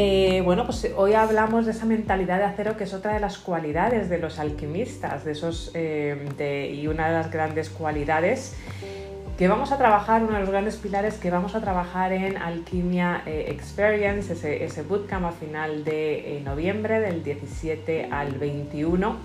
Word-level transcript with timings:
eh, 0.00 0.42
bueno, 0.42 0.64
pues 0.64 0.88
hoy 0.96 1.14
hablamos 1.14 1.66
de 1.66 1.72
esa 1.72 1.84
mentalidad 1.84 2.38
de 2.38 2.44
acero 2.44 2.76
que 2.76 2.84
es 2.84 2.94
otra 2.94 3.14
de 3.14 3.18
las 3.18 3.36
cualidades 3.36 4.08
de 4.08 4.18
los 4.18 4.38
alquimistas, 4.38 5.24
de 5.24 5.32
esos, 5.32 5.72
eh, 5.74 6.72
y 6.72 6.86
una 6.86 7.08
de 7.08 7.14
las 7.14 7.32
grandes 7.32 7.68
cualidades 7.68 8.54
que 9.36 9.48
vamos 9.48 9.72
a 9.72 9.76
trabajar, 9.76 10.22
uno 10.22 10.34
de 10.34 10.40
los 10.40 10.50
grandes 10.50 10.76
pilares 10.76 11.14
que 11.14 11.32
vamos 11.32 11.56
a 11.56 11.60
trabajar 11.60 12.12
en 12.12 12.36
Alquimia 12.36 13.22
eh, 13.26 13.46
Experience, 13.48 14.32
ese, 14.32 14.82
bootcamp 14.82 15.26
a 15.26 15.32
final 15.32 15.82
de 15.82 16.42
noviembre, 16.44 17.00
del 17.00 17.24
17 17.24 18.10
al 18.12 18.34
21 18.34 19.16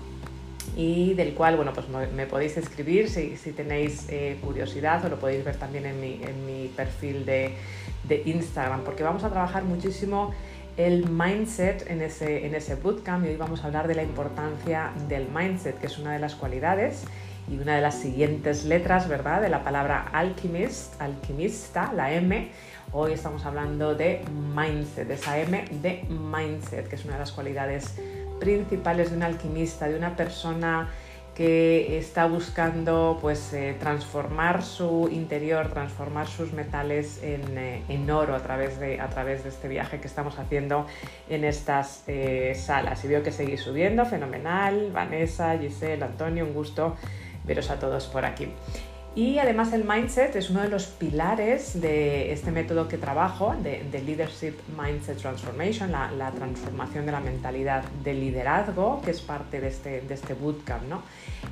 y 0.76 1.14
del 1.14 1.34
cual, 1.34 1.54
bueno, 1.54 1.72
pues 1.72 1.86
me 1.88 2.26
podéis 2.26 2.56
escribir 2.56 3.08
si, 3.08 3.36
si 3.36 3.52
tenéis 3.52 4.08
curiosidad 4.42 5.04
o 5.04 5.08
lo 5.08 5.20
podéis 5.20 5.44
ver 5.44 5.54
también 5.54 5.86
en 5.86 6.00
mi, 6.00 6.20
en 6.20 6.44
mi 6.44 6.66
perfil 6.66 7.24
de, 7.24 7.54
de 8.08 8.22
Instagram, 8.26 8.82
porque 8.82 9.04
vamos 9.04 9.22
a 9.22 9.30
trabajar 9.30 9.62
muchísimo 9.62 10.34
el 10.76 11.08
mindset 11.08 11.88
en 11.88 12.02
ese, 12.02 12.46
en 12.46 12.54
ese 12.54 12.74
bootcamp 12.74 13.24
y 13.24 13.28
hoy 13.28 13.36
vamos 13.36 13.62
a 13.62 13.66
hablar 13.66 13.86
de 13.86 13.94
la 13.94 14.02
importancia 14.02 14.90
del 15.08 15.28
mindset, 15.28 15.78
que 15.78 15.86
es 15.86 15.98
una 15.98 16.12
de 16.12 16.18
las 16.18 16.34
cualidades 16.34 17.04
y 17.48 17.58
una 17.58 17.76
de 17.76 17.80
las 17.80 17.94
siguientes 17.96 18.64
letras, 18.64 19.08
¿verdad? 19.08 19.40
De 19.40 19.48
la 19.48 19.62
palabra 19.62 20.08
alquimista, 20.12 21.92
la 21.92 22.12
M. 22.12 22.50
Hoy 22.92 23.12
estamos 23.12 23.44
hablando 23.44 23.94
de 23.94 24.24
mindset, 24.54 25.06
de 25.06 25.14
esa 25.14 25.38
M 25.38 25.64
de 25.82 26.04
mindset, 26.08 26.88
que 26.88 26.96
es 26.96 27.04
una 27.04 27.14
de 27.14 27.20
las 27.20 27.32
cualidades 27.32 27.94
principales 28.40 29.10
de 29.10 29.16
un 29.16 29.22
alquimista, 29.22 29.88
de 29.88 29.96
una 29.96 30.16
persona 30.16 30.88
que 31.34 31.98
está 31.98 32.26
buscando 32.26 33.18
pues, 33.20 33.52
eh, 33.52 33.76
transformar 33.78 34.62
su 34.62 35.08
interior, 35.10 35.68
transformar 35.68 36.28
sus 36.28 36.52
metales 36.52 37.20
en, 37.22 37.58
eh, 37.58 38.12
oro 38.12 38.34
a 38.34 38.40
través, 38.40 38.78
de, 38.78 39.00
a 39.00 39.08
través, 39.08 39.42
de, 39.42 39.48
este 39.48 39.66
viaje 39.66 40.00
que 40.00 40.06
estamos 40.06 40.38
haciendo 40.38 40.86
en 41.28 41.44
estas 41.44 42.04
eh, 42.06 42.54
salas. 42.54 43.04
Y 43.04 43.08
veo 43.08 43.22
que 43.22 43.32
seguís 43.32 43.60
subiendo, 43.62 44.04
fenomenal. 44.06 44.90
Vanessa, 44.92 45.58
Giselle, 45.58 46.04
Antonio, 46.04 46.44
un 46.44 46.54
gusto 46.54 46.96
veros 47.44 47.70
a 47.70 47.78
todos 47.78 48.06
por 48.06 48.24
aquí. 48.24 48.48
Y 49.16 49.38
además 49.38 49.72
el 49.72 49.84
mindset 49.84 50.34
es 50.34 50.50
uno 50.50 50.62
de 50.62 50.68
los 50.68 50.86
pilares 50.86 51.80
de 51.80 52.32
este 52.32 52.50
método 52.50 52.88
que 52.88 52.98
trabajo, 52.98 53.54
de, 53.62 54.02
Leadership 54.04 54.54
Mindset 54.76 55.18
Transformation, 55.18 55.92
la, 55.92 56.32
transformación 56.32 57.06
de 57.06 57.12
la 57.12 57.20
mentalidad 57.20 57.84
de 58.02 58.12
liderazgo, 58.14 59.00
que 59.02 59.12
es 59.12 59.20
parte 59.20 59.60
de 59.60 59.68
este, 59.68 60.00
de 60.00 60.14
este 60.14 60.34
bootcamp, 60.34 60.88
¿no? 60.88 61.02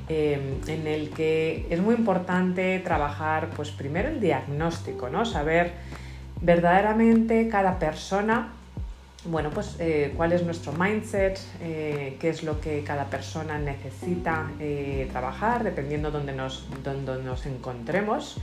Eh, 0.09 0.59
en 0.67 0.87
el 0.87 1.11
que 1.11 1.65
es 1.69 1.79
muy 1.79 1.95
importante 1.95 2.79
trabajar, 2.79 3.51
pues 3.55 3.71
primero 3.71 4.09
el 4.09 4.19
diagnóstico, 4.19 5.07
¿no? 5.09 5.25
saber 5.25 5.71
verdaderamente 6.41 7.47
cada 7.47 7.79
persona 7.79 8.51
bueno, 9.25 9.49
pues 9.51 9.77
eh, 9.79 10.13
cuál 10.17 10.33
es 10.33 10.43
nuestro 10.43 10.73
mindset, 10.73 11.39
eh, 11.61 12.17
qué 12.19 12.29
es 12.29 12.43
lo 12.43 12.59
que 12.59 12.83
cada 12.83 13.05
persona 13.05 13.57
necesita 13.57 14.51
eh, 14.59 15.07
trabajar, 15.11 15.63
dependiendo 15.63 16.11
de 16.11 16.17
dónde 16.17 16.33
nos, 16.33 16.67
nos 17.23 17.45
encontremos. 17.45 18.37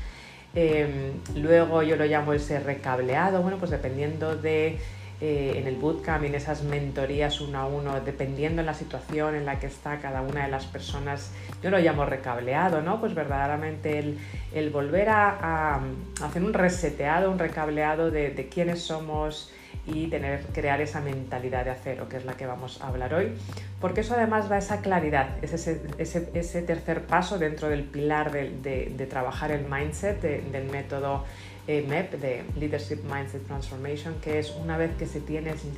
luego 1.34 1.82
yo 1.82 1.96
lo 1.96 2.04
llamo 2.06 2.32
ese 2.32 2.60
recableado, 2.60 3.42
bueno, 3.42 3.58
pues 3.58 3.70
dependiendo 3.70 4.36
de 4.36 4.78
en 5.22 5.66
el 5.66 5.76
bootcamp 5.76 6.24
en 6.24 6.34
esas 6.34 6.62
mentorías 6.62 7.42
uno 7.42 7.58
a 7.58 7.66
uno, 7.66 8.00
dependiendo 8.00 8.62
de 8.62 8.66
la 8.66 8.72
situación 8.72 9.34
en 9.34 9.44
la 9.44 9.60
que 9.60 9.66
está 9.66 9.98
cada 9.98 10.22
una 10.22 10.44
de 10.44 10.50
las 10.50 10.64
personas, 10.64 11.32
yo 11.62 11.68
lo 11.68 11.78
llamo 11.78 12.06
recableado, 12.06 12.80
¿no? 12.80 13.00
Pues 13.00 13.14
verdaderamente 13.14 14.16
el, 14.54 14.70
volver 14.70 15.10
a, 15.10 15.80
hacer 16.22 16.42
un 16.42 16.54
reseteado, 16.54 17.30
un 17.30 17.38
recableado 17.38 18.10
de 18.10 18.48
quiénes 18.50 18.80
somos, 18.80 19.52
y 19.92 20.06
tener, 20.08 20.44
crear 20.52 20.80
esa 20.80 21.00
mentalidad 21.00 21.64
de 21.64 21.70
acero, 21.70 22.08
que 22.08 22.16
es 22.16 22.24
la 22.24 22.34
que 22.34 22.46
vamos 22.46 22.80
a 22.80 22.88
hablar 22.88 23.14
hoy, 23.14 23.32
porque 23.80 24.00
eso 24.02 24.14
además 24.14 24.48
da 24.48 24.58
esa 24.58 24.80
claridad, 24.80 25.36
es 25.42 25.52
ese, 25.52 25.82
ese, 25.98 26.30
ese 26.34 26.62
tercer 26.62 27.02
paso 27.06 27.38
dentro 27.38 27.68
del 27.68 27.84
pilar 27.84 28.30
de, 28.32 28.50
de, 28.96 29.06
trabajar 29.06 29.50
el 29.50 29.64
mindset 29.64 30.20
del 30.20 30.70
método 30.70 31.24
eh, 31.66 31.84
MEP, 31.88 32.14
de 32.14 32.44
Leadership 32.56 33.00
Mindset 33.04 33.46
Transformation, 33.46 34.14
que 34.20 34.38
es 34.38 34.50
una 34.50 34.76
vez 34.76 34.92
que 34.96 35.06
se 35.06 35.20
tiene 35.20 35.50
ese 35.50 35.68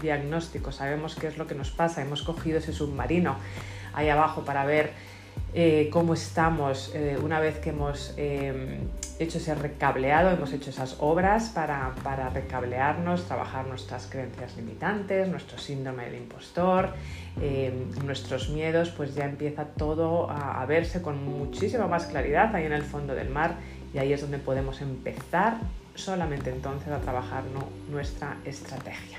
diagnóstico, 0.00 0.72
sabemos 0.72 1.14
qué 1.14 1.26
es 1.26 1.38
lo 1.38 1.46
que 1.46 1.54
nos 1.54 1.70
pasa, 1.70 2.02
hemos 2.02 2.22
cogido 2.22 2.58
ese 2.58 2.72
submarino 2.72 3.36
ahí 3.94 4.08
abajo 4.08 4.44
para 4.44 4.64
ver 4.64 4.92
eh, 5.54 5.88
cómo 5.92 6.14
estamos 6.14 6.92
eh, 6.94 7.18
una 7.22 7.40
vez 7.40 7.58
que 7.58 7.70
hemos 7.70 8.14
eh, 8.16 8.78
hecho 9.18 9.38
ese 9.38 9.54
recableado, 9.54 10.30
hemos 10.30 10.52
hecho 10.52 10.70
esas 10.70 10.96
obras 11.00 11.48
para, 11.48 11.94
recablearnos, 12.32 13.24
trabajar 13.24 13.66
nuestras 13.66 14.06
creencias 14.06 14.56
limitantes, 14.56 15.28
nuestro 15.28 15.58
síndrome 15.58 16.04
del 16.04 16.16
impostor, 16.16 16.94
nuestros 18.04 18.50
miedos, 18.50 18.90
pues 18.90 19.14
ya 19.14 19.24
empieza 19.24 19.64
todo 19.64 20.30
a 20.30 20.64
verse 20.66 21.02
con 21.02 21.24
muchísima 21.24 21.86
más 21.86 22.06
claridad 22.06 22.54
ahí 22.54 22.66
en 22.66 22.72
el 22.72 22.82
fondo 22.82 23.14
del 23.14 23.30
mar 23.30 23.56
y 23.94 23.98
ahí 23.98 24.12
es 24.12 24.20
donde 24.20 24.38
podemos 24.38 24.80
empezar 24.80 25.58
solamente 25.94 26.50
entonces 26.50 26.92
a 26.92 27.00
trabajar 27.00 27.42
nuestra 27.90 28.36
estrategia. 28.44 29.18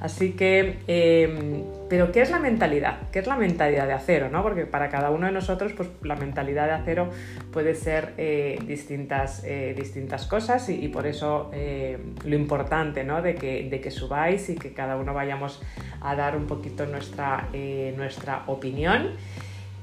Así 0.00 0.32
que, 0.32 0.78
em, 0.86 1.64
pero 1.88 2.12
¿qué 2.12 2.20
es 2.20 2.30
la 2.30 2.38
mentalidad? 2.38 2.98
¿Qué 3.10 3.18
es 3.18 3.26
la 3.26 3.36
mentalidad 3.36 3.86
de 3.86 3.94
acero? 3.94 4.28
¿no? 4.30 4.42
Porque 4.42 4.64
para 4.66 4.88
cada 4.88 5.10
uno 5.10 5.26
de 5.26 5.32
nosotros, 5.32 5.72
pues 5.72 5.88
la 6.02 6.14
mentalidad 6.14 6.66
de 6.66 6.72
acero 6.72 7.10
puede 7.52 7.74
ser 7.74 8.14
eh, 8.16 8.58
distintas, 8.66 9.42
eh, 9.44 9.74
distintas 9.76 10.26
cosas 10.26 10.68
y, 10.68 10.88
por 10.88 11.06
eso 11.06 11.50
eh, 11.52 11.98
lo 12.24 12.36
importante 12.36 13.04
¿no? 13.04 13.22
de, 13.22 13.34
que, 13.34 13.68
de 13.68 13.80
que 13.80 13.90
subáis 13.90 14.48
y 14.50 14.54
que 14.54 14.72
cada 14.72 14.96
uno 14.96 15.14
vayamos 15.14 15.62
a 16.00 16.14
dar 16.14 16.36
un 16.36 16.46
poquito 16.46 16.86
nuestra, 16.86 17.48
nuestra 17.96 18.44
opinión. 18.46 19.16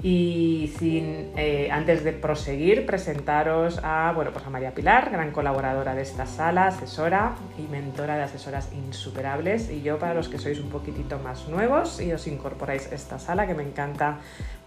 Y 0.06 0.72
sin, 0.78 1.32
eh, 1.36 1.68
antes 1.72 2.04
de 2.04 2.12
proseguir, 2.12 2.86
presentaros 2.86 3.80
a, 3.82 4.12
bueno, 4.14 4.30
pues 4.30 4.46
a 4.46 4.50
María 4.50 4.70
Pilar, 4.70 5.10
gran 5.10 5.32
colaboradora 5.32 5.96
de 5.96 6.02
esta 6.02 6.26
sala, 6.26 6.68
asesora 6.68 7.34
y 7.58 7.62
mentora 7.62 8.16
de 8.16 8.22
asesoras 8.22 8.70
insuperables. 8.72 9.68
Y 9.68 9.82
yo, 9.82 9.98
para 9.98 10.14
los 10.14 10.28
que 10.28 10.38
sois 10.38 10.60
un 10.60 10.68
poquitito 10.68 11.18
más 11.18 11.48
nuevos 11.48 12.00
y 12.00 12.12
os 12.12 12.28
incorporáis 12.28 12.86
a 12.92 12.94
esta 12.94 13.18
sala, 13.18 13.48
que 13.48 13.54
me 13.54 13.64
encanta 13.64 14.18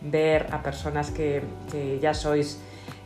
ver 0.01 0.47
a 0.51 0.61
personas 0.61 1.09
que, 1.09 1.41
ya 2.01 2.13
sois 2.13 2.59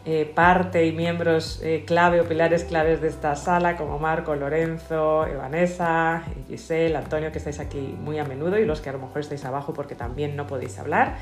eh, 0.03 0.25
parte 0.25 0.87
y 0.87 0.91
miembros 0.91 1.61
eh, 1.61 1.83
clave 1.85 2.19
o 2.19 2.23
pilares 2.27 2.63
claves 2.63 2.99
de 2.99 3.09
esta 3.09 3.35
sala, 3.35 3.77
como 3.77 3.99
Marco, 3.99 4.33
Lorenzo, 4.33 5.27
Vanessa, 5.37 6.23
Giselle, 6.47 6.97
Antonio, 6.97 7.31
que 7.31 7.37
estáis 7.37 7.59
aquí 7.59 7.95
muy 8.01 8.17
a 8.17 8.23
menudo 8.23 8.57
y 8.57 8.65
los 8.65 8.81
que 8.81 8.89
a 8.89 8.93
lo 8.93 8.97
mejor 8.97 9.21
estáis 9.21 9.45
abajo 9.45 9.71
porque 9.71 9.93
también 9.93 10.35
no 10.35 10.47
podéis 10.47 10.79
hablar. 10.79 11.17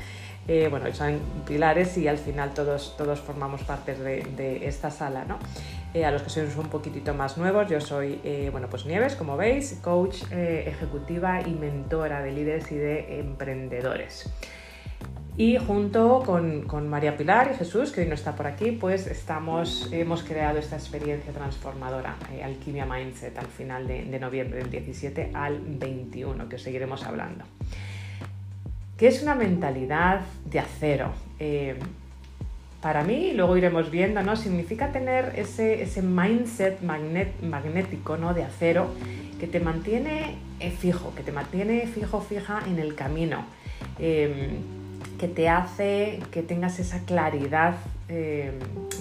Eh, 0.48 0.68
bueno, 0.68 0.92
son 0.92 1.20
pilares 1.46 1.96
y 1.98 2.08
al 2.08 2.18
final 2.18 2.52
todos, 2.52 2.96
todos 2.96 3.20
formamos 3.20 3.62
parte 3.62 3.94
de, 3.94 4.66
esta 4.66 4.90
sala, 4.90 5.24
¿no? 5.24 5.38
a 5.94 6.10
los 6.10 6.22
que 6.22 6.30
sois 6.30 6.56
un 6.56 6.68
poquitito 6.68 7.12
más 7.12 7.36
nuevos, 7.36 7.68
yo 7.68 7.78
soy, 7.78 8.18
bueno, 8.50 8.66
pues 8.68 8.86
Nieves, 8.86 9.14
como 9.14 9.36
veis, 9.36 9.78
coach 9.82 10.22
ejecutiva 10.32 11.42
y 11.46 11.52
mentora 11.52 12.22
de 12.22 12.32
líderes 12.32 12.72
y 12.72 12.76
de 12.76 13.20
emprendedores. 13.20 14.32
Y 15.36 15.56
junto 15.56 16.22
con, 16.26 16.88
María 16.88 17.16
Pilar 17.16 17.52
y 17.54 17.56
Jesús, 17.56 17.90
que 17.90 18.02
hoy 18.02 18.06
no 18.06 18.14
está 18.14 18.36
por 18.36 18.46
aquí, 18.46 18.72
pues 18.72 19.06
estamos, 19.06 19.88
hemos 19.90 20.22
creado 20.22 20.58
esta 20.58 20.76
experiencia 20.76 21.32
transformadora, 21.32 22.16
eh, 22.34 22.42
Alquimia 22.42 22.84
Mindset, 22.84 23.38
al 23.38 23.46
final 23.46 23.86
de, 23.86 24.18
noviembre, 24.18 24.58
del 24.58 24.70
17 24.70 25.30
al 25.32 25.58
21, 25.58 26.50
que 26.50 26.56
os 26.56 26.62
seguiremos 26.62 27.04
hablando. 27.04 27.44
¿Qué 28.96 29.08
es 29.08 29.22
una 29.22 29.34
mentalidad 29.34 30.20
de 30.44 30.60
acero? 30.60 31.12
Eh, 31.38 31.76
para 32.80 33.04
mí, 33.04 33.32
luego 33.34 33.56
iremos 33.56 33.90
viendo, 33.90 34.22
¿no? 34.22 34.36
Significa 34.36 34.92
tener 34.92 35.34
ese, 35.36 35.82
ese 35.82 36.02
mindset 36.02 36.80
magnético, 36.82 38.16
¿no? 38.16 38.34
De 38.34 38.44
acero 38.44 38.90
que 39.38 39.46
te 39.46 39.60
mantiene 39.60 40.36
eh, 40.60 40.70
fijo, 40.70 41.14
que 41.14 41.22
te 41.22 41.32
mantiene 41.32 41.86
fijo, 41.86 42.20
fija 42.20 42.62
en 42.66 42.78
el 42.78 42.94
camino 42.94 43.44
que 45.22 45.28
te 45.28 45.48
hace 45.48 46.18
que 46.32 46.42
tengas 46.42 46.80
esa 46.80 47.04
claridad 47.04 47.76
eh, 48.08 48.50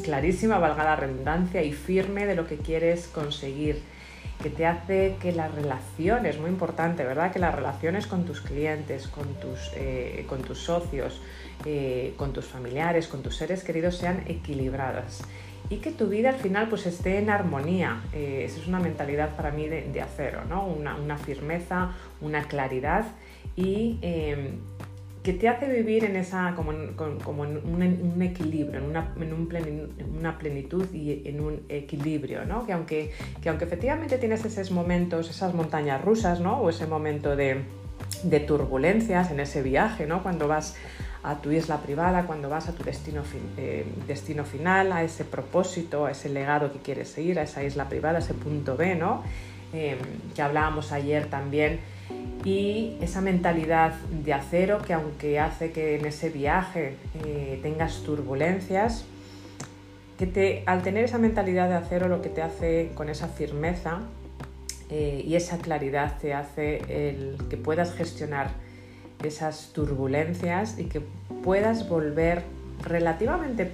clarísima, 0.03 0.59
valga 0.59 0.83
la 0.83 0.95
redundancia, 0.95 1.63
y 1.63 1.73
firme 1.73 2.27
de 2.27 2.35
lo 2.35 2.47
que 2.47 2.57
quieres 2.57 3.07
conseguir, 3.07 3.81
que 4.41 4.49
te 4.49 4.65
hace 4.65 5.15
que 5.21 5.31
las 5.31 5.53
relaciones, 5.53 6.39
muy 6.39 6.49
importante, 6.49 7.03
¿verdad? 7.03 7.31
Que 7.31 7.39
las 7.39 7.53
relaciones 7.55 8.07
con 8.07 8.25
tus 8.25 8.41
clientes, 8.41 9.07
con 9.07 9.27
tus, 9.35 9.71
eh, 9.75 10.25
con 10.27 10.41
tus 10.41 10.59
socios, 10.59 11.21
eh, 11.65 12.13
con 12.17 12.33
tus 12.33 12.45
familiares, 12.45 13.07
con 13.07 13.21
tus 13.21 13.35
seres 13.35 13.63
queridos 13.63 13.97
sean 13.97 14.23
equilibradas 14.27 15.21
y 15.69 15.77
que 15.77 15.91
tu 15.91 16.07
vida 16.07 16.29
al 16.29 16.35
final 16.35 16.67
pues 16.67 16.85
esté 16.85 17.19
en 17.19 17.29
armonía. 17.29 18.01
esa 18.13 18.59
es 18.59 18.67
una 18.67 18.79
mentalidad 18.79 19.35
para 19.37 19.51
mí 19.51 19.67
de, 19.69 20.01
acero, 20.01 20.43
¿no? 20.45 20.65
Una, 20.65 20.95
una, 20.95 21.17
firmeza, 21.17 21.91
una 22.19 22.43
claridad 22.43 23.05
y 23.55 23.99
que 25.23 25.33
te 25.33 25.47
hace 25.47 25.67
vivir 25.67 26.03
en 26.03 26.15
esa, 26.15 26.53
como 26.55 26.71
un, 26.71 28.21
equilibrio, 28.21 28.79
en 28.79 28.85
una, 28.85 29.13
en, 29.19 29.33
un 29.33 30.17
una 30.17 30.37
plenitud 30.37 30.91
y 30.93 31.27
en 31.27 31.41
un 31.41 31.61
equilibrio, 31.69 32.45
¿no? 32.45 32.65
Que 32.65 32.73
aunque, 32.73 33.11
que 33.41 33.49
aunque 33.49 33.65
efectivamente 33.65 34.17
tienes 34.17 34.43
esos 34.45 34.71
momentos, 34.71 35.29
esas 35.29 35.53
montañas 35.53 36.01
rusas, 36.01 36.39
¿no? 36.39 36.59
O 36.59 36.69
ese 36.69 36.87
momento 36.87 37.35
de, 37.35 37.61
de 38.23 38.39
turbulencias 38.39 39.29
en 39.29 39.39
ese 39.39 39.61
viaje, 39.61 40.07
¿no? 40.07 40.23
Cuando 40.23 40.47
vas 40.47 40.75
a 41.23 41.35
tu 41.35 41.51
isla 41.51 41.77
privada, 41.77 42.25
cuando 42.25 42.49
vas 42.49 42.67
a 42.67 42.73
tu 42.73 42.83
destino, 42.83 43.21
eh, 43.57 43.85
destino 44.07 44.43
final, 44.43 44.91
a 44.91 45.03
ese 45.03 45.23
propósito, 45.23 46.07
a 46.07 46.11
ese 46.11 46.29
legado 46.29 46.71
que 46.71 46.79
quieres 46.79 47.09
seguir, 47.09 47.37
a 47.37 47.43
esa 47.43 47.63
isla 47.63 47.87
privada, 47.89 48.17
a 48.17 48.21
ese 48.21 48.33
punto 48.33 48.75
B, 48.75 48.95
¿no? 48.95 49.23
Eh, 49.73 49.97
que 50.35 50.41
hablábamos 50.41 50.91
ayer 50.91 51.27
también 51.27 51.79
y 52.43 52.97
esa 53.01 53.21
mentalidad 53.21 53.93
de 54.23 54.33
acero 54.33 54.81
que 54.81 54.93
aunque 54.93 55.39
hace 55.39 55.71
que 55.71 55.97
en 55.97 56.05
ese 56.05 56.29
viaje 56.29 56.95
eh, 57.25 57.59
tengas 57.61 58.03
turbulencias, 58.03 59.05
que 60.17 60.27
te, 60.27 60.63
al 60.65 60.81
tener 60.81 61.05
esa 61.05 61.17
mentalidad 61.17 61.69
de 61.69 61.75
acero 61.75 62.07
lo 62.07 62.21
que 62.21 62.29
te 62.29 62.41
hace 62.41 62.91
con 62.95 63.09
esa 63.09 63.27
firmeza 63.27 63.99
eh, 64.89 65.23
y 65.25 65.35
esa 65.35 65.57
claridad 65.57 66.17
te 66.19 66.33
hace 66.33 66.81
el 66.89 67.37
que 67.49 67.57
puedas 67.57 67.93
gestionar 67.93 68.49
esas 69.23 69.71
turbulencias 69.73 70.79
y 70.79 70.85
que 70.85 71.01
puedas 71.43 71.87
volver 71.87 72.43
relativamente 72.83 73.71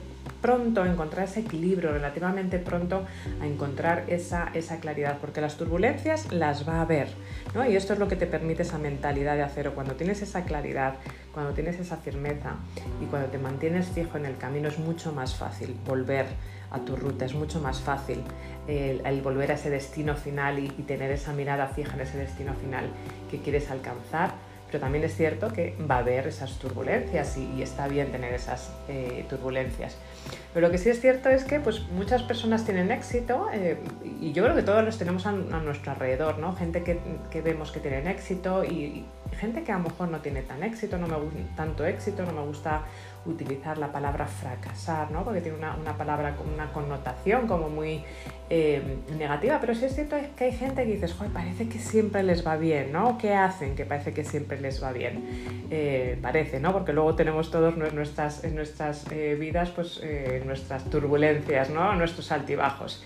pronto 0.47 0.85
encontrar 0.85 1.25
ese 1.25 1.41
equilibrio, 1.41 1.91
relativamente 1.91 2.57
pronto 2.57 3.05
a 3.41 3.45
encontrar 3.45 4.05
esa, 4.07 4.49
esa 4.53 4.79
claridad, 4.79 5.17
porque 5.19 5.41
las 5.41 5.57
turbulencias 5.57 6.31
las 6.31 6.65
va 6.65 6.75
a 6.75 6.81
haber, 6.83 7.09
¿no? 7.53 7.69
Y 7.69 7.75
esto 7.75 7.91
es 7.91 7.99
lo 7.99 8.07
que 8.07 8.15
te 8.15 8.27
permite 8.27 8.61
esa 8.61 8.77
mentalidad 8.77 9.35
de 9.35 9.43
acero. 9.43 9.75
Cuando 9.75 9.95
tienes 9.95 10.21
esa 10.21 10.45
claridad, 10.45 10.99
cuando 11.33 11.51
tienes 11.51 11.77
esa 11.81 11.97
firmeza 11.97 12.55
y 13.01 13.07
cuando 13.07 13.27
te 13.27 13.37
mantienes 13.37 13.87
fijo 13.87 14.17
en 14.17 14.25
el 14.25 14.37
camino, 14.37 14.69
es 14.69 14.79
mucho 14.79 15.11
más 15.11 15.35
fácil 15.35 15.75
volver 15.85 16.27
a 16.71 16.79
tu 16.79 16.95
ruta, 16.95 17.25
es 17.25 17.33
mucho 17.33 17.59
más 17.59 17.81
fácil 17.81 18.23
el, 18.69 19.21
volver 19.21 19.51
a 19.51 19.55
ese 19.55 19.69
destino 19.69 20.15
final 20.15 20.59
y, 20.59 20.67
y 20.77 20.83
tener 20.83 21.11
esa 21.11 21.33
mirada 21.33 21.67
fija 21.67 21.95
en 21.95 22.01
ese 22.01 22.19
destino 22.19 22.53
final 22.53 22.85
que 23.29 23.41
quieres 23.41 23.69
alcanzar 23.69 24.31
pero 24.67 24.79
también 24.79 25.03
es 25.03 25.15
cierto 25.15 25.51
que 25.53 25.75
va 25.89 25.95
a 25.95 25.99
haber 25.99 26.27
esas 26.27 26.59
turbulencias 26.59 27.37
y, 27.37 27.61
está 27.61 27.87
bien 27.87 28.11
tener 28.11 28.33
esas 28.33 28.71
eh, 28.87 29.25
turbulencias. 29.29 29.97
Pero 30.53 30.67
lo 30.67 30.71
que 30.71 30.77
sí 30.77 30.89
es 30.89 30.99
cierto 30.99 31.29
es 31.29 31.43
que 31.43 31.59
pues, 31.59 31.81
muchas 31.89 32.23
personas 32.23 32.65
tienen 32.65 32.91
éxito 32.91 33.47
eh, 33.53 33.77
y 34.19 34.33
yo 34.33 34.43
creo 34.43 34.55
que 34.55 34.63
todos 34.63 34.83
los 34.83 34.97
tenemos 34.97 35.25
a, 35.25 35.31
nuestro 35.31 35.91
alrededor, 35.91 36.39
¿no? 36.39 36.55
Gente 36.55 36.83
que, 36.83 36.99
que, 37.31 37.41
vemos 37.41 37.71
que 37.71 37.79
tienen 37.79 38.07
éxito 38.07 38.63
y, 38.63 39.05
gente 39.37 39.63
que 39.63 39.71
a 39.71 39.77
lo 39.77 39.83
mejor 39.83 40.09
no 40.09 40.19
tiene 40.19 40.41
tan 40.41 40.63
éxito, 40.63 40.97
no 40.97 41.07
me 41.07 41.15
gusta 41.15 41.39
tanto 41.55 41.85
éxito, 41.85 42.25
no 42.25 42.33
me 42.33 42.41
gusta 42.41 42.83
utilizar 43.27 43.77
la 43.77 43.91
palabra 43.91 44.25
fracasar, 44.25 45.11
¿no? 45.11 45.23
porque 45.23 45.41
tiene 45.41 45.57
una, 45.57 45.97
palabra 45.97 46.35
con 46.35 46.51
una 46.53 46.71
connotación 46.71 47.47
como 47.47 47.69
muy 47.69 48.03
eh, 48.49 48.81
negativa, 49.17 49.59
pero 49.59 49.75
sí 49.75 49.85
es 49.85 49.95
cierto 49.95 50.15
que 50.35 50.45
hay 50.45 50.53
gente 50.53 50.85
que 50.85 50.93
dices, 50.93 51.13
Joder, 51.13 51.31
parece 51.31 51.67
que 51.67 51.79
siempre 51.79 52.23
les 52.23 52.45
va 52.45 52.55
bien, 52.55 52.91
¿no? 52.91 53.17
¿Qué 53.17 53.33
hacen 53.33 53.75
que 53.75 53.85
parece 53.85 54.13
que 54.13 54.23
siempre 54.23 54.59
les 54.61 54.81
va 54.81 54.91
bien? 54.91 55.67
Eh, 55.69 56.17
parece, 56.21 56.59
¿no? 56.59 56.71
Porque 56.71 56.93
luego 56.93 57.15
tenemos 57.15 57.51
todos 57.51 57.75
nuestras, 57.77 58.43
en 58.43 58.55
nuestras 58.55 59.05
eh, 59.11 59.35
vidas 59.39 59.69
pues, 59.71 60.01
nuestras 60.45 60.85
turbulencias, 60.85 61.69
¿no? 61.69 61.93
Nuestros 61.95 62.31
altibajos. 62.31 63.03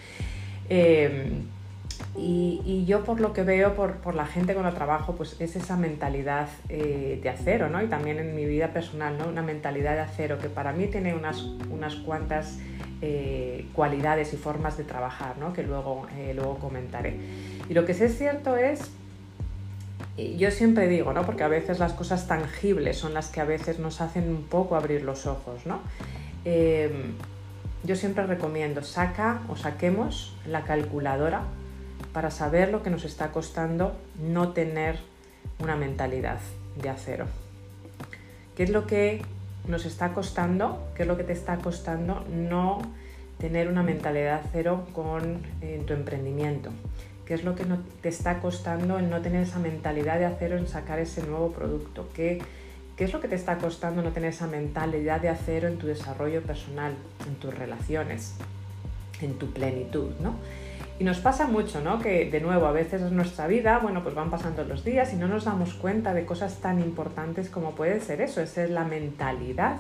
Y, 2.18 2.86
yo 2.86 3.04
por 3.04 3.22
lo 3.22 3.32
que 3.32 3.44
veo 3.44 3.74
por, 3.74 4.16
la 4.16 4.26
gente 4.26 4.54
con 4.54 4.64
la 4.64 4.72
trabajo, 4.72 5.16
pues 5.16 5.40
es 5.40 5.56
esa 5.56 5.78
mentalidad 5.78 6.50
eh, 6.68 7.20
de 7.22 7.30
acero, 7.30 7.70
¿no? 7.70 7.82
Y 7.82 7.88
también 7.88 8.20
en 8.20 8.36
mi 8.36 8.46
vida 8.46 8.70
personal, 8.70 9.18
¿no? 9.18 9.28
Una 9.28 9.42
mentalidad 9.42 9.94
de 9.94 10.02
acero 10.02 10.38
que 10.38 10.50
para 10.50 10.74
mí 10.74 10.88
tiene 10.88 11.16
unas, 11.16 11.42
unas 11.70 11.96
cuantas 11.96 12.60
eh, 13.02 13.66
cualidades 13.74 14.34
y 14.34 14.38
formas 14.38 14.78
de 14.78 14.84
trabajar, 14.84 15.38
¿no? 15.38 15.54
Que 15.54 15.64
luego, 15.64 16.06
eh, 16.18 16.34
luego 16.36 16.60
comentaré. 16.60 17.16
Y 17.70 17.74
lo 17.74 17.86
que 17.86 17.94
sí 17.94 18.04
es 18.04 18.18
cierto 18.18 18.58
es, 18.58 18.92
yo 20.38 20.52
siempre 20.52 20.88
digo, 20.88 21.14
¿no? 21.14 21.26
Porque 21.26 21.44
a 21.44 21.48
veces 21.48 21.80
las 21.80 21.94
cosas 21.94 22.28
tangibles 22.28 22.98
son 22.98 23.14
las 23.14 23.30
que 23.30 23.40
a 23.40 23.46
veces 23.46 23.80
nos 23.80 24.02
hacen 24.02 24.30
un 24.30 24.44
poco 24.44 24.76
abrir 24.76 25.04
los 25.04 25.26
ojos, 25.26 25.66
¿no? 25.66 25.80
yo 27.84 27.96
siempre 27.96 28.26
recomiendo, 28.26 28.82
saca 28.84 29.42
o 29.48 29.56
saquemos 29.56 30.36
la 30.48 30.64
calculadora 30.64 31.44
para 32.14 32.32
saber 32.32 32.72
lo 32.72 32.84
que 32.84 32.90
nos 32.90 33.06
está 33.06 33.32
costando 33.32 33.96
no 34.20 34.50
tener 34.50 35.00
una 35.60 35.76
mentalidad 35.76 36.40
de 36.82 36.90
acero. 36.90 37.26
¿Qué 38.56 38.64
es 38.64 38.70
lo 38.70 38.88
que 38.88 39.22
nos 39.68 39.86
está 39.86 40.14
costando? 40.14 40.92
¿Qué 40.96 41.04
es 41.04 41.08
lo 41.08 41.18
que 41.18 41.24
te 41.24 41.34
está 41.34 41.58
costando 41.58 42.26
no 42.30 42.82
tener 43.38 43.68
una 43.68 43.84
mentalidad 43.84 44.42
de 44.42 44.50
acero 44.50 44.86
con 44.94 45.42
en 45.62 45.86
tu 45.86 45.94
emprendimiento? 45.94 46.72
¿Qué 47.26 47.36
es 47.36 47.44
lo 47.44 47.56
que 47.56 47.66
no, 47.66 47.80
te 48.02 48.10
está 48.10 48.40
costando 48.40 49.00
en 49.00 49.10
no 49.10 49.22
tener 49.22 49.44
esa 49.44 49.60
mentalidad 49.60 50.20
de 50.20 50.26
acero 50.26 50.58
en 50.58 50.68
sacar 50.68 51.00
ese 51.00 51.24
nuevo 51.24 51.52
producto? 51.52 52.10
¿Qué, 52.14 52.42
¿Qué 52.98 53.06
es 53.06 53.14
lo 53.14 53.22
que 53.22 53.28
te 53.28 53.36
está 53.36 53.58
costando 53.58 54.02
no 54.02 54.12
tener 54.12 54.32
esa 54.32 54.48
mentalidad 54.48 55.22
de 55.22 55.30
acero 55.30 55.68
en 55.68 55.78
tu 55.78 55.88
desarrollo 55.88 56.42
personal, 56.42 56.94
en 57.26 57.36
tus 57.36 57.54
relaciones, 57.54 58.36
en 59.22 59.36
tu 59.36 59.52
plenitud? 59.52 60.12
¿no? 60.20 60.36
Y 61.02 61.04
nos 61.04 61.18
pasa 61.18 61.48
mucho, 61.48 61.82
¿no? 61.82 61.98
Que 61.98 62.30
de 62.30 62.40
nuevo, 62.42 62.68
a 62.68 62.72
veces 62.72 63.02
en 63.02 63.16
nuestra 63.16 63.48
vida, 63.48 63.80
bueno, 63.80 64.04
pues 64.04 64.14
van 64.14 64.30
pasando 64.30 64.64
los 64.64 64.84
días 64.84 65.12
y 65.14 65.16
no 65.16 65.28
nos 65.28 65.46
damos 65.46 65.74
cuenta 65.74 66.14
de 66.14 66.28
cosas 66.28 66.62
tan 66.62 66.80
importantes 66.80 67.50
como 67.50 67.72
puede 67.72 68.00
ser 68.02 68.22
eso, 68.22 68.40
esa 68.40 68.66
es 68.66 68.70
la 68.70 68.84
mentalidad, 68.84 69.78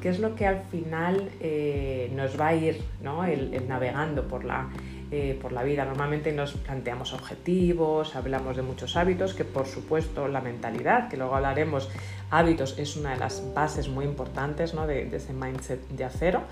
que 0.00 0.08
es 0.08 0.18
lo 0.18 0.34
que 0.34 0.46
al 0.46 0.62
final 0.62 1.28
eh, 1.40 2.10
nos 2.16 2.40
va 2.40 2.46
a 2.46 2.54
ir, 2.54 2.80
¿no? 3.02 3.22
Navegando 3.68 4.26
por 4.26 4.46
la, 4.46 4.70
eh, 5.10 5.38
por 5.42 5.52
la 5.52 5.62
vida. 5.62 5.84
Normalmente 5.84 6.32
nos 6.32 6.52
planteamos 6.52 7.12
objetivos, 7.12 8.16
hablamos 8.16 8.56
de 8.56 8.62
muchos 8.62 8.96
hábitos, 8.96 9.34
que 9.34 9.44
por 9.44 9.66
supuesto 9.66 10.26
la 10.26 10.40
mentalidad, 10.40 11.10
que 11.10 11.18
luego 11.18 11.36
hablaremos, 11.36 11.90
hábitos 12.30 12.78
es 12.78 12.96
una 12.96 13.10
de 13.10 13.18
las 13.18 13.42
bases 13.52 13.90
muy 13.90 14.06
importantes 14.06 14.72
¿no? 14.72 14.86
de 14.86 15.14
ese 15.14 15.34
mindset 15.34 15.86
de 15.90 16.04
acero. 16.04 16.44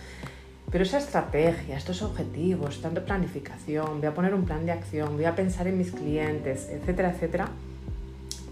Pero 0.75 0.83
esa 0.83 0.99
estrategia, 0.99 1.77
estos 1.77 2.03
objetivos, 2.03 2.83
tanto 2.83 3.05
planificación, 3.05 4.01
voy 4.01 4.09
a 4.09 4.13
poner 4.13 4.35
un 4.35 4.45
plan 4.45 4.67
de 4.67 4.73
acción, 4.73 5.15
voy 5.15 5.25
a 5.25 5.37
pensar 5.37 5.69
en 5.69 5.79
mis 5.79 5.93
clientes, 5.93 6.69
etcétera, 6.69 7.11
etcétera, 7.11 7.49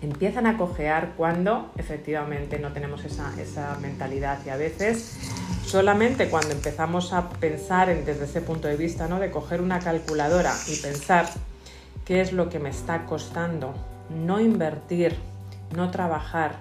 empiezan 0.03 0.47
a 0.47 0.57
cojear 0.57 1.15
cuando 1.17 1.73
efectivamente 1.77 2.61
no 2.61 2.73
tenemos 2.73 3.05
esa, 3.05 3.33
esa 3.41 3.77
mentalidad 3.81 4.39
y 4.47 4.51
a 4.51 4.57
veces 4.57 5.19
solamente 5.67 6.29
cuando 6.29 6.53
empezamos 6.53 7.13
a 7.13 7.29
pensar 7.29 7.91
en, 7.91 8.05
desde 8.05 8.27
ese 8.27 8.41
punto 8.41 8.69
de 8.69 8.77
vista, 8.77 9.09
¿no? 9.09 9.19
de 9.19 9.33
coger 9.33 9.61
una 9.61 9.81
calculadora 9.81 10.55
y 10.69 10.77
pensar 10.77 11.29
qué 12.05 12.21
es 12.21 12.33
lo 12.33 12.49
que 12.49 12.61
me 12.61 12.71
está 12.71 13.05
costando 13.05 13.75
no 14.25 14.41
invertir, 14.41 15.17
no 15.75 15.91
trabajar 15.91 16.57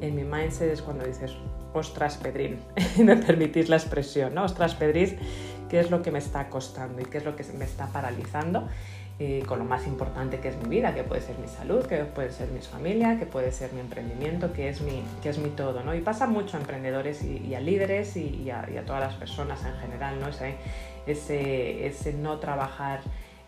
en 0.00 0.14
mi 0.16 0.24
mindset 0.24 0.72
es 0.72 0.82
cuando 0.82 1.04
dices, 1.04 1.32
ostras 1.72 2.16
Pedrín, 2.16 2.58
me 2.98 3.16
permitís 3.16 3.68
la 3.68 3.76
expresión, 3.76 4.34
¿no? 4.34 4.44
Ostras 4.44 4.74
Pedrín, 4.74 5.16
¿qué 5.68 5.80
es 5.80 5.90
lo 5.90 6.02
que 6.02 6.10
me 6.10 6.18
está 6.18 6.48
costando 6.48 7.00
y 7.00 7.04
qué 7.04 7.18
es 7.18 7.24
lo 7.24 7.36
que 7.36 7.44
me 7.54 7.64
está 7.64 7.86
paralizando? 7.86 8.68
Eh, 9.18 9.44
con 9.46 9.58
lo 9.58 9.64
más 9.64 9.86
importante 9.86 10.40
que 10.40 10.48
es 10.48 10.56
mi 10.56 10.68
vida, 10.68 10.94
que 10.94 11.04
puede 11.04 11.20
ser 11.20 11.38
mi 11.38 11.46
salud, 11.46 11.84
que 11.86 11.98
puede 11.98 12.32
ser 12.32 12.48
mi 12.48 12.60
familia, 12.60 13.18
que 13.18 13.26
puede 13.26 13.52
ser 13.52 13.72
mi 13.72 13.80
emprendimiento, 13.80 14.52
que 14.52 14.68
es 14.68 14.80
mi, 14.80 15.02
que 15.22 15.28
es 15.28 15.38
mi 15.38 15.50
todo, 15.50 15.84
¿no? 15.84 15.94
Y 15.94 16.00
pasa 16.00 16.26
mucho 16.26 16.56
a 16.56 16.60
emprendedores 16.60 17.22
y, 17.22 17.54
a 17.54 17.60
líderes 17.60 18.16
y, 18.16 18.50
a, 18.50 18.66
todas 18.84 19.00
las 19.00 19.14
personas 19.14 19.64
en 19.64 19.74
general, 19.76 20.18
¿no? 20.18 20.28
Ese, 20.28 20.56
ese, 21.06 21.86
ese 21.86 22.14
no 22.14 22.38
trabajar 22.38 23.00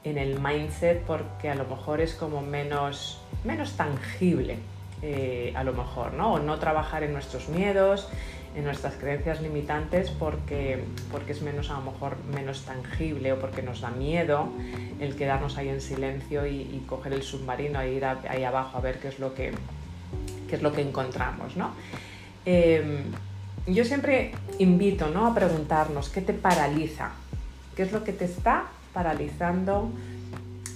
en 0.04 0.18
el 0.18 0.38
mindset 0.38 1.02
porque 1.02 1.48
a 1.48 1.54
lo 1.54 1.64
mejor 1.64 2.00
es 2.00 2.14
como 2.14 2.40
menos, 2.40 3.20
menos 3.42 3.72
tangible, 3.72 4.58
eh, 5.06 5.52
a 5.54 5.62
lo 5.64 5.74
mejor, 5.74 6.14
¿no? 6.14 6.32
O 6.32 6.38
no 6.38 6.58
trabajar 6.58 7.02
en 7.02 7.12
nuestros 7.12 7.50
miedos, 7.50 8.08
en 8.56 8.64
nuestras 8.64 8.94
creencias 8.94 9.42
limitantes 9.42 10.08
porque, 10.08 10.82
porque 11.12 11.32
es 11.32 11.42
menos 11.42 11.68
a 11.68 11.74
lo 11.74 11.92
mejor 11.92 12.16
menos 12.34 12.62
tangible 12.62 13.34
o 13.34 13.38
porque 13.38 13.60
nos 13.60 13.82
da 13.82 13.90
miedo 13.90 14.48
el 15.00 15.14
quedarnos 15.14 15.58
ahí 15.58 15.68
en 15.68 15.82
silencio 15.82 16.46
y, 16.46 16.82
coger 16.88 17.12
el 17.12 17.22
submarino 17.22 17.82
e 17.82 17.92
ir 17.92 18.06
ahí 18.06 18.44
abajo 18.44 18.78
a 18.78 18.80
ver 18.80 18.98
qué 18.98 19.08
es 19.08 19.18
lo 19.18 19.34
que, 19.34 19.52
qué 20.48 20.56
es 20.56 20.62
lo 20.62 20.72
que 20.72 20.80
encontramos, 20.80 21.54
¿no? 21.54 21.74
Em, 22.46 23.04
yo 23.66 23.84
siempre 23.84 24.32
invito 24.58 25.08
¿no? 25.08 25.26
a 25.26 25.34
preguntarnos 25.34 26.08
qué 26.08 26.22
te 26.22 26.32
paraliza, 26.32 27.10
qué 27.76 27.82
es 27.82 27.92
lo 27.92 28.04
que 28.04 28.14
te 28.14 28.24
está 28.24 28.68
paralizando 28.94 29.90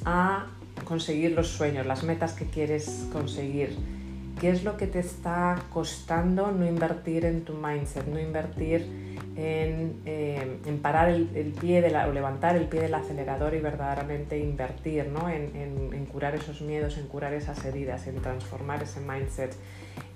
a 0.04 0.48
conseguir 0.84 1.32
los 1.32 1.48
sueños, 1.48 1.86
las 1.86 2.02
metas 2.02 2.34
que 2.34 2.44
quieres 2.44 3.06
conseguir 3.10 3.97
¿Qué 4.40 4.50
es 4.50 4.62
lo 4.62 4.76
que 4.76 4.86
te 4.86 5.00
está 5.00 5.56
costando 5.72 6.52
no 6.52 6.66
invertir 6.66 7.24
en 7.24 7.44
tu 7.44 7.54
mindset, 7.54 8.06
no 8.06 8.20
invertir 8.20 9.08
en, 9.36 10.00
eh, 10.04 10.78
parar 10.80 11.08
el, 11.08 11.54
pie 11.60 11.84
o 12.06 12.12
levantar 12.12 12.56
el 12.56 12.66
pie 12.66 12.82
del 12.82 12.94
acelerador 12.94 13.54
y 13.54 13.60
verdaderamente 13.60 14.38
invertir 14.38 15.08
¿no? 15.08 15.28
en, 15.28 16.06
curar 16.06 16.34
esos 16.34 16.60
miedos, 16.60 16.98
en 16.98 17.06
curar 17.06 17.34
esas 17.34 17.64
heridas, 17.64 18.06
en 18.06 18.20
transformar 18.20 18.82
ese 18.82 19.00
mindset 19.00 19.54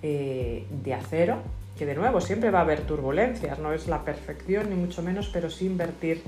eh, 0.02 0.66
de 0.70 0.94
acero, 0.94 1.38
que 1.76 1.86
de 1.86 1.94
nuevo 1.94 2.20
siempre 2.20 2.50
va 2.50 2.60
a 2.60 2.62
haber 2.62 2.80
turbulencias, 2.82 3.58
no 3.58 3.72
es 3.72 3.88
la 3.88 4.04
perfección 4.04 4.70
ni 4.70 4.76
mucho 4.76 5.02
menos, 5.02 5.30
pero 5.32 5.50
sí 5.50 5.66
invertir 5.66 6.22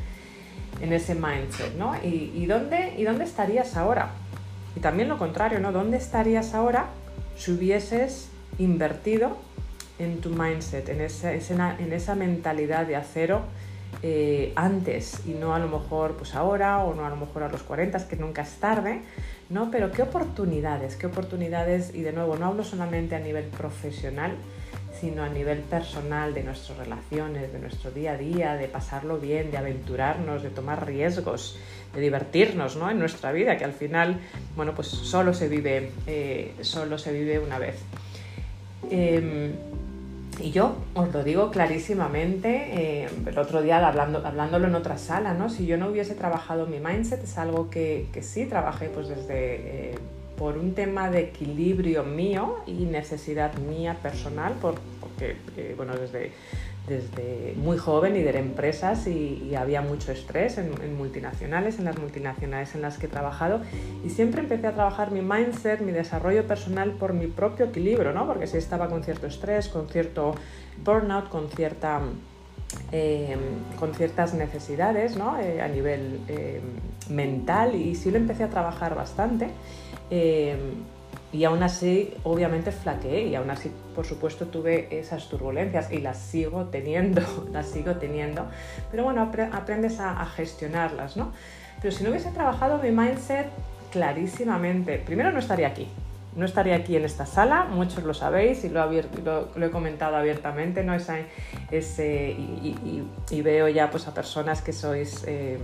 en 0.81 0.93
ese 0.93 1.15
mindset, 1.15 1.75
¿no? 1.77 1.95
¿Y, 2.03 2.47
dónde, 2.47 2.95
¿Y 2.97 3.05
dónde 3.05 3.25
estarías 3.25 3.77
ahora? 3.77 4.11
Y 4.77 4.81
también 4.81 5.09
lo 5.09 5.19
contrario, 5.19 5.61
¿no? 5.61 5.73
¿Dónde 5.73 5.97
estarías 5.97 6.55
ahora 6.55 6.87
si 7.37 7.53
hubieses 7.53 8.29
invertido 8.59 9.37
en 9.99 10.21
tu 10.21 10.31
mindset, 10.31 10.89
en 10.89 11.01
esa, 11.01 11.33
en 11.33 11.93
esa 11.93 12.15
mentalidad 12.15 12.87
de 12.87 12.97
acero 12.97 13.43
eh, 14.03 14.53
antes 14.57 15.23
y 15.27 15.31
no 15.31 15.55
a 15.55 15.59
lo 15.59 15.69
mejor 15.69 16.17
pues 16.17 16.35
ahora 16.35 16.85
o 16.85 16.95
no 16.95 17.07
a 17.07 17.11
lo 17.11 17.17
mejor 17.17 17.43
a 17.43 17.49
los 17.49 17.63
40, 17.63 18.09
que 18.09 18.17
nunca 18.17 18.43
es 18.43 18.57
tarde, 18.57 19.03
¿no? 19.51 19.71
Pero 19.71 19.93
qué 19.93 20.03
oportunidades, 20.03 20.97
qué 20.97 21.07
oportunidades, 21.07 21.95
y 21.95 22.03
de 22.03 22.13
nuevo 22.13 22.37
no 22.37 22.47
hablo 22.47 22.65
solamente 22.65 23.15
a 23.15 23.21
nivel 23.21 23.45
profesional, 23.45 24.33
sino 25.01 25.23
a 25.23 25.29
nivel 25.29 25.59
personal 25.61 26.35
de 26.35 26.43
nuestras 26.43 26.79
relaciones, 26.79 27.53
de 27.53 27.59
nuestro 27.59 27.91
día 27.91 28.13
a 28.13 28.17
día, 28.17 28.55
de 28.55 28.69
pasarlo 28.69 29.19
bien, 29.19 29.51
de 29.51 29.59
aventurarnos, 29.59 30.43
de 30.43 30.51
tomar 30.51 30.87
riesgos, 30.87 31.59
de 31.95 32.01
divertirnos 32.01 32.77
¿no? 32.77 32.91
en 32.91 32.99
nuestra 32.99 33.33
vida, 33.33 33.57
que 33.57 33.65
al 33.65 33.73
final, 33.73 34.21
bueno, 34.57 34.75
pues 34.75 34.89
solo 34.89 35.35
se 35.35 35.49
vive, 35.49 35.91
eh, 36.07 36.55
solo 36.61 36.99
se 36.99 37.13
vive 37.13 37.39
una 37.39 37.59
vez. 37.59 37.77
Em, 38.91 39.53
y 40.41 40.51
yo 40.51 40.77
os 40.95 41.13
lo 41.13 41.23
digo 41.23 41.51
clarísimamente, 41.51 42.49
eh, 43.05 43.09
el 43.27 43.39
otro 43.39 43.63
día 43.63 43.87
hablando, 43.87 44.25
hablándolo 44.27 44.67
en 44.67 44.75
otra 44.75 44.99
sala, 44.99 45.33
¿no? 45.35 45.49
si 45.49 45.67
yo 45.67 45.77
no 45.77 45.89
hubiese 45.89 46.15
trabajado 46.15 46.67
mi 46.67 46.81
mindset, 46.81 47.23
es 47.23 47.39
algo 47.39 47.71
que, 47.71 48.09
que 48.13 48.23
sí 48.23 48.47
trabajé 48.47 48.89
pues 48.89 49.09
desde... 49.09 49.95
Por 50.37 50.59
un 50.59 50.75
tema 50.75 51.11
de 51.11 51.21
equilibrio 51.21 52.03
mío 52.05 52.57
y 52.67 52.85
necesidad 52.85 53.55
mía 53.55 53.99
personal, 54.03 54.55
porque 54.61 55.37
eh, 55.57 55.75
bueno, 55.77 55.95
desde, 55.97 56.33
desde 56.89 57.55
muy 57.57 57.79
joven 57.79 58.13
lideré 58.15 58.41
empresas 58.41 59.07
y, 59.07 59.55
había 59.55 59.81
mucho 59.81 60.11
estrés 60.11 60.59
en, 60.59 60.97
multinacionales, 60.97 61.79
en 61.79 61.85
las 61.85 61.97
multinacionales 61.99 62.75
en 62.75 62.83
las 62.83 62.99
que 62.99 63.07
he 63.07 63.09
trabajado 63.09 63.61
y 64.05 64.11
siempre 64.11 64.41
empecé 64.41 64.67
a 64.67 64.73
trabajar 64.73 65.13
mi 65.13 65.23
mindset, 65.23 65.81
mi 65.81 65.93
desarrollo 65.93 66.45
personal 66.47 66.91
por 66.93 67.13
mi 67.13 67.29
propio 67.29 67.67
equilibrio, 67.67 68.13
¿no? 68.13 68.27
porque 68.27 68.49
si 68.49 68.57
estaba 68.57 68.89
con 68.89 69.05
cierto 69.05 69.29
estrés, 69.29 69.69
con 69.69 69.89
cierto 69.89 70.35
burnout, 70.85 71.29
con 71.29 71.49
cierta... 71.49 72.01
Eh, 72.93 73.37
con 73.79 73.93
ciertas 73.95 74.35
necesidades 74.35 75.17
¿no? 75.17 75.41
Eh, 75.41 75.61
a 75.61 75.69
nivel 75.69 76.21
mental 77.11 77.75
y 77.75 77.95
sí 77.97 78.11
lo 78.11 78.19
empecé 78.19 78.45
a 78.45 78.51
trabajar 78.51 78.95
bastante 78.95 79.49
y 81.35 81.43
aún 81.43 81.65
así, 81.65 82.15
obviamente, 82.23 82.71
flaqueé 82.71 83.27
y 83.27 83.35
aún 83.35 83.51
así, 83.51 83.69
por 83.97 84.07
supuesto, 84.07 84.47
tuve 84.47 84.87
esas 84.97 85.29
turbulencias 85.29 85.91
y 85.91 85.99
las 85.99 86.17
sigo 86.17 86.67
teniendo, 86.67 87.23
las 87.53 87.67
sigo 87.67 87.97
teniendo. 87.97 88.47
Pero 88.93 89.03
bueno, 89.03 89.29
aprendes 89.53 89.99
a, 89.99 90.25
gestionarlas, 90.27 91.17
¿no? 91.17 91.33
Pero 91.83 91.93
si 91.93 92.05
no 92.05 92.11
hubiese 92.11 92.31
trabajado 92.31 92.79
mi 92.79 92.93
mindset 92.93 93.49
clarísimamente, 93.91 94.99
primero 94.99 95.33
no 95.33 95.41
estaría 95.41 95.67
aquí. 95.67 95.89
No 96.37 96.45
estaría 96.45 96.75
aquí 96.77 96.97
en 96.97 97.05
esta 97.05 97.27
sala, 97.27 97.65
muchos 97.65 98.03
lo 98.05 98.15
sabéis 98.15 98.65
y 98.65 98.69
lo, 98.69 98.91
he 98.91 99.71
comentado 99.71 100.17
abiertamente, 100.17 100.83
¿no? 100.83 100.95
Esa, 100.95 101.19
ese, 101.71 102.31
y, 102.31 103.43
veo 103.43 103.69
ya 103.69 103.91
pues, 103.91 104.09
a 104.09 104.15
personas 104.15 104.63
que 104.63 104.73
sois... 104.73 105.25
Em, 105.27 105.61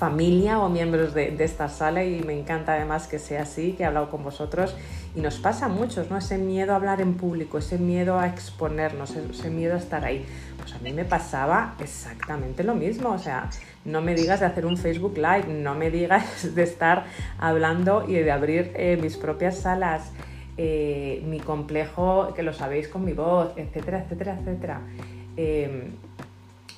familia 0.00 0.58
o 0.60 0.70
miembros 0.70 1.12
de, 1.12 1.36
esta 1.44 1.68
sala 1.68 2.02
y 2.04 2.22
me 2.22 2.32
encanta 2.32 2.72
además 2.72 3.06
que 3.06 3.18
sea 3.18 3.42
así, 3.42 3.72
que 3.72 3.82
he 3.82 3.86
hablado 3.86 4.08
con 4.08 4.24
vosotros 4.24 4.74
y 5.14 5.20
nos 5.20 5.38
pasa 5.38 5.66
a 5.66 5.68
muchos, 5.68 6.10
¿no? 6.10 6.16
Ese 6.16 6.38
miedo 6.38 6.72
a 6.72 6.76
hablar 6.76 7.02
en 7.02 7.14
público, 7.14 7.58
ese 7.58 7.76
miedo 7.76 8.18
a 8.18 8.26
exponernos, 8.26 9.10
ese 9.14 9.50
miedo 9.50 9.74
a 9.74 9.78
estar 9.78 10.02
ahí. 10.06 10.24
Pues 10.58 10.72
a 10.72 10.78
mí 10.78 10.94
me 10.94 11.04
pasaba 11.04 11.74
exactamente 11.80 12.64
lo 12.64 12.74
mismo, 12.74 13.10
o 13.10 13.18
sea, 13.18 13.50
no 13.84 14.02
me 14.02 14.14
digas 14.14 14.40
de 14.40 14.46
hacer 14.46 14.66
un 14.66 14.76
Facebook 14.76 15.16
Live, 15.16 15.46
no 15.48 15.74
me 15.74 15.90
digas 15.90 16.54
de 16.54 16.62
estar 16.62 17.04
hablando 17.38 18.04
y 18.08 18.14
de 18.14 18.30
abrir 18.30 18.72
eh, 18.74 18.98
mis 19.00 19.16
propias 19.16 19.58
salas, 19.58 20.12
eh, 20.56 21.22
mi 21.26 21.40
complejo, 21.40 22.34
que 22.34 22.42
lo 22.42 22.52
sabéis 22.52 22.88
con 22.88 23.04
mi 23.04 23.12
voz, 23.12 23.52
etcétera, 23.56 24.04
etcétera, 24.04 24.38
etcétera. 24.40 24.80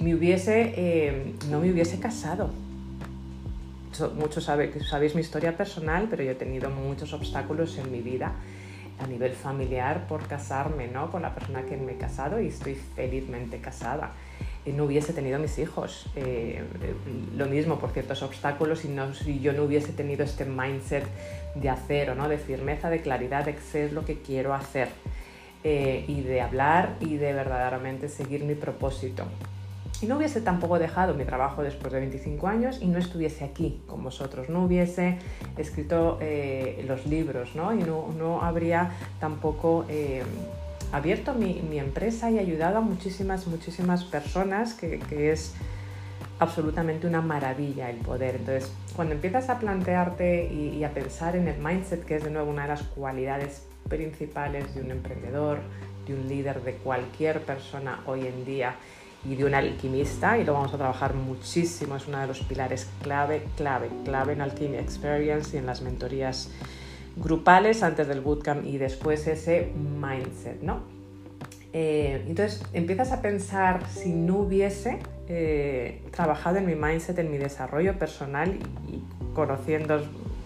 Me 0.00 0.14
hubiese, 0.14 1.35
no 1.49 1.61
me 1.61 1.71
hubiese 1.71 2.00
casado, 2.00 2.50
muchos 4.14 4.44
sabéis 4.44 5.14
mi 5.14 5.21
historia 5.21 5.56
personal, 5.56 6.06
pero 6.09 6.23
yo 6.23 6.30
he 6.30 6.35
tenido 6.35 6.71
muchos 6.71 7.12
obstáculos 7.12 7.76
en 7.78 7.92
mi 7.92 8.00
vida 8.00 8.32
a 9.02 9.06
nivel 9.06 9.32
familiar 9.32 10.06
por 10.06 10.26
casarme 10.26 10.88
¿no? 10.88 11.11
con 11.11 11.23
la 11.23 11.35
persona 11.35 11.62
que 11.62 11.76
me 11.76 11.92
he 11.92 11.97
casado 11.97 12.40
y 12.40 12.49
estoy 12.49 12.75
felizmente 12.75 13.61
casada. 13.61 14.12
No 14.66 14.85
hubiese 14.85 15.12
tenido 15.12 15.38
mis 15.38 15.59
hijos. 15.59 16.07
Eh, 16.14 16.62
lo 17.37 17.47
mismo 17.47 17.78
por 17.78 17.90
ciertos 17.90 18.23
obstáculos 18.23 18.85
y 18.85 18.88
no, 18.88 19.12
si 19.14 19.40
yo 19.40 19.52
no 19.52 19.64
hubiese 19.64 19.92
tenido 19.92 20.25
este 20.25 20.45
mindset 20.45 21.04
de 21.54 21.69
acero, 21.69 22.14
¿no? 22.14 22.28
de 22.28 22.38
firmeza, 22.38 22.88
de 22.90 23.00
claridad, 23.00 23.45
de 23.45 23.57
qué 23.57 23.85
es 23.85 23.92
lo 23.92 24.04
que 24.04 24.21
quiero 24.21 24.54
hacer 24.54 24.88
eh, 25.64 26.04
y 26.07 26.21
de 26.23 26.40
hablar 26.40 26.97
y 27.00 27.16
de 27.16 27.33
verdaderamente 27.33 28.09
seguir 28.09 28.45
mi 28.45 28.54
propósito 28.54 29.26
si 30.02 30.09
no 30.09 30.16
hubiese 30.16 30.40
tampoco 30.40 30.81
dejado 30.81 31.14
mi 31.14 31.25
trabajo 31.25 31.62
después 31.62 31.92
de 31.92 32.00
25 32.00 32.49
años 32.49 32.78
y 32.81 32.88
no 32.88 32.99
estuviese 32.99 33.45
aquí 33.45 33.81
con 33.87 34.02
vosotros, 34.02 34.49
no 34.49 34.64
hubiese 34.64 35.19
escrito 35.57 36.19
eh, 36.21 36.85
los 36.88 37.07
libros 37.07 37.54
¿no? 37.54 37.73
y 37.73 37.85
no, 37.85 38.42
habría 38.42 38.90
tampoco 39.21 39.85
eh, 39.88 40.25
abierto 40.92 41.34
mi, 41.34 41.78
empresa 41.78 42.30
y 42.30 42.38
ayudado 42.38 42.78
a 42.78 42.80
muchísimas, 42.80 43.46
muchísimas 43.46 44.04
personas, 44.04 44.75
que, 44.75 45.00
es 45.32 45.54
absolutamente 46.38 47.06
una 47.06 47.20
maravilla 47.20 47.90
el 47.90 47.99
poder. 47.99 48.37
Entonces, 48.37 48.72
cuando 48.94 49.14
empiezas 49.14 49.49
a 49.49 49.58
plantearte 49.58 50.52
y, 50.52 50.76
y 50.76 50.84
a 50.84 50.92
pensar 50.92 51.37
en 51.37 51.49
el 51.49 51.58
mindset, 51.58 52.04
que 52.04 52.16
es 52.16 52.25
de 52.25 52.30
nuevo 52.30 52.50
una 52.50 52.62
de 52.62 52.68
las 52.68 52.82
cualidades 52.82 53.66
principales 53.88 54.75
de 54.75 54.82
un 54.82 54.90
emprendedor, 54.90 55.58
de 56.06 56.14
un 56.14 56.28
líder, 56.28 56.62
de 56.62 56.75
cualquier 56.75 57.40
persona 57.40 58.00
hoy 58.06 58.26
en 58.26 58.44
día, 58.44 58.76
y 59.25 59.37
de 59.37 59.44
un 59.44 59.54
alquimista 59.54 60.38
y 60.38 60.44
lo 60.44 60.54
vamos 60.54 60.75
a 60.75 60.78
trabajar 60.78 61.14
muchísimo, 61.14 61.96
es 61.96 62.08
uno 62.08 62.18
de 62.18 62.26
los 62.26 62.40
pilares 62.40 62.88
clave, 63.02 63.44
clave, 63.56 63.88
clave 64.04 64.32
en 64.32 64.40
Alchemy 64.40 64.76
Experience 64.78 65.56
y 65.56 65.58
en 65.58 65.66
las 65.66 65.82
mentorías 65.82 66.50
grupales 67.16 67.83
antes 67.83 68.09
del 68.09 68.21
bootcamp 68.21 68.64
y 68.66 68.78
después 68.78 69.26
ese 69.26 69.73
mindset, 70.00 70.61
¿no? 70.62 70.81
Eh, 71.73 72.25
entonces 72.26 72.62
empiezas 72.75 73.12
a 73.12 73.23
pensar 73.23 73.88
si 73.88 74.11
no 74.12 74.38
hubiese 74.40 74.99
eh, 75.28 76.02
trabajado 76.11 76.59
en 76.59 76.66
mi 76.66 76.75
mindset, 76.75 77.19
en 77.19 77.31
mi 77.31 77.38
desarrollo 77.38 77.99
personal 77.99 78.59
y, 78.88 78.95
y 78.95 79.02
conociendo, 79.35 80.02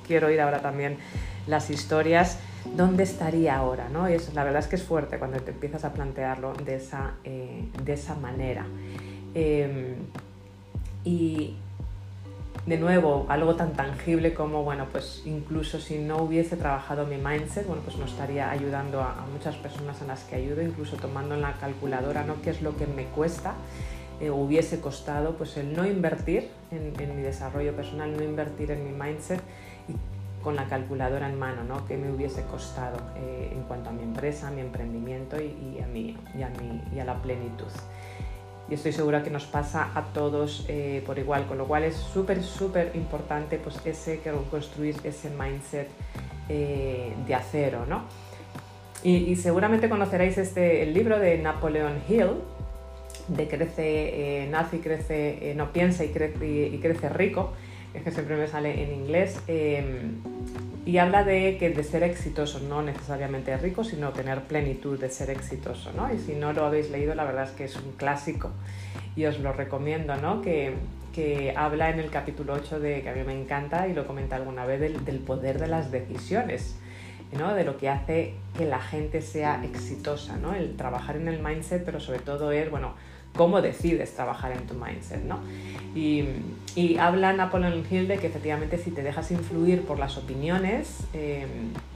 quiero 0.06 0.30
ir 0.30 0.40
ahora 0.40 0.60
también 0.60 0.98
las 1.46 1.70
historias, 1.70 2.38
¿dónde 2.76 3.04
estaría 3.04 3.56
ahora? 3.56 3.88
¿no? 3.88 4.06
Es, 4.06 4.34
la 4.34 4.44
verdad 4.44 4.60
es 4.60 4.66
que 4.66 4.76
es 4.76 4.82
fuerte 4.82 5.18
cuando 5.18 5.38
te 5.40 5.52
empiezas 5.52 5.84
a 5.84 5.92
plantearlo 5.92 6.52
de 6.54 6.76
esa, 6.76 7.14
eh, 7.24 7.64
de 7.82 7.92
esa 7.92 8.14
manera. 8.16 8.66
Em, 9.34 9.94
y 11.04 11.56
de 12.66 12.76
nuevo, 12.78 13.26
algo 13.28 13.54
tan 13.54 13.74
tangible 13.74 14.34
como, 14.34 14.64
bueno, 14.64 14.86
pues 14.90 15.22
incluso 15.24 15.78
si 15.78 15.98
no 15.98 16.16
hubiese 16.18 16.56
trabajado 16.56 17.06
mi 17.06 17.16
mindset, 17.16 17.64
bueno, 17.64 17.82
pues 17.82 17.96
no 17.96 18.04
estaría 18.04 18.50
ayudando 18.50 19.00
a, 19.00 19.24
muchas 19.32 19.54
personas 19.54 20.02
a 20.02 20.06
las 20.06 20.24
que 20.24 20.34
ayudo, 20.34 20.62
incluso 20.62 20.96
tomando 20.96 21.36
en 21.36 21.42
la 21.42 21.52
calculadora, 21.54 22.24
¿no? 22.24 22.42
¿Qué 22.42 22.50
es 22.50 22.62
lo 22.62 22.76
que 22.76 22.88
me 22.88 23.04
cuesta? 23.04 23.54
Eh, 24.20 24.30
hubiese 24.30 24.80
costado 24.80 25.36
pues 25.36 25.56
el 25.58 25.76
no 25.76 25.86
invertir 25.86 26.48
en, 26.72 27.16
mi 27.16 27.22
desarrollo 27.22 27.76
personal, 27.76 28.16
no 28.16 28.24
invertir 28.24 28.72
en 28.72 28.84
mi 28.84 28.90
mindset 28.90 29.40
con 30.42 30.56
la 30.56 30.64
calculadora 30.66 31.28
en 31.28 31.38
mano, 31.38 31.64
¿no? 31.64 31.84
que 31.86 31.96
me 31.96 32.10
hubiese 32.10 32.42
costado 32.44 32.98
eh, 33.16 33.50
en 33.52 33.62
cuanto 33.64 33.90
a 33.90 33.92
mi 33.92 34.02
empresa, 34.02 34.48
a 34.48 34.50
mi 34.52 34.60
emprendimiento 34.60 35.36
y, 35.40 35.80
a, 35.82 35.86
mi, 35.86 36.16
y, 36.36 36.42
a, 36.42 36.50
y 36.94 36.98
a 36.98 37.04
la 37.04 37.20
plenitud. 37.20 37.66
Y 38.68 38.74
estoy 38.74 38.92
segura 38.92 39.22
que 39.22 39.30
nos 39.30 39.44
pasa 39.44 39.90
a 39.94 40.02
todos 40.12 40.64
eh, 40.68 41.02
por 41.06 41.18
igual, 41.18 41.46
con 41.46 41.58
lo 41.58 41.66
cual 41.66 41.84
es 41.84 41.94
súper, 41.94 42.42
súper 42.42 42.92
importante 42.94 43.58
pues, 43.58 43.78
ese, 43.84 44.20
construir 44.50 44.96
ese 45.04 45.30
mindset 45.30 45.88
eh, 46.48 47.12
de 47.26 47.34
acero. 47.34 47.86
¿no? 47.86 48.02
Y, 49.04 49.36
seguramente 49.36 49.88
conoceréis 49.88 50.36
este, 50.38 50.82
el 50.82 50.92
libro 50.92 51.20
de 51.20 51.38
Napoleon 51.38 52.00
Hill, 52.08 52.30
de 53.28 53.46
Crece, 53.46 54.48
Nace 54.50 54.76
y 54.76 54.80
Crece, 54.80 55.54
no 55.56 55.72
piensa 55.72 56.04
y 56.04 56.08
crece, 56.08 56.46
y 56.72 56.78
crece 56.78 57.08
rico, 57.08 57.52
es 57.96 58.02
que 58.02 58.10
siempre 58.10 58.36
me 58.36 58.46
sale 58.46 58.82
en 58.82 58.92
inglés, 58.92 59.40
em, 59.46 60.20
y 60.84 60.98
habla 60.98 61.24
de 61.24 61.56
que 61.58 61.70
de 61.70 61.82
ser 61.82 62.02
exitoso, 62.04 62.60
no 62.60 62.82
necesariamente 62.82 63.56
rico, 63.56 63.82
sino 63.82 64.10
tener 64.10 64.42
plenitud 64.42 65.00
de 65.00 65.10
ser 65.10 65.30
exitoso, 65.30 65.92
¿no? 65.92 66.12
Y 66.14 66.18
si 66.18 66.34
no 66.34 66.52
lo 66.52 66.64
habéis 66.64 66.90
leído, 66.90 67.14
la 67.14 67.24
verdad 67.24 67.44
es 67.44 67.50
que 67.50 67.64
es 67.64 67.76
un 67.76 67.92
clásico 67.92 68.50
y 69.16 69.24
os 69.24 69.40
lo 69.40 69.52
recomiendo, 69.52 70.16
¿no? 70.16 70.42
Que, 70.42 70.74
que 71.12 71.54
habla 71.56 71.90
en 71.90 71.98
el 71.98 72.10
capítulo 72.10 72.52
8 72.52 72.78
de, 72.78 73.02
que 73.02 73.08
a 73.08 73.14
mí 73.14 73.22
me 73.26 73.38
encanta 73.38 73.88
y 73.88 73.94
lo 73.94 74.06
comenta 74.06 74.36
alguna 74.36 74.64
vez, 74.64 74.78
del, 74.80 75.04
del 75.04 75.18
poder 75.18 75.58
de 75.58 75.66
las 75.66 75.90
decisiones. 75.90 76.76
¿no? 77.32 77.54
de 77.54 77.64
lo 77.64 77.76
que 77.76 77.88
hace 77.88 78.34
que 78.56 78.66
la 78.66 78.80
gente 78.80 79.20
sea 79.20 79.62
exitosa, 79.64 80.36
¿no? 80.36 80.54
el 80.54 80.76
trabajar 80.76 81.16
en 81.16 81.26
el 81.28 81.42
mindset, 81.42 81.84
pero 81.84 81.98
sobre 81.98 82.20
todo 82.20 82.52
es, 82.52 82.70
bueno, 82.70 82.94
cómo 83.36 83.62
decides 83.62 84.14
trabajar 84.14 84.52
en 84.52 84.66
tu 84.66 84.74
mindset, 84.74 85.22
¿no? 85.24 85.40
Y, 85.94 86.24
habla 86.98 87.32
Napoleon 87.32 87.84
Hill 87.90 88.06
de 88.06 88.18
que 88.18 88.26
efectivamente 88.26 88.76
si 88.76 88.90
te 88.90 89.02
dejas 89.02 89.30
influir 89.30 89.82
por 89.82 89.98
las 89.98 90.18
opiniones 90.18 90.98
eh, 91.14 91.46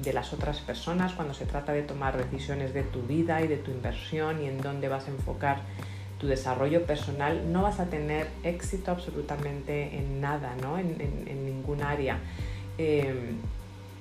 de 0.02 0.12
las 0.14 0.32
otras 0.32 0.60
personas 0.60 1.12
cuando 1.12 1.34
se 1.34 1.44
trata 1.44 1.72
de 1.72 1.82
tomar 1.82 2.16
decisiones 2.16 2.72
de 2.72 2.82
tu 2.82 3.02
vida 3.02 3.42
y 3.42 3.46
de 3.46 3.58
tu 3.58 3.70
inversión 3.70 4.42
y 4.42 4.46
en 4.46 4.58
dónde 4.62 4.88
vas 4.88 5.06
a 5.06 5.10
enfocar 5.10 5.60
tu 6.18 6.26
desarrollo 6.26 6.84
personal, 6.84 7.52
no 7.52 7.62
vas 7.62 7.78
a 7.78 7.86
tener 7.86 8.28
éxito 8.42 8.90
absolutamente 8.90 9.98
en 9.98 10.20
nada, 10.20 10.54
¿no? 10.62 10.78
En, 10.78 10.96
en, 10.98 11.44
ningún 11.44 11.82
área. 11.82 12.18
Eh, 12.78 13.34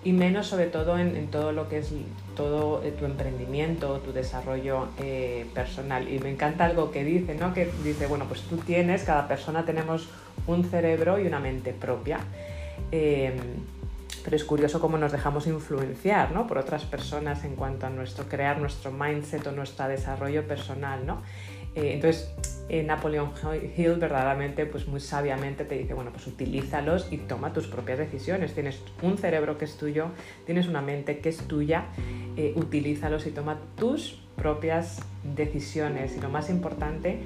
y 0.04 0.14
menos 0.14 0.48
sobre 0.48 0.68
todo 0.68 0.98
en, 0.98 1.28
todo 1.28 1.52
lo 1.52 1.68
que 1.68 1.80
es 1.80 1.94
todo 2.40 2.82
eh, 2.86 2.94
tu 2.98 3.04
emprendimiento, 3.04 4.00
tu 4.00 4.14
desarrollo 4.14 4.88
eh, 4.98 5.46
personal. 5.54 6.08
Y 6.08 6.20
me 6.20 6.30
encanta 6.30 6.64
algo 6.64 6.90
que 6.90 7.04
dice, 7.04 7.36
¿no? 7.36 7.54
Que 7.54 7.70
dice, 7.84 8.08
bueno, 8.08 8.28
pues 8.30 8.44
tú 8.44 8.56
tienes, 8.56 9.04
cada 9.04 9.28
persona 9.28 9.66
tenemos 9.66 10.08
un 10.48 10.64
cerebro 10.64 11.20
y 11.20 11.28
una 11.28 11.42
mente 11.42 11.74
propia. 11.74 12.22
Em, 12.94 13.36
pero 14.24 14.38
es 14.38 14.46
curioso 14.46 14.80
cómo 14.80 14.98
nos 14.98 15.12
dejamos 15.12 15.48
influenciar 15.48 16.32
¿no? 16.32 16.48
por 16.48 16.58
otras 16.58 16.86
personas 16.86 17.44
en 17.44 17.56
cuanto 17.56 17.88
a 17.88 17.90
nuestro 17.90 18.30
crear 18.30 18.58
nuestro 18.58 18.92
mindset 18.92 19.46
o 19.48 19.52
nuestro 19.52 19.90
desarrollo 19.90 20.48
personal. 20.48 21.06
¿no? 21.06 21.22
Eh, 21.76 21.94
entonces, 21.94 22.32
eh, 22.68 22.84
Napoleon 22.84 23.32
Hill 23.76 23.96
verdaderamente, 23.96 24.66
pues 24.66 24.88
muy 24.88 25.00
sabiamente 25.00 25.66
te 25.66 25.76
dice, 25.76 25.94
bueno, 25.94 26.12
pues 26.12 26.28
utilízalos 26.28 27.08
y 27.12 27.18
toma 27.18 27.54
tus 27.54 27.68
propias 27.68 27.98
decisiones. 27.98 28.54
Tienes 28.54 28.82
un 29.02 29.18
cerebro 29.18 29.58
que 29.58 29.66
es 29.66 29.78
tuyo, 29.78 30.08
tienes 30.46 30.68
una 30.68 30.82
mente 30.82 31.20
que 31.20 31.30
es 31.30 31.38
tuya, 31.38 31.86
eh, 32.38 32.54
utilízalos 32.56 33.26
y 33.28 33.32
toma 33.32 33.60
tus 33.76 34.22
propias 34.36 35.02
decisiones. 35.36 36.16
Y 36.16 36.22
lo 36.22 36.30
más 36.30 36.50
importante, 36.50 37.20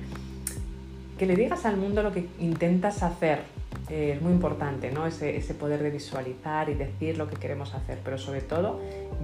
que 1.17 1.25
le 1.25 1.35
digas 1.35 1.65
al 1.65 1.77
mundo 1.77 2.03
lo 2.03 2.11
que 2.11 2.27
intentas 2.39 3.03
hacer. 3.03 3.39
es 3.89 4.21
muy 4.21 4.31
importante, 4.31 4.91
¿no? 4.91 5.05
Ese, 5.05 5.35
ese 5.35 5.53
poder 5.53 5.83
de 5.83 5.89
visualizar 5.89 6.69
y 6.69 6.73
decir 6.73 7.17
lo 7.17 7.29
que 7.29 7.35
queremos 7.35 7.73
hacer, 7.75 7.99
pero 8.03 8.17
sobre 8.17 8.41
todo, 8.41 8.79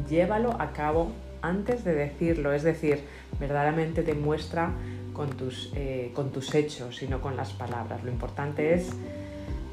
llévalo 0.10 0.52
a 0.60 0.74
cabo 0.74 1.12
antes 1.42 1.84
de 1.84 1.94
decirlo, 1.94 2.54
es 2.54 2.64
decir, 2.64 3.00
verdaderamente 3.40 4.04
demuestra 4.04 4.74
con 5.14 5.30
tus, 5.32 5.72
eh, 5.76 6.12
con 6.14 6.32
tus 6.32 6.54
hechos, 6.56 6.98
sino 6.98 7.22
con 7.22 7.36
las 7.36 7.52
palabras. 7.52 8.04
Lo 8.04 8.12
importante 8.12 8.74
es, 8.74 8.92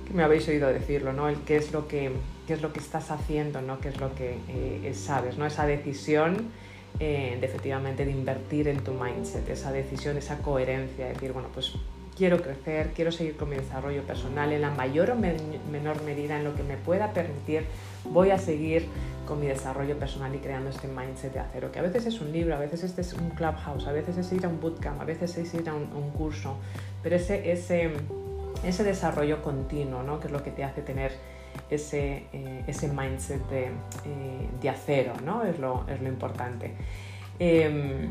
que 0.07 0.15
me 0.15 0.23
habéis 0.23 0.47
oído 0.49 0.69
decirlo, 0.69 1.13
¿no? 1.13 1.29
El 1.29 1.39
qué 1.41 1.57
es 1.57 1.73
lo 1.73 1.89
que, 1.89 2.13
qué 2.47 2.55
es 2.55 2.63
lo 2.63 2.73
que 2.73 2.81
estás 2.81 3.11
haciendo, 3.11 3.61
¿no? 3.61 3.81
qué 3.81 3.89
es 3.89 4.01
lo 4.01 4.15
que 4.15 4.39
eh, 4.49 4.95
sabes, 4.95 5.37
¿no? 5.37 5.47
esa 5.47 5.67
decisión 5.67 6.51
eh, 6.99 7.37
de 7.39 7.47
efectivamente 7.47 8.09
invertir 8.09 8.69
en 8.69 8.83
tu 8.83 8.93
mindset, 8.93 9.49
esa 9.51 9.73
decisión, 9.73 10.17
esa 10.17 10.39
coherencia, 10.39 11.07
decir, 11.07 11.33
bueno, 11.33 11.49
pues 11.53 11.75
quiero 12.17 12.41
crecer, 12.41 12.93
quiero 12.95 13.13
seguir 13.13 13.37
con 13.37 13.51
mi 13.51 13.57
desarrollo 13.57 14.03
personal 14.05 14.53
en 14.53 14.63
la 14.63 14.71
mayor 14.71 15.11
o 15.11 15.17
menor 15.17 16.03
medida 16.05 16.39
en 16.39 16.45
lo 16.45 16.55
que 16.55 16.63
me 16.63 16.77
pueda 16.79 17.13
permitir, 17.13 17.67
voy 18.13 18.31
a 18.31 18.39
seguir 18.39 18.87
con 19.27 19.41
mi 19.41 19.47
desarrollo 19.47 19.99
personal 19.99 20.35
y 20.35 20.39
creando 20.39 20.71
este 20.71 20.89
mindset 20.89 21.33
de 21.33 21.41
acero, 21.41 21.73
que 21.73 21.81
a 21.81 21.83
veces 21.83 22.07
es 22.07 22.21
un 22.21 22.33
libro, 22.33 22.55
a 22.55 22.59
veces 22.59 22.85
este 22.85 23.01
es 23.01 23.13
un 23.13 23.31
clubhouse, 23.31 23.87
a 23.87 23.93
veces 23.93 24.17
es 24.17 24.33
ir 24.33 24.47
a 24.47 24.49
un 24.49 24.61
bootcamp, 24.61 25.01
a 25.01 25.05
veces 25.05 25.37
es 25.37 25.53
ir 25.53 25.69
a 25.69 25.75
un, 25.75 26.11
curso, 26.11 26.57
pero 27.03 27.17
ese, 27.17 27.51
ese, 27.51 27.91
ese 28.65 28.85
desarrollo 28.85 29.43
continuo, 29.43 30.03
¿no? 30.03 30.21
que 30.21 30.29
es 30.29 30.33
lo 30.33 30.43
que 30.43 30.53
te 30.53 30.65
hace 30.65 30.81
tener 30.81 31.13
ese, 31.69 32.25
eh, 32.33 32.65
ese 32.67 32.89
mindset 32.89 33.47
de, 33.49 33.65
eh, 33.65 33.71
de 34.61 34.69
acero, 34.71 35.15
¿no? 35.25 35.45
es, 35.45 35.59
lo, 35.59 35.85
es 35.89 36.01
lo 36.01 36.09
importante. 36.09 36.73
Em, 37.39 38.11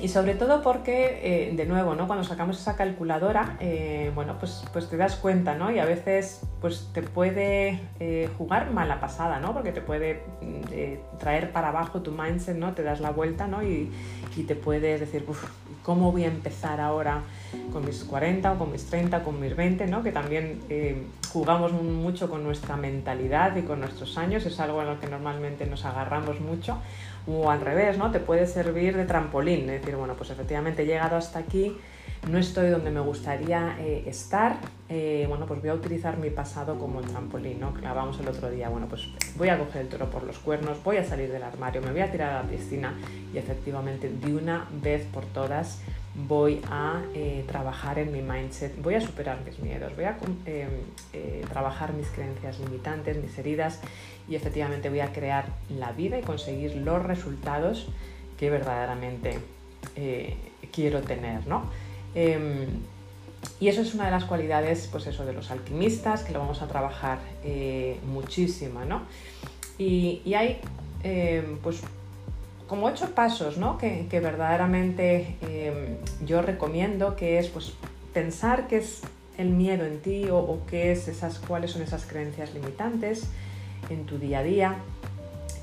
y 0.00 0.08
sobre 0.08 0.34
todo 0.34 0.60
porque, 0.62 1.20
eh, 1.22 1.52
de 1.54 1.66
nuevo, 1.66 1.94
¿no? 1.94 2.06
cuando 2.06 2.24
sacamos 2.24 2.60
esa 2.60 2.76
calculadora, 2.76 3.56
eh, 3.60 4.10
bueno, 4.14 4.36
pues, 4.38 4.64
pues 4.72 4.88
te 4.88 4.96
das 4.96 5.16
cuenta, 5.16 5.54
¿no? 5.54 5.70
Y 5.70 5.78
a 5.78 5.84
veces 5.84 6.40
pues 6.60 6.90
te 6.92 7.02
puede 7.02 7.80
eh, 8.00 8.28
jugar 8.36 8.70
mala 8.72 9.00
pasada, 9.00 9.38
¿no? 9.38 9.54
Porque 9.54 9.72
te 9.72 9.80
puede 9.80 10.22
mm, 10.42 11.18
traer 11.18 11.52
para 11.52 11.68
abajo 11.68 12.02
tu 12.02 12.10
mindset, 12.10 12.56
¿no? 12.56 12.74
Te 12.74 12.82
das 12.82 13.00
la 13.00 13.10
vuelta, 13.10 13.46
¿no? 13.46 13.62
Y, 13.62 13.90
y 14.36 14.42
te 14.42 14.56
puedes 14.56 14.98
decir, 14.98 15.24
uff, 15.28 15.44
¿cómo 15.82 16.10
voy 16.10 16.24
a 16.24 16.28
empezar 16.28 16.80
ahora 16.80 17.22
con 17.72 17.84
mis 17.84 18.02
40 18.04 18.52
o 18.52 18.58
con 18.58 18.72
mis 18.72 18.86
30 18.86 19.18
o 19.18 19.22
con 19.22 19.40
mis 19.40 19.54
20, 19.54 19.86
¿no? 19.86 20.02
Que 20.02 20.10
también 20.10 20.60
jugamos 21.32 21.72
mucho 21.72 22.28
con 22.28 22.42
nuestra 22.42 22.76
mentalidad 22.76 23.54
y 23.56 23.62
con 23.62 23.80
nuestros 23.80 24.18
años, 24.18 24.44
es 24.46 24.58
algo 24.60 24.82
en 24.82 24.88
lo 24.88 25.00
que 25.00 25.06
normalmente 25.06 25.66
nos 25.66 25.84
agarramos 25.84 26.40
mucho 26.40 26.78
o 27.26 27.50
al 27.50 27.60
revés, 27.60 27.98
¿no? 27.98 28.10
Te 28.10 28.20
puede 28.20 28.46
servir 28.46 28.96
de 28.96 29.04
trampolín, 29.04 29.70
es 29.70 29.80
decir, 29.80 29.96
bueno, 29.96 30.14
pues 30.14 30.30
efectivamente 30.30 30.82
he 30.82 30.86
llegado 30.86 31.16
hasta 31.16 31.38
aquí, 31.38 31.76
no 32.28 32.38
estoy 32.38 32.70
donde 32.70 32.90
me 32.90 33.00
gustaría 33.00 33.76
eh, 33.80 34.04
estar, 34.06 34.56
eh, 34.88 35.26
bueno, 35.28 35.46
pues 35.46 35.60
voy 35.60 35.70
a 35.70 35.74
utilizar 35.74 36.16
mi 36.18 36.30
pasado 36.30 36.78
como 36.78 37.00
trampolín, 37.00 37.60
¿no? 37.60 37.74
Clavamos 37.74 38.18
el 38.20 38.28
otro 38.28 38.50
día, 38.50 38.68
bueno, 38.68 38.86
pues 38.88 39.08
voy 39.36 39.48
a 39.48 39.58
coger 39.58 39.82
el 39.82 39.88
toro 39.88 40.10
por 40.10 40.22
los 40.22 40.38
cuernos, 40.38 40.82
voy 40.82 40.96
a 40.98 41.04
salir 41.04 41.30
del 41.30 41.42
armario, 41.42 41.82
me 41.82 41.90
voy 41.90 42.00
a 42.00 42.10
tirar 42.10 42.32
a 42.32 42.42
la 42.42 42.48
piscina 42.48 42.94
y 43.32 43.38
efectivamente 43.38 44.10
de 44.10 44.34
una 44.34 44.66
vez 44.82 45.06
por 45.06 45.24
todas 45.26 45.80
voy 46.14 46.60
a 46.70 47.02
eh, 47.14 47.44
trabajar 47.48 47.98
en 47.98 48.12
mi 48.12 48.22
mindset, 48.22 48.80
voy 48.80 48.94
a 48.94 49.00
superar 49.00 49.44
mis 49.44 49.58
miedos, 49.58 49.94
voy 49.96 50.04
a 50.04 50.16
trabajar 51.50 51.92
mis 51.92 52.08
creencias 52.08 52.60
limitantes, 52.60 53.16
mis 53.16 53.36
heridas 53.38 53.80
y 54.28 54.36
efectivamente 54.36 54.88
voy 54.88 55.00
a 55.00 55.12
crear 55.12 55.46
la 55.68 55.92
vida 55.92 56.18
y 56.18 56.22
conseguir 56.22 56.76
los 56.76 57.02
resultados 57.02 57.88
que 58.38 58.50
verdaderamente 58.50 59.38
eh, 59.96 60.36
quiero 60.72 61.02
tener, 61.02 61.46
¿no? 61.46 61.70
Em, 62.14 62.66
y 63.60 63.68
eso 63.68 63.82
es 63.82 63.94
una 63.94 64.06
de 64.06 64.10
las 64.10 64.24
cualidades, 64.24 64.88
pues 64.90 65.06
eso, 65.06 65.24
de 65.24 65.32
los 65.32 65.50
alquimistas, 65.50 66.24
que 66.24 66.32
lo 66.32 66.40
vamos 66.40 66.62
a 66.62 66.66
trabajar 66.66 67.18
eh, 67.44 67.98
muchísimo, 68.06 68.84
¿no? 68.84 69.02
Y, 69.78 70.22
hay, 70.34 70.60
em, 71.02 71.58
pues, 71.58 71.82
como 72.66 72.86
ocho 72.86 73.14
pasos, 73.14 73.58
¿no? 73.58 73.78
Que, 73.78 74.08
verdaderamente 74.10 75.36
em, 75.42 75.96
yo 76.24 76.42
recomiendo, 76.42 77.16
que 77.16 77.38
es, 77.38 77.48
pues, 77.48 77.74
pensar 78.12 78.66
qué 78.68 78.78
es 78.78 79.02
el 79.36 79.50
miedo 79.50 79.84
en 79.84 80.00
ti 80.00 80.26
o, 80.30 80.60
qué 80.68 80.92
es 80.92 81.08
esas, 81.08 81.38
cuáles 81.38 81.72
son 81.72 81.82
esas 81.82 82.06
creencias 82.06 82.54
limitantes, 82.54 83.28
en 83.90 84.06
tu 84.06 84.18
día 84.18 84.38
a 84.38 84.42
día, 84.42 84.76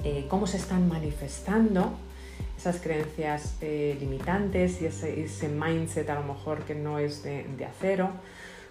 eh, 0.04 0.26
cómo 0.30 0.46
se 0.46 0.58
están 0.58 0.88
manifestando 0.88 1.94
esas 2.58 2.80
creencias 2.80 3.56
eh, 3.62 3.98
limitantes 4.00 4.82
y 4.82 4.86
ese, 4.86 5.50
mindset 5.50 6.08
a 6.12 6.16
lo 6.16 6.24
mejor 6.24 6.60
que 6.60 6.76
no 6.76 7.00
es 7.00 7.24
de, 7.24 7.66
acero, 7.66 8.12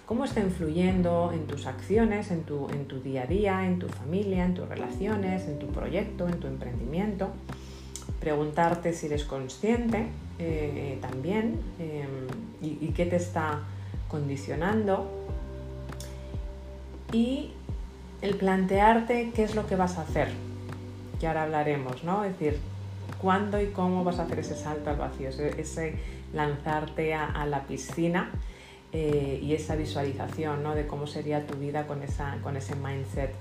cómo 0.07 0.25
está 0.25 0.39
influyendo 0.39 1.33
en 1.33 1.47
tus 1.49 1.67
acciones, 1.67 2.31
en 2.31 2.45
tu, 2.45 2.69
en 2.69 2.87
tu 2.87 3.01
día 3.01 3.23
a 3.23 3.27
día, 3.27 3.67
en 3.67 3.81
tu 3.81 3.89
familia, 3.89 4.45
en 4.45 4.55
tus 4.55 4.69
relaciones, 4.69 5.49
en 5.49 5.59
tu 5.59 5.67
proyecto, 5.69 6.29
en 6.29 6.39
tu 6.39 6.47
emprendimiento. 6.47 7.31
Preguntarte 8.21 8.93
si 8.93 9.07
eres 9.07 9.25
consciente 9.25 10.07
eh, 10.39 10.99
también 11.01 11.61
y, 12.63 12.79
y 12.81 12.93
qué 12.95 13.07
te 13.07 13.17
está 13.17 13.61
condicionando. 14.09 15.11
Y 17.13 17.53
el 18.23 18.37
plantearte 18.37 19.33
qué 19.35 19.43
es 19.43 19.55
lo 19.55 19.67
que 19.67 19.77
vas 19.77 19.99
a 19.99 20.03
hacer, 20.03 20.29
que 21.19 21.27
ahora 21.27 21.45
hablaremos, 21.45 22.05
¿no? 22.05 22.25
Es 22.25 22.39
decir, 22.39 22.61
cuándo 23.21 23.61
y 23.61 23.69
cómo 23.69 24.05
vas 24.05 24.19
a 24.19 24.25
hacer 24.25 24.39
ese 24.41 24.55
salto 24.55 24.91
al 24.91 24.97
vacío, 24.97 25.29
ese, 25.29 25.95
lanzarte 26.33 27.15
a, 27.15 27.45
la 27.47 27.65
piscina 27.65 28.31
eh, 28.93 29.41
y 29.43 29.55
esa 29.55 29.77
visualización, 29.77 30.63
¿no? 30.63 30.75
De 30.75 30.87
cómo 30.87 31.07
sería 31.07 31.47
tu 31.47 31.55
vida 31.55 31.87
con, 31.87 32.03
esa, 32.03 32.39
con 32.43 32.57
ese 32.57 32.77
mindset 32.77 33.33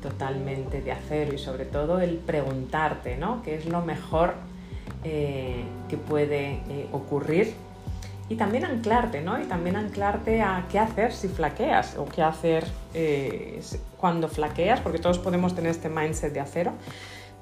totalmente 0.00 0.80
de 0.80 0.92
acero 0.92 1.34
y 1.34 1.38
sobre 1.38 1.64
todo 1.64 2.00
el 2.00 2.16
preguntarte, 2.16 3.16
¿no? 3.16 3.42
¿Qué 3.42 3.56
es 3.56 3.66
lo 3.66 3.82
mejor 3.82 4.34
eh, 5.04 5.64
que 5.88 5.96
puede 5.96 6.60
eh, 6.68 6.88
ocurrir 6.92 7.54
y 8.28 8.34
también 8.34 8.64
anclarte, 8.64 9.20
¿no? 9.20 9.40
Y 9.40 9.44
también 9.44 9.76
anclarte 9.76 10.42
a 10.42 10.66
qué 10.70 10.78
hacer 10.78 11.12
si 11.12 11.28
flaqueas 11.28 11.96
o 11.96 12.04
qué 12.04 12.22
hacer 12.22 12.66
eh, 12.94 13.60
cuando 13.96 14.28
flaqueas, 14.28 14.80
porque 14.80 14.98
todos 14.98 15.18
podemos 15.18 15.54
tener 15.54 15.70
este 15.70 15.88
mindset 15.88 16.32
de 16.32 16.40
acero, 16.40 16.72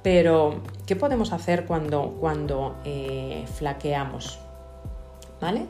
pero 0.03 0.61
¿qué 0.87 0.97
podemos 0.97 1.33
hacer 1.33 1.65
cuando, 1.65 2.17
cuando 2.21 2.77
flaqueamos? 3.57 4.39
¿Vale? 5.41 5.67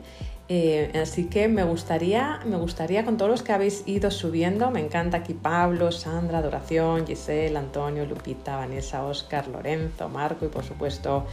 Eh, 0.49 0.97
así 1.01 1.25
que 1.25 1.49
me 1.49 1.63
gustaría, 1.65 2.39
me 2.45 2.55
gustaría 2.55 3.03
con 3.03 3.17
todos 3.17 3.29
los 3.29 3.43
que 3.43 3.51
habéis 3.51 3.85
ido 3.85 4.11
subiendo, 4.11 4.71
me 4.71 4.79
encanta 4.79 5.17
aquí 5.17 5.33
Pablo, 5.33 5.91
Sandra, 5.91 6.37
Adoración, 6.37 7.05
Giselle, 7.05 7.57
Antonio, 7.57 8.05
Lupita, 8.05 8.55
Vanessa, 8.55 9.03
Oscar, 9.03 9.49
Lorenzo, 9.49 10.07
Marco 10.07 10.45
y 10.45 10.47
por 10.47 10.63
supuesto 10.63 11.25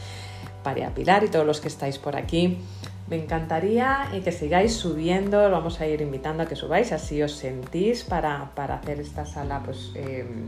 Paria 0.64 0.92
Pilar 0.92 1.22
y 1.22 1.28
todos 1.28 1.46
los 1.46 1.60
que 1.60 1.68
estáis 1.68 1.98
por 1.98 2.16
aquí. 2.16 2.58
Me 3.08 3.22
encantaría 3.22 4.08
eh, 4.12 4.22
que 4.22 4.32
sigáis 4.32 4.74
subiendo, 4.74 5.48
vamos 5.48 5.80
a 5.80 5.86
ir 5.86 6.00
invitando 6.00 6.42
a 6.42 6.46
que 6.46 6.56
subáis, 6.56 6.90
así 6.90 7.22
os 7.22 7.32
sentís 7.36 8.02
para, 8.02 8.50
hacer 8.56 8.98
esta 8.98 9.26
sala 9.26 9.60
pues, 9.64 9.92
em, 9.94 10.46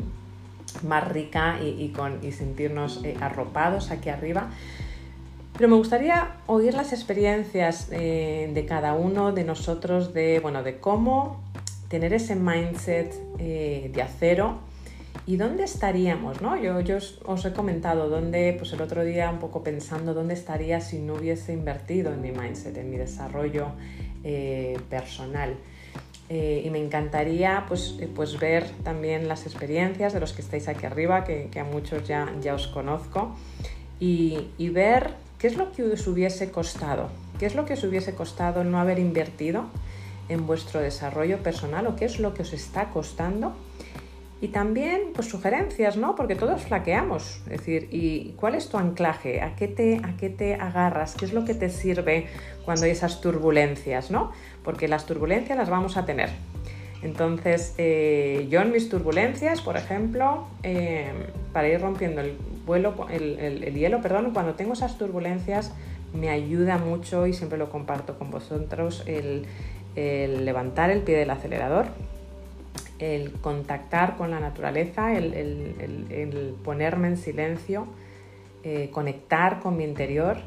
más 0.82 1.06
rica 1.06 1.60
y, 1.62 1.90
con, 1.90 2.18
y 2.24 2.32
sentirnos 2.32 3.04
eh, 3.04 3.14
arropados 3.20 3.92
aquí 3.92 4.08
arriba. 4.08 4.48
Pero 5.56 5.70
me 5.70 5.76
gustaría 5.76 6.36
oír 6.46 6.74
las 6.74 6.92
experiencias 6.92 7.88
eh, 7.90 8.50
de 8.52 8.66
cada 8.66 8.92
uno 8.92 9.32
de 9.32 9.42
nosotros 9.42 10.12
de, 10.12 10.38
bueno, 10.40 10.62
de 10.62 10.78
cómo 10.78 11.40
tener 11.88 12.12
ese 12.12 12.36
mindset 12.36 13.14
eh, 13.38 13.90
de 13.94 14.02
acero 14.02 14.58
y 15.24 15.36
dónde 15.36 15.64
estaríamos, 15.64 16.42
¿no? 16.42 16.60
Yo, 16.60 16.80
yo 16.80 16.98
os, 17.24 17.44
he 17.46 17.52
comentado 17.54 18.10
dónde, 18.10 18.54
pues 18.58 18.74
el 18.74 18.82
otro 18.82 19.02
día 19.02 19.30
un 19.30 19.38
poco 19.38 19.62
pensando 19.62 20.12
dónde 20.12 20.34
estaría 20.34 20.82
si 20.82 20.98
no 20.98 21.14
hubiese 21.14 21.54
invertido 21.54 22.12
en 22.12 22.20
mi 22.20 22.32
mindset, 22.32 22.76
en 22.76 22.90
mi 22.90 22.98
desarrollo 22.98 23.68
eh, 24.24 24.78
personal. 24.90 25.56
y 26.28 26.68
me 26.70 26.78
encantaría 26.78 27.64
pues, 27.66 27.94
pues 28.14 28.38
ver 28.38 28.68
también 28.84 29.26
las 29.26 29.46
experiencias 29.46 30.12
de 30.12 30.20
los 30.20 30.32
que 30.34 30.42
estáis 30.42 30.68
aquí 30.68 30.84
arriba, 30.84 31.24
que, 31.24 31.48
a 31.58 31.64
muchos 31.64 32.06
ya, 32.06 32.30
ya 32.42 32.54
os 32.54 32.66
conozco, 32.66 33.34
y, 33.98 34.48
y 34.58 34.68
ver 34.68 35.25
¿Qué 35.38 35.48
es 35.48 35.56
lo 35.56 35.72
que 35.72 35.82
os 35.82 36.06
hubiese 36.06 36.50
costado? 36.50 37.10
¿Qué 37.38 37.44
es 37.44 37.54
lo 37.54 37.66
que 37.66 37.74
os 37.74 37.84
hubiese 37.84 38.14
costado 38.14 38.64
no 38.64 38.78
haber 38.78 38.98
invertido 38.98 39.66
en 40.30 40.46
vuestro 40.46 40.80
desarrollo 40.80 41.42
personal 41.42 41.86
o 41.86 41.94
qué 41.94 42.06
es 42.06 42.18
lo 42.18 42.32
que 42.32 42.42
os 42.42 42.54
está 42.54 42.88
costando? 42.88 43.54
Y 44.40 44.48
también, 44.48 45.12
pues 45.14 45.28
sugerencias, 45.28 45.96
¿no? 45.96 46.14
Porque 46.14 46.36
todos 46.36 46.62
flaqueamos. 46.62 47.40
Es 47.46 47.58
decir, 47.58 47.88
¿y 47.90 48.34
cuál 48.38 48.54
es 48.54 48.68
tu 48.68 48.78
anclaje? 48.78 49.42
¿A 49.42 49.56
qué 49.56 49.68
te, 49.68 50.00
a 50.02 50.16
qué 50.16 50.30
te 50.30 50.54
agarras? 50.54 51.14
¿Qué 51.14 51.26
es 51.26 51.32
lo 51.34 51.44
que 51.44 51.54
te 51.54 51.68
sirve 51.68 52.26
cuando 52.64 52.84
hay 52.84 52.92
esas 52.92 53.20
turbulencias, 53.20 54.10
¿no? 54.10 54.32
Porque 54.62 54.88
las 54.88 55.04
turbulencias 55.04 55.56
las 55.56 55.68
vamos 55.68 55.98
a 55.98 56.06
tener. 56.06 56.30
Entonces, 57.02 57.74
eh, 57.76 58.46
yo 58.50 58.62
en 58.62 58.72
mis 58.72 58.88
turbulencias, 58.88 59.60
por 59.60 59.76
ejemplo, 59.76 60.46
eh, 60.62 61.12
para 61.52 61.68
ir 61.68 61.80
rompiendo 61.80 62.20
el, 62.20 62.36
vuelo, 62.66 63.06
el, 63.10 63.74
hielo, 63.74 64.02
perdón, 64.02 64.32
cuando 64.32 64.54
tengo 64.54 64.72
esas 64.72 64.98
turbulencias 64.98 65.72
me 66.12 66.30
ayuda 66.30 66.78
mucho 66.78 67.26
y 67.26 67.32
siempre 67.32 67.58
lo 67.58 67.70
comparto 67.70 68.18
con 68.18 68.30
vosotros 68.30 69.04
el, 69.06 69.46
levantar 69.94 70.90
el 70.90 71.02
pie 71.02 71.16
del 71.16 71.30
acelerador, 71.30 71.86
el 72.98 73.32
contactar 73.32 74.16
con 74.16 74.30
la 74.30 74.40
naturaleza, 74.40 75.16
el, 75.16 76.54
ponerme 76.64 77.08
en 77.08 77.16
silencio, 77.16 77.86
eh, 78.64 78.90
conectar 78.92 79.60
con 79.60 79.76
mi 79.76 79.84
interior 79.84 80.38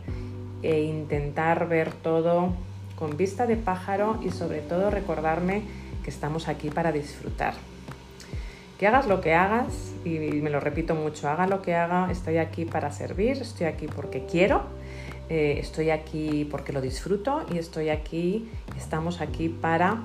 e 0.62 0.82
intentar 0.82 1.70
ver 1.70 1.94
todo 1.94 2.50
con 2.98 3.16
vista 3.16 3.48
de 3.48 3.56
pájaro 3.56 4.20
y 4.22 4.32
sobre 4.32 4.60
todo 4.60 4.92
recordarme 4.92 5.62
que 6.04 6.10
estamos 6.10 6.50
aquí 6.50 6.70
para 6.70 6.92
disfrutar. 6.92 7.54
Que 8.80 8.88
hagas 8.88 9.08
lo 9.08 9.20
que 9.20 9.34
hagas, 9.34 9.94
y 10.06 10.18
me 10.18 10.50
lo 10.50 10.60
repito 10.60 10.96
mucho, 10.96 11.30
haga 11.30 11.46
lo 11.48 11.62
que 11.62 11.76
haga, 11.76 12.10
estoy 12.10 12.38
aquí 12.38 12.64
para 12.66 12.92
servir, 12.92 13.38
estoy 13.42 13.68
aquí 13.68 13.88
porque 13.88 14.26
quiero, 14.26 14.64
eh, 15.30 15.58
estoy 15.60 15.90
aquí 15.90 16.48
porque 16.50 16.72
lo 16.72 16.80
disfruto 16.80 17.46
y 17.54 17.58
estoy 17.58 17.90
aquí, 17.90 18.50
estamos 18.78 19.20
aquí 19.20 19.50
para 19.50 19.98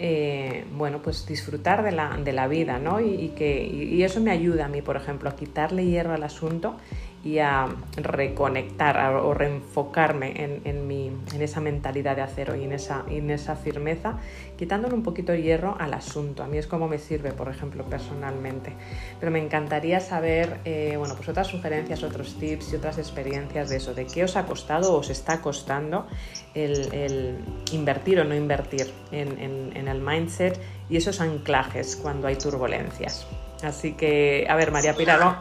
eh, 0.00 0.64
bueno, 0.76 1.00
pues 1.02 1.26
disfrutar 1.26 1.82
de 1.82 1.90
la, 1.90 2.16
de 2.16 2.32
la 2.32 2.46
vida, 2.46 2.78
¿no? 2.78 3.00
Y, 3.00 3.32
que, 3.36 3.66
y, 3.66 4.00
eso 4.04 4.20
me 4.20 4.30
ayuda 4.30 4.66
a 4.66 4.68
mí, 4.68 4.80
por 4.80 4.96
ejemplo, 4.96 5.28
a 5.28 5.34
quitarle 5.34 5.84
hierro 5.86 6.14
al 6.14 6.22
asunto 6.22 6.76
y 7.24 7.38
a 7.38 7.66
reconectar 7.96 9.16
o 9.16 9.34
reenfocarme 9.34 10.60
en, 10.64 10.86
mi, 10.86 11.10
en, 11.34 11.42
esa 11.42 11.60
mentalidad 11.60 12.14
de 12.14 12.22
acero 12.22 12.54
y 12.54 12.62
en 12.62 12.72
esa, 12.72 13.04
en 13.10 13.30
esa 13.30 13.56
firmeza, 13.56 14.18
quitándole 14.58 14.94
un 14.94 15.02
poquito 15.02 15.32
de 15.32 15.40
hierro 15.40 15.76
al 15.78 15.94
asunto. 15.94 16.42
A 16.42 16.46
mí 16.46 16.58
es 16.58 16.66
como 16.66 16.88
me 16.88 16.98
sirve, 16.98 17.32
por 17.32 17.48
ejemplo, 17.48 17.84
personalmente. 17.84 18.74
Pero 19.20 19.32
me 19.32 19.38
encantaría 19.38 20.00
saber, 20.00 20.60
eh, 20.64 20.96
bueno, 20.98 21.14
pues 21.14 21.28
otras 21.28 21.46
sugerencias, 21.46 22.02
otros 22.02 22.34
tips 22.38 22.72
y 22.72 22.76
otras 22.76 22.98
experiencias 22.98 23.70
de 23.70 23.76
eso, 23.76 23.94
de 23.94 24.06
qué 24.06 24.24
os 24.24 24.36
ha 24.36 24.44
costado 24.44 24.92
o 24.92 24.98
os 24.98 25.08
está 25.08 25.40
costando 25.40 26.06
el, 26.54 27.38
invertir 27.72 28.20
o 28.20 28.24
no 28.24 28.34
invertir 28.34 28.92
en, 29.12 29.72
en 29.74 29.88
el 29.88 30.00
mindset 30.00 30.60
y 30.90 30.96
esos 30.96 31.20
anclajes 31.20 31.96
cuando 31.96 32.26
hay 32.26 32.36
turbulencias. 32.36 33.26
Así 33.62 33.94
que, 33.94 34.46
a 34.48 34.54
ver, 34.54 34.70
María 34.70 34.94
Pilar, 34.94 35.40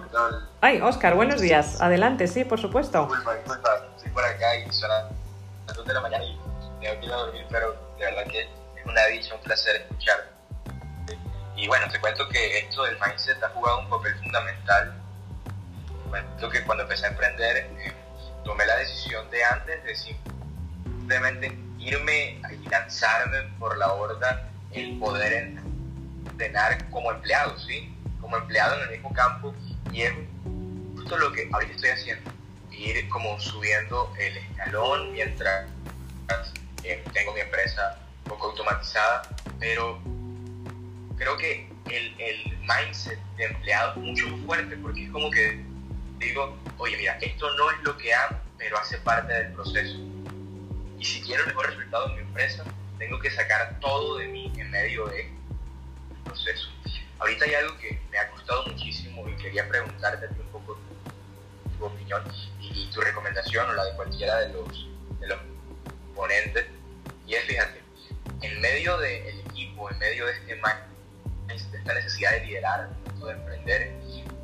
Ay, 0.60 0.82
Oscar, 0.82 1.16
buenos 1.16 1.40
días. 1.40 1.82
Adelante, 1.82 2.28
sí, 2.28 2.46
por 2.46 2.60
supuesto. 2.60 3.06
Disculpa, 3.06 3.36
disculpa. 3.36 3.70
Estoy 3.96 4.12
por 4.12 4.26
acá 4.26 4.56
y 4.56 4.72
son 4.72 4.90
las 4.90 5.76
2 5.76 5.86
de 5.86 5.94
la 5.94 6.02
mañana 6.02 6.24
y 6.24 6.36
tengo 6.82 7.00
que 7.00 7.06
ir 7.06 7.12
a 7.12 7.16
dormir, 7.16 7.46
pero 7.50 7.76
de 8.00 8.06
verdad 8.06 8.24
que 8.24 8.50
una 8.88 9.06
dicha, 9.08 9.36
un 9.36 9.42
placer 9.42 9.76
escuchar. 9.78 10.32
Y 11.56 11.68
bueno, 11.68 11.88
te 11.92 12.00
cuento 12.00 12.28
que 12.30 12.60
esto 12.60 12.84
del 12.84 12.98
mindset 13.00 13.42
ha 13.44 13.50
jugado 13.50 13.80
un 13.80 13.90
papel 13.90 14.16
fundamental. 14.20 14.94
Cuento 16.10 16.50
que 16.50 16.64
cuando 16.64 16.84
empecé 16.84 17.06
a 17.06 17.10
emprender, 17.10 17.58
eh, 17.58 17.94
tomé 18.44 18.66
la 18.66 18.78
decisión 18.78 19.30
de 19.30 19.44
antes 19.44 19.84
de 19.84 19.96
simplemente 19.96 21.58
irme 21.80 22.42
y 22.52 22.70
lanzarme 22.70 23.42
por 23.60 23.78
la 23.78 23.88
borda 23.88 24.50
el 24.72 24.98
poder 25.00 25.58
entrenar 26.26 26.90
como 26.90 27.12
empleado, 27.12 27.58
¿sí? 27.60 27.94
como 28.22 28.38
empleado 28.38 28.76
en 28.76 28.82
el 28.84 28.90
mismo 28.92 29.14
campo 29.14 29.54
y 29.92 30.02
es 30.04 30.14
justo 30.96 31.18
lo 31.18 31.32
que 31.32 31.50
ahorita 31.52 31.74
estoy 31.74 31.90
haciendo, 31.90 32.32
ir 32.72 33.08
como 33.10 33.40
subiendo 33.40 34.14
el 34.20 34.38
escalón 34.38 35.12
mientras 35.14 35.70
eh, 36.84 37.04
tengo 37.14 37.34
mi 37.34 37.40
empresa 37.40 37.98
poco 38.28 38.48
automatizada, 38.48 39.24
pero 39.60 40.00
creo 41.18 41.38
que 41.38 41.70
el, 41.90 42.58
mindset 42.68 43.18
de 43.38 43.46
empleado 43.46 43.94
es 43.94 43.98
mucho 43.98 44.28
más 44.28 44.46
fuerte 44.46 44.76
porque 44.78 45.06
es 45.06 45.12
como 45.12 45.32
que 45.32 45.64
digo, 46.20 46.58
oye, 46.80 46.98
mira, 46.98 47.18
esto 47.22 47.50
no 47.56 47.72
es 47.72 47.78
lo 47.84 47.98
que 47.98 48.14
amo, 48.14 48.40
pero 48.58 48.78
hace 48.78 48.98
parte 48.98 49.32
del 49.32 49.54
proceso. 49.54 49.98
Y 51.00 51.06
si 51.06 51.22
quiero 51.22 51.44
el 51.44 51.50
mejor 51.50 51.68
resultado 51.68 52.10
en 52.10 52.16
mi 52.16 52.22
empresa, 52.22 52.64
tengo 52.98 53.20
que 53.20 53.32
sacar 53.32 53.80
todo 53.80 54.18
de 54.18 54.28
mí 54.28 54.52
en 54.58 54.70
medio 54.70 55.06
del 55.08 55.28
proceso. 56.26 56.70
Ahorita 57.20 57.46
hay 57.46 57.54
algo 57.54 57.78
que 57.78 58.00
me 58.12 58.18
ha 58.18 58.30
costado 58.30 58.66
muchísimo 58.68 59.28
y 59.30 59.36
quería 59.42 59.68
preguntarte 59.68 60.28
un 60.28 60.48
poco 60.48 60.78
tu, 61.78 61.86
opinión 61.86 62.24
y, 62.60 62.86
tu 62.92 63.02
recomendación 63.02 63.70
o 63.70 63.74
la 63.74 63.86
de 63.86 63.96
cualquiera 63.96 64.36
de 64.40 64.54
los, 64.54 64.88
de 65.20 65.28
los 65.28 65.40
ponentes. 66.16 66.66
Y 67.26 67.34
es, 67.34 67.44
fíjate, 67.46 67.87
en 68.42 68.62
medio 68.62 68.98
del 68.98 69.40
equipo, 69.40 69.90
en 69.92 69.98
medio 70.00 70.26
de 70.26 70.34
este 70.34 70.56
de 71.72 71.78
esta 71.78 71.94
necesidad 71.94 72.32
de 72.32 72.46
liderar, 72.46 72.90
de 73.26 73.32
emprender, 73.32 73.94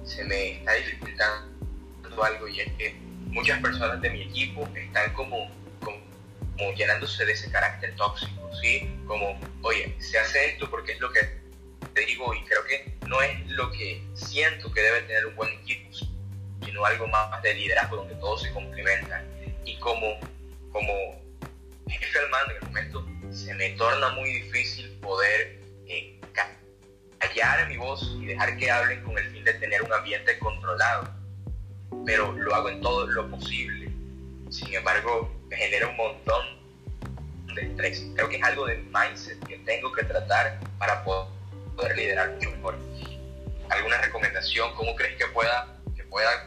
se 0.03 0.23
me 0.23 0.57
está 0.57 0.73
dificultando 0.73 2.23
algo 2.23 2.47
y 2.47 2.61
es 2.61 2.71
que 2.73 2.95
muchas 3.27 3.59
personas 3.61 4.01
de 4.01 4.09
mi 4.09 4.21
equipo 4.23 4.67
están 4.75 5.13
como, 5.13 5.49
como, 5.83 5.97
como 6.57 6.73
llenándose 6.73 7.25
de 7.25 7.33
ese 7.33 7.51
carácter 7.51 7.95
tóxico, 7.95 8.49
¿sí? 8.61 8.95
Como, 9.07 9.39
oye, 9.63 9.95
se 9.99 10.19
hace 10.19 10.51
esto 10.51 10.69
porque 10.69 10.93
es 10.93 10.99
lo 10.99 11.11
que 11.11 11.43
te 11.93 12.05
digo, 12.05 12.33
y 12.33 12.43
creo 12.43 12.63
que 12.65 12.93
no 13.07 13.21
es 13.21 13.47
lo 13.51 13.71
que 13.71 14.03
siento 14.13 14.71
que 14.71 14.81
debe 14.81 15.01
tener 15.01 15.25
un 15.25 15.35
buen 15.35 15.51
equipo, 15.59 15.89
sino 16.63 16.85
algo 16.85 17.07
más 17.07 17.41
de 17.41 17.53
liderazgo 17.53 17.97
donde 17.97 18.15
todos 18.15 18.41
se 18.41 18.51
complementan. 18.51 19.25
Y 19.65 19.77
como, 19.77 20.19
como 20.71 20.93
jefe 21.87 22.19
al 22.19 22.29
mando 22.29 22.51
en 22.51 22.57
el 22.57 22.67
momento, 22.67 23.05
se 23.33 23.53
me 23.55 23.71
torna 23.71 24.09
muy 24.09 24.29
difícil 24.29 24.89
poder 25.01 25.59
eh, 25.87 26.19
callar 27.17 27.67
mi 27.67 27.77
voz 27.77 28.15
y 28.19 28.25
dejar 28.25 28.55
que 28.57 28.69
hablen 28.69 29.03
con 29.03 29.17
el 29.17 29.31
fin 29.31 29.43
de 29.43 29.53
tener 29.55 29.81
un 29.81 29.91
ambiente 29.91 30.37
controlado. 30.39 31.09
Pero 32.05 32.31
lo 32.33 32.53
hago 32.53 32.69
en 32.69 32.81
todo 32.81 33.07
lo 33.07 33.29
posible. 33.29 33.91
Sin 34.49 34.73
embargo, 34.73 35.33
me 35.49 35.55
genera 35.55 35.87
un 35.87 35.97
montón 35.97 36.45
de 37.55 37.61
estrés. 37.61 38.05
Creo 38.15 38.29
que 38.29 38.37
es 38.37 38.43
algo 38.43 38.65
de 38.65 38.77
mindset 38.93 39.39
que 39.47 39.57
tengo 39.59 39.91
que 39.93 40.03
tratar 40.03 40.59
para 40.77 41.03
poder 41.03 41.33
poder 41.75 41.97
liderar 41.97 42.31
mucho 42.31 42.51
mejor. 42.51 42.77
¿Alguna 43.69 43.97
recomendación? 44.01 44.73
¿Cómo 44.75 44.95
crees 44.95 45.17
que 45.17 45.25
pueda, 45.27 45.75
que 45.95 46.03
pueda 46.03 46.45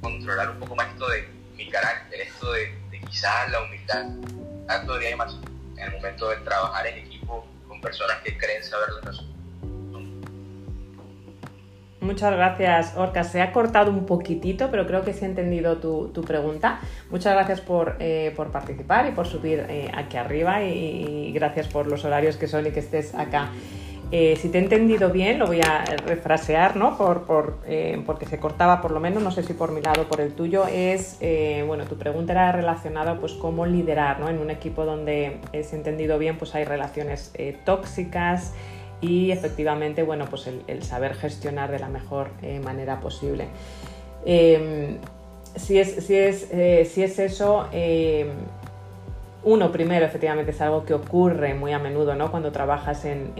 controlar 0.00 0.50
un 0.50 0.60
poco 0.60 0.76
más 0.76 0.88
esto 0.92 1.08
de 1.08 1.28
mi 1.54 1.68
carácter, 1.70 2.20
esto 2.20 2.52
de, 2.52 2.72
quizás 3.08 3.50
la 3.50 3.62
humildad, 3.62 4.06
todavía 4.86 5.16
más 5.16 5.36
en 5.76 5.84
el 5.84 5.92
momento 5.92 6.28
de 6.30 6.36
trabajar 6.38 6.86
en 6.86 6.98
equipo 7.06 7.46
con 7.68 7.80
personas 7.80 8.18
que 8.22 8.36
creen 8.36 8.62
saber 8.62 8.88
la 8.90 9.10
razón? 9.10 9.34
Muchas 12.04 12.32
gracias, 12.34 12.92
Orca. 12.96 13.24
Se 13.24 13.40
ha 13.40 13.50
cortado 13.50 13.90
un 13.90 14.04
poquitito, 14.04 14.70
pero 14.70 14.86
creo 14.86 15.02
que 15.02 15.14
sí 15.14 15.24
he 15.24 15.28
entendido 15.28 15.78
tu, 15.78 16.22
pregunta. 16.22 16.80
Muchas 17.10 17.32
gracias 17.32 17.62
por, 17.62 17.96
eh, 17.98 18.34
participar 18.52 19.06
y 19.06 19.12
por 19.12 19.26
subir 19.26 19.64
eh, 19.70 19.90
aquí 19.94 20.18
arriba 20.18 20.62
y, 20.62 21.32
gracias 21.32 21.66
por 21.66 21.86
los 21.86 22.04
horarios 22.04 22.36
que 22.36 22.46
son 22.46 22.66
y 22.66 22.72
que 22.72 22.80
estés 22.80 23.14
acá. 23.14 23.48
Eh, 24.16 24.36
si 24.40 24.48
te 24.48 24.58
he 24.58 24.60
entendido 24.60 25.10
bien, 25.10 25.40
lo 25.40 25.48
voy 25.48 25.60
a 25.60 25.84
refrasear, 26.06 26.76
¿no? 26.76 26.96
Por, 26.96 27.24
porque 28.06 28.26
se 28.26 28.38
cortaba 28.38 28.80
por 28.80 28.92
lo 28.92 29.00
menos, 29.00 29.22
no 29.24 29.32
sé 29.32 29.42
si 29.42 29.54
por 29.54 29.72
mi 29.72 29.80
lado 29.80 30.02
o 30.02 30.04
por 30.04 30.20
el 30.20 30.34
tuyo, 30.34 30.66
es, 30.68 31.18
bueno, 31.66 31.84
tu 31.86 31.96
pregunta 31.96 32.32
era 32.32 32.52
relacionada 32.52 33.18
pues 33.18 33.32
cómo 33.32 33.66
liderar, 33.66 34.20
¿no? 34.20 34.28
En 34.28 34.38
un 34.38 34.50
equipo 34.50 34.84
donde, 34.84 35.40
si 35.50 35.74
he 35.74 35.78
entendido 35.78 36.16
bien, 36.18 36.38
pues 36.38 36.54
hay 36.54 36.62
relaciones 36.62 37.32
tóxicas, 37.64 38.52
y 39.04 39.30
efectivamente, 39.30 40.02
bueno, 40.02 40.26
pues 40.30 40.46
el, 40.46 40.82
saber 40.82 41.14
gestionar 41.14 41.70
de 41.70 41.78
la 41.78 41.88
mejor 41.88 42.30
eh, 42.42 42.58
manera 42.60 43.00
posible. 43.00 43.48
Em, 44.24 44.98
si, 45.56 45.78
es, 45.78 46.06
si, 46.06 46.16
es, 46.16 46.48
eh, 46.52 46.88
si, 46.90 47.02
es, 47.02 47.18
eso, 47.18 47.68
em, 47.72 48.28
uno, 49.44 49.70
primero, 49.70 50.06
efectivamente, 50.06 50.52
es 50.52 50.60
algo 50.62 50.84
que 50.86 50.94
ocurre 50.94 51.54
muy 51.54 51.72
a 51.72 51.78
menudo 51.78 52.14
¿no? 52.14 52.30
cuando 52.30 52.50
trabajas 52.50 53.04
en, 53.04 53.32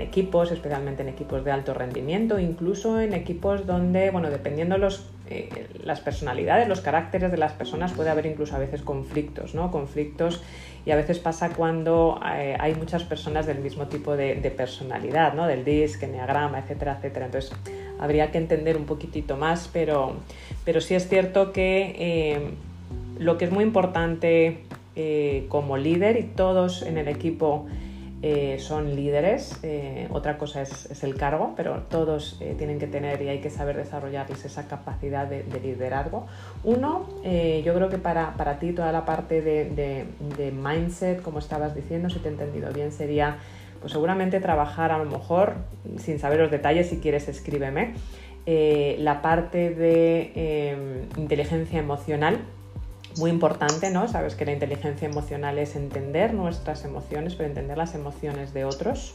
equipos, 0.00 0.50
especialmente 0.50 1.02
en 1.02 1.10
equipos 1.10 1.44
de 1.44 1.50
alto 1.52 1.74
rendimiento, 1.74 2.38
incluso 2.38 3.00
en 3.00 3.12
equipos 3.12 3.66
donde, 3.66 4.10
bueno, 4.10 4.30
dependiendo 4.30 4.78
los, 4.78 5.10
eh, 5.28 5.68
las 5.84 6.00
personalidades, 6.00 6.68
los 6.68 6.80
caracteres 6.80 7.30
de 7.30 7.36
las 7.36 7.52
personas, 7.52 7.92
puede 7.92 8.10
haber 8.10 8.26
incluso 8.26 8.56
a 8.56 8.58
veces 8.58 8.82
conflictos, 8.82 9.54
¿no? 9.54 9.70
Conflictos 9.70 10.42
y 10.84 10.90
a 10.90 10.96
veces 10.96 11.18
pasa 11.18 11.50
cuando 11.50 12.18
eh, 12.34 12.56
hay 12.58 12.74
muchas 12.74 13.04
personas 13.04 13.46
del 13.46 13.58
mismo 13.58 13.86
tipo 13.86 14.16
de, 14.16 14.34
personalidad, 14.56 15.34
¿no? 15.34 15.46
Del 15.46 15.64
DISC, 15.64 16.02
Enneagrama, 16.02 16.60
etcétera, 16.60 16.96
etcétera. 16.96 17.26
Entonces 17.26 17.52
habría 18.00 18.30
que 18.30 18.38
entender 18.38 18.76
un 18.76 18.86
poquitito 18.86 19.36
más, 19.36 19.68
pero, 19.72 20.14
pero 20.64 20.80
sí 20.80 20.94
es 20.94 21.08
cierto 21.08 21.52
que 21.52 21.94
eh, 21.98 22.40
lo 23.18 23.38
que 23.38 23.44
es 23.44 23.50
muy 23.50 23.64
importante 23.64 24.64
eh, 24.94 25.46
como 25.48 25.78
líder 25.78 26.18
y 26.18 26.24
todos 26.24 26.82
en 26.82 26.98
el 26.98 27.08
equipo 27.08 27.66
eh, 28.20 28.58
son 28.60 28.94
líderes, 28.94 29.58
eh, 29.62 30.06
otra 30.10 30.36
cosa 30.36 30.60
es, 30.60 31.02
el 31.02 31.14
cargo, 31.14 31.54
pero 31.56 31.84
todos 31.88 32.38
tienen 32.58 32.78
que 32.78 32.86
tener 32.86 33.22
y 33.22 33.28
hay 33.28 33.40
que 33.40 33.48
saber 33.48 33.76
desarrollarles 33.76 34.44
esa 34.44 34.68
capacidad 34.68 35.26
de, 35.26 35.44
liderazgo. 35.60 36.26
Uno, 36.62 37.08
yo 37.24 37.74
creo 37.74 37.88
que 37.88 37.96
para, 37.98 38.34
para, 38.34 38.58
ti 38.58 38.72
toda 38.72 38.92
la 38.92 39.06
parte 39.06 39.40
de, 39.40 40.04
de, 40.36 40.52
mindset, 40.52 41.22
como 41.22 41.38
estabas 41.38 41.74
diciendo, 41.74 42.10
si 42.10 42.18
te 42.18 42.28
he 42.28 42.32
entendido 42.32 42.70
bien, 42.72 42.92
sería 42.92 43.38
pues 43.80 43.92
seguramente 43.92 44.40
trabajar 44.40 44.92
a 44.92 44.98
lo 44.98 45.06
mejor, 45.06 45.54
sin 45.96 46.18
saber 46.18 46.38
los 46.38 46.50
detalles, 46.50 46.90
si 46.90 46.98
quieres 46.98 47.28
escríbeme, 47.28 47.94
la 48.46 49.22
parte 49.22 49.70
de 49.70 51.08
inteligencia 51.16 51.80
emocional 51.80 52.38
muy 53.18 53.30
importante, 53.30 53.90
¿no? 53.90 54.08
Sabes 54.08 54.34
que 54.34 54.44
la 54.44 54.52
inteligencia 54.52 55.08
emocional 55.08 55.58
es 55.58 55.76
entender 55.76 56.34
nuestras 56.34 56.84
emociones, 56.84 57.34
pero 57.34 57.48
entender 57.48 57.76
las 57.76 57.94
emociones 57.94 58.52
de 58.54 58.64
otros. 58.64 59.14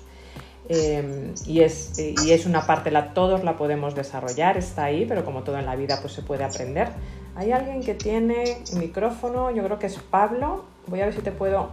Eh, 0.70 1.34
y, 1.46 1.62
es, 1.62 1.98
y, 1.98 2.32
es, 2.32 2.46
una 2.46 2.68
parte, 2.68 2.92
la, 2.92 3.14
todos 3.14 3.44
la 3.44 3.56
podemos 3.56 3.96
desarrollar, 3.96 4.58
está 4.58 4.86
ahí, 4.86 5.06
pero 5.08 5.24
como 5.24 5.44
todo 5.44 5.58
en 5.58 5.66
la 5.66 5.76
vida, 5.76 6.00
pues 6.02 6.14
se 6.14 6.22
puede 6.22 6.44
aprender. 6.44 6.90
Hay 7.36 7.52
alguien 7.52 7.82
que 7.82 7.94
tiene 7.94 8.58
micrófono, 8.74 9.52
yo 9.52 9.64
creo 9.64 9.80
que 9.80 9.88
es 9.88 9.98
Pablo. 9.98 10.66
Voy 10.88 11.02
a 11.02 11.06
ver 11.06 11.14
si 11.14 11.22
te 11.22 11.32
puedo 11.32 11.70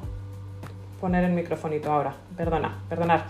poner 1.00 1.24
el 1.24 1.32
microfonito 1.32 1.90
ahora. 1.90 2.14
Perdona, 2.37 2.82
perdonar. 2.88 3.26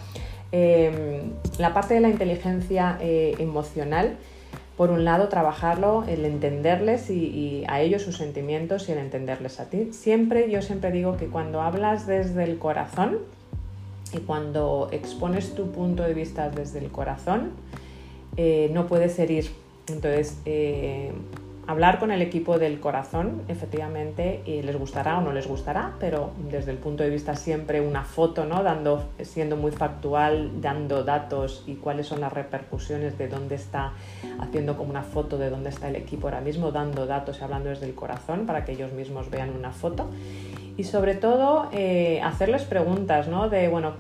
Eh, 0.52 1.22
la 1.59 1.72
parte 1.72 1.94
de 1.94 2.00
la 2.00 2.09
inteligencia 2.09 2.98
eh, 3.00 3.35
emocional 3.38 4.16
por 4.76 4.90
un 4.90 5.04
lado, 5.04 5.28
trabajarlo, 5.28 6.04
el 6.08 6.24
entenderles 6.24 7.08
y, 7.10 7.64
a 7.68 7.80
ellos 7.80 8.02
sus 8.02 8.16
sentimientos 8.16 8.88
y 8.88 8.92
el 8.92 8.98
entenderles 8.98 9.60
a 9.60 9.70
ti. 9.70 9.92
Siempre, 9.92 10.50
yo 10.50 10.62
siempre 10.62 10.90
digo 10.90 11.16
que 11.16 11.26
cuando 11.26 11.60
hablas 11.60 12.06
desde 12.06 12.44
el 12.44 12.58
corazón 12.58 13.18
y 14.12 14.18
cuando 14.18 14.88
expones 14.90 15.54
tu 15.54 15.70
punto 15.70 16.02
de 16.02 16.14
vista 16.14 16.50
desde 16.50 16.80
el 16.80 16.90
corazón, 16.90 17.52
eh, 18.37 18.70
no 18.72 18.87
puedes 18.87 19.18
herir. 19.18 19.48
Entonces, 19.87 20.38
eh, 20.44 21.12
hablar 21.66 21.98
con 21.98 22.11
el 22.11 22.22
equipo 22.22 22.59
del 22.59 22.81
corazón, 22.81 23.42
efectivamente, 23.48 24.42
y 24.44 24.62
les 24.62 24.77
gustará 24.77 25.18
o 25.18 25.20
no 25.20 25.33
les 25.33 25.46
gustará, 25.46 25.94
pero 25.98 26.33
desde 26.50 26.70
el 26.70 26.79
punto 26.79 27.03
de 27.03 27.11
vista 27.11 27.37
siempre 27.37 27.81
una 27.81 28.05
foto, 28.05 28.44
¿no? 28.44 28.62
Dando, 28.62 29.05
siendo 29.22 29.57
muy 29.57 29.70
factual, 29.70 30.61
dando 30.61 31.05
datos 31.05 31.64
y 31.66 31.74
cuáles 31.77 32.07
son 32.07 32.20
las 32.20 32.33
repercusiones 32.33 33.16
de 33.18 33.29
dónde 33.29 33.55
está, 33.55 33.92
haciendo 34.40 34.77
como 34.77 34.90
una 34.90 35.03
foto 35.03 35.38
de 35.38 35.50
dónde 35.50 35.70
está 35.70 35.88
el 35.88 35.96
equipo 35.96 36.27
ahora 36.27 36.40
mismo, 36.40 36.70
dando 36.70 37.07
datos 37.07 37.38
y 37.40 37.44
hablando 37.44 37.70
desde 37.70 37.87
el 37.87 37.94
corazón 37.94 38.46
para 38.46 38.64
que 38.64 38.72
ellos 38.72 38.92
mismos 38.92 39.31
vean 39.31 39.50
una 39.50 39.72
foto. 39.72 40.11
Y 40.77 40.85
sobre 40.85 41.14
todo, 41.14 41.68
eh, 41.72 42.20
hacerles 42.22 42.64
preguntas, 42.64 43.29
¿no? 43.29 43.48
De, 43.48 43.68
bueno, 43.68 43.94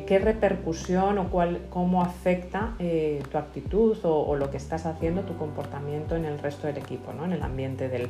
qué 0.00 0.18
repercusión 0.18 1.18
o 1.18 1.28
cuál, 1.28 1.60
cómo 1.70 2.02
afecta 2.02 2.74
eh, 2.78 3.22
tu 3.30 3.38
actitud 3.38 3.96
o, 4.04 4.34
lo 4.36 4.50
que 4.50 4.56
estás 4.56 4.86
haciendo, 4.86 5.22
tu 5.22 5.36
comportamiento 5.36 6.16
en 6.16 6.24
el 6.24 6.38
resto 6.38 6.66
del 6.66 6.78
equipo, 6.78 7.12
¿no? 7.12 7.24
en 7.24 7.32
el 7.32 7.42
ambiente 7.42 7.88
del, 7.88 8.08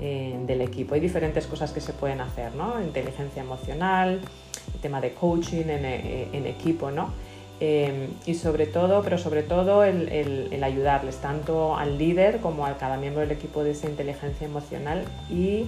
eh, 0.00 0.38
del, 0.46 0.60
equipo. 0.60 0.94
Hay 0.94 1.00
diferentes 1.00 1.46
cosas 1.46 1.72
que 1.72 1.80
se 1.80 1.92
pueden 1.92 2.20
hacer, 2.20 2.54
¿no? 2.54 2.80
inteligencia 2.82 3.42
emocional, 3.42 4.20
el 4.74 4.80
tema 4.80 5.00
de 5.00 5.12
coaching 5.12 5.68
en, 5.68 5.84
en 5.84 6.46
equipo, 6.46 6.90
¿no? 6.90 7.12
y 8.26 8.34
sobre 8.34 8.66
todo, 8.66 9.02
pero 9.02 9.16
sobre 9.16 9.42
todo 9.42 9.84
el, 9.84 10.08
el, 10.10 10.62
ayudarles 10.62 11.16
tanto 11.18 11.76
al 11.76 11.96
líder 11.96 12.40
como 12.40 12.66
a 12.66 12.76
cada 12.76 12.98
miembro 12.98 13.22
del 13.22 13.30
equipo 13.30 13.64
de 13.64 13.70
esa 13.70 13.88
inteligencia 13.88 14.46
emocional 14.46 15.04
y 15.30 15.64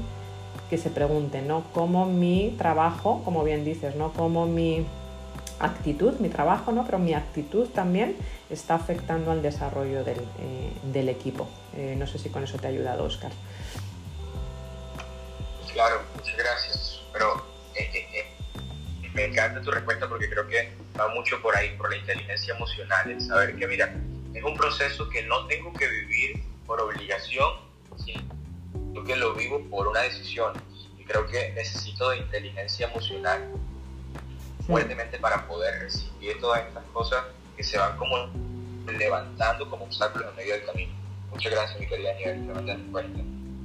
que 0.68 0.76
se 0.76 0.90
pregunten, 0.90 1.48
¿no? 1.48 1.62
Cómo 1.72 2.04
mi 2.04 2.54
trabajo, 2.58 3.22
como 3.24 3.44
bien 3.44 3.64
dices, 3.64 3.94
¿no? 3.96 4.12
Cómo 4.12 4.46
mi 4.46 4.84
actitud, 5.60 6.14
mi 6.18 6.28
trabajo, 6.28 6.72
¿no? 6.72 6.84
pero 6.84 6.98
mi 6.98 7.14
actitud 7.14 7.68
también 7.68 8.16
está 8.50 8.74
afectando 8.74 9.30
al 9.30 9.42
desarrollo 9.42 10.04
del, 10.04 10.20
eh, 10.38 11.10
equipo. 11.10 11.48
Eh, 11.76 11.94
no 11.98 12.06
sé 12.06 12.18
si 12.18 12.30
con 12.30 12.44
eso 12.44 12.58
te 12.58 12.66
ha 12.66 12.70
ayudado, 12.70 13.04
Oscar. 13.04 13.32
Claro, 15.72 16.02
muchas 16.14 16.36
gracias. 16.36 17.02
Pero 17.12 17.44
eh, 17.74 18.26
me 19.14 19.24
encanta 19.24 19.60
tu 19.62 19.70
respuesta 19.70 20.08
porque 20.08 20.28
creo 20.28 20.46
que 20.46 20.72
va 20.98 21.08
mucho 21.08 21.40
por 21.40 21.56
ahí, 21.56 21.76
por 21.76 21.90
la 21.90 21.96
inteligencia 21.96 22.54
emocional, 22.54 23.20
saber 23.20 23.56
que, 23.56 23.66
mira, 23.66 23.94
es 24.34 24.42
un 24.42 24.56
proceso 24.56 25.08
que 25.08 25.22
no 25.22 25.46
tengo 25.46 25.72
que 25.72 25.88
vivir 25.88 26.42
por 26.66 26.80
obligación, 26.80 27.48
sino 28.04 29.04
que 29.04 29.16
lo 29.16 29.34
vivo 29.34 29.62
por 29.70 29.88
una 29.88 30.00
decisión. 30.00 30.52
Y 30.98 31.04
creo 31.04 31.26
que 31.26 31.52
necesito 31.52 32.10
de 32.10 32.18
inteligencia 32.18 32.88
emocional 32.88 33.50
fuertemente 34.66 35.18
para 35.18 35.46
poder 35.46 35.80
recibir 35.80 36.40
todas 36.40 36.66
estas 36.66 36.84
cosas 36.92 37.24
que 37.56 37.62
se 37.62 37.78
van 37.78 37.96
como 37.96 38.16
levantando 38.98 39.68
como 39.68 39.84
obstáculos 39.84 40.28
en 40.30 40.36
medio 40.36 40.54
del 40.54 40.64
camino. 40.64 40.92
Muchas 41.30 41.52
gracias, 41.52 41.80
mi 41.80 41.86
querida 41.86 42.12
Nieves, 42.14 42.40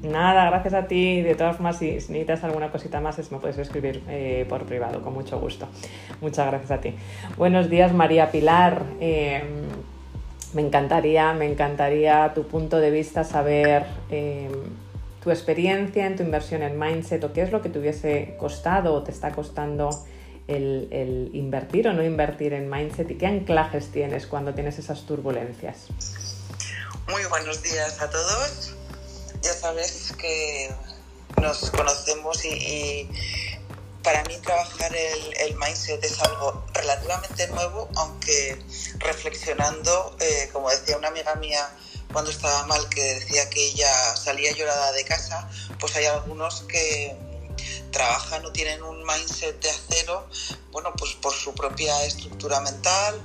Nada, 0.02 0.50
gracias 0.50 0.74
a 0.74 0.88
ti. 0.88 1.22
De 1.22 1.36
todas 1.36 1.58
formas, 1.58 1.78
si 1.78 1.92
necesitas 1.92 2.44
alguna 2.44 2.72
cosita 2.72 3.00
más, 3.00 3.32
me 3.32 3.38
puedes 3.38 3.58
escribir 3.58 4.04
eh, 4.10 4.46
por 4.50 4.66
privado, 4.66 5.02
con 5.02 5.14
mucho 5.14 5.40
gusto. 5.40 5.68
Muchas 6.22 6.48
gracias 6.48 6.72
a 6.72 6.82
ti. 6.82 6.96
Buenos 7.38 7.70
días, 7.70 7.94
María 7.94 8.32
Pilar. 8.32 8.82
Em, 9.00 9.44
me 10.54 10.62
encantaría, 10.64 11.34
me 11.34 11.46
encantaría 11.46 12.34
tu 12.34 12.48
punto 12.48 12.78
de 12.78 12.90
vista, 12.90 13.24
saber 13.24 13.86
em, 14.10 14.52
tu 15.24 15.30
experiencia 15.30 16.08
en 16.08 16.16
tu 16.16 16.24
inversión 16.24 16.64
en 16.64 16.80
Mindset 16.80 17.24
o 17.24 17.32
qué 17.32 17.44
es 17.44 17.52
lo 17.52 17.62
que 17.62 17.70
te 17.70 17.78
hubiese 17.78 18.36
costado 18.40 18.96
o 18.96 19.04
te 19.04 19.12
está 19.12 19.32
costando 19.32 19.92
el, 20.56 21.30
invertir 21.34 21.88
o 21.88 21.94
no 21.94 22.04
invertir 22.04 22.54
en 22.54 22.70
mindset 22.70 23.10
y 23.12 23.18
qué 23.18 23.28
anclajes 23.28 23.92
tienes 23.92 24.28
cuando 24.28 24.54
tienes 24.54 24.78
esas 24.80 25.06
turbulencias. 25.06 25.88
Muy 27.10 27.24
buenos 27.26 27.62
días 27.64 28.02
a 28.02 28.10
todos. 28.10 28.74
Ya 29.42 29.54
sabes 29.54 30.14
que 30.18 30.70
nos 31.42 31.72
conocemos 31.72 32.46
y, 32.46 33.10
para 34.04 34.24
mí 34.24 34.38
trabajar 34.38 34.92
el, 34.96 35.56
mindset 35.56 36.04
es 36.04 36.20
algo 36.22 36.66
relativamente 36.74 37.48
nuevo, 37.50 37.90
aunque 37.96 38.58
reflexionando, 38.98 40.16
eh, 40.20 40.50
como 40.52 40.70
decía 40.70 40.98
una 40.98 41.10
amiga 41.10 41.36
mía 41.36 41.70
cuando 42.12 42.32
estaba 42.32 42.66
mal, 42.66 42.90
que 42.90 43.02
decía 43.16 43.50
que 43.50 43.68
ella 43.68 44.16
salía 44.16 44.52
llorada 44.54 44.92
de 44.92 45.04
casa, 45.06 45.50
pues 45.80 45.96
hay 45.96 46.06
algunos 46.06 46.62
que 46.64 47.16
trabajan 47.92 48.46
o 48.46 48.52
tienen 48.52 48.82
un 48.84 49.04
mindset 49.06 49.62
de 49.62 49.70
acero, 49.70 50.28
bueno, 50.72 50.94
pues 50.98 51.14
por 51.14 51.34
su 51.34 51.54
propia 51.54 52.04
estructura 52.06 52.60
mental, 52.62 53.24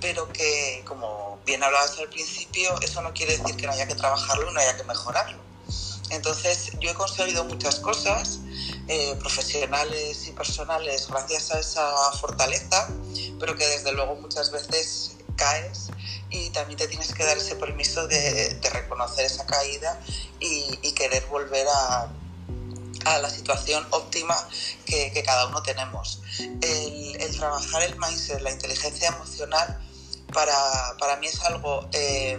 pero 0.00 0.30
que, 0.32 0.82
como 0.86 1.40
bien 1.46 1.62
hablabas 1.62 1.98
al 1.98 2.08
principio, 2.08 2.78
eso 2.80 3.02
no 3.02 3.12
quiere 3.12 3.36
decir 3.38 3.56
que 3.56 3.66
no 3.66 3.72
haya 3.72 3.86
que 3.86 3.94
trabajarlo 3.94 4.50
y 4.50 4.54
no 4.54 4.60
haya 4.60 4.76
que 4.76 4.84
mejorarlo. 4.84 5.38
Entonces, 6.10 6.72
yo 6.80 6.90
he 6.90 6.94
conseguido 6.94 7.44
muchas 7.44 7.76
cosas, 7.76 8.40
eh, 8.88 9.14
profesionales 9.20 10.26
y 10.26 10.32
personales, 10.32 11.06
gracias 11.08 11.52
a 11.52 11.60
esa 11.60 12.12
fortaleza, 12.20 12.88
pero 13.38 13.56
que 13.56 13.66
desde 13.66 13.92
luego 13.92 14.16
muchas 14.16 14.50
veces 14.50 15.12
caes 15.36 15.88
y 16.30 16.50
también 16.50 16.78
te 16.78 16.86
tienes 16.86 17.12
que 17.14 17.24
dar 17.24 17.36
ese 17.36 17.56
permiso 17.56 18.06
de, 18.06 18.60
reconocer 18.72 19.24
esa 19.24 19.46
caída 19.46 20.00
y, 20.38 20.92
querer 20.92 21.24
volver 21.26 21.66
a, 21.66 22.08
a, 23.04 23.18
la 23.18 23.30
situación 23.30 23.86
óptima 23.90 24.36
que, 24.84 25.22
cada 25.24 25.46
uno 25.46 25.62
tenemos. 25.62 26.22
El, 26.60 27.36
trabajar 27.36 27.82
el 27.82 27.96
mindset, 27.98 28.40
la 28.40 28.50
inteligencia 28.50 29.08
emocional, 29.08 29.78
para, 30.32 30.54
para 30.98 31.16
mí 31.16 31.26
es 31.26 31.40
algo... 31.42 31.88
Eh, 31.92 32.38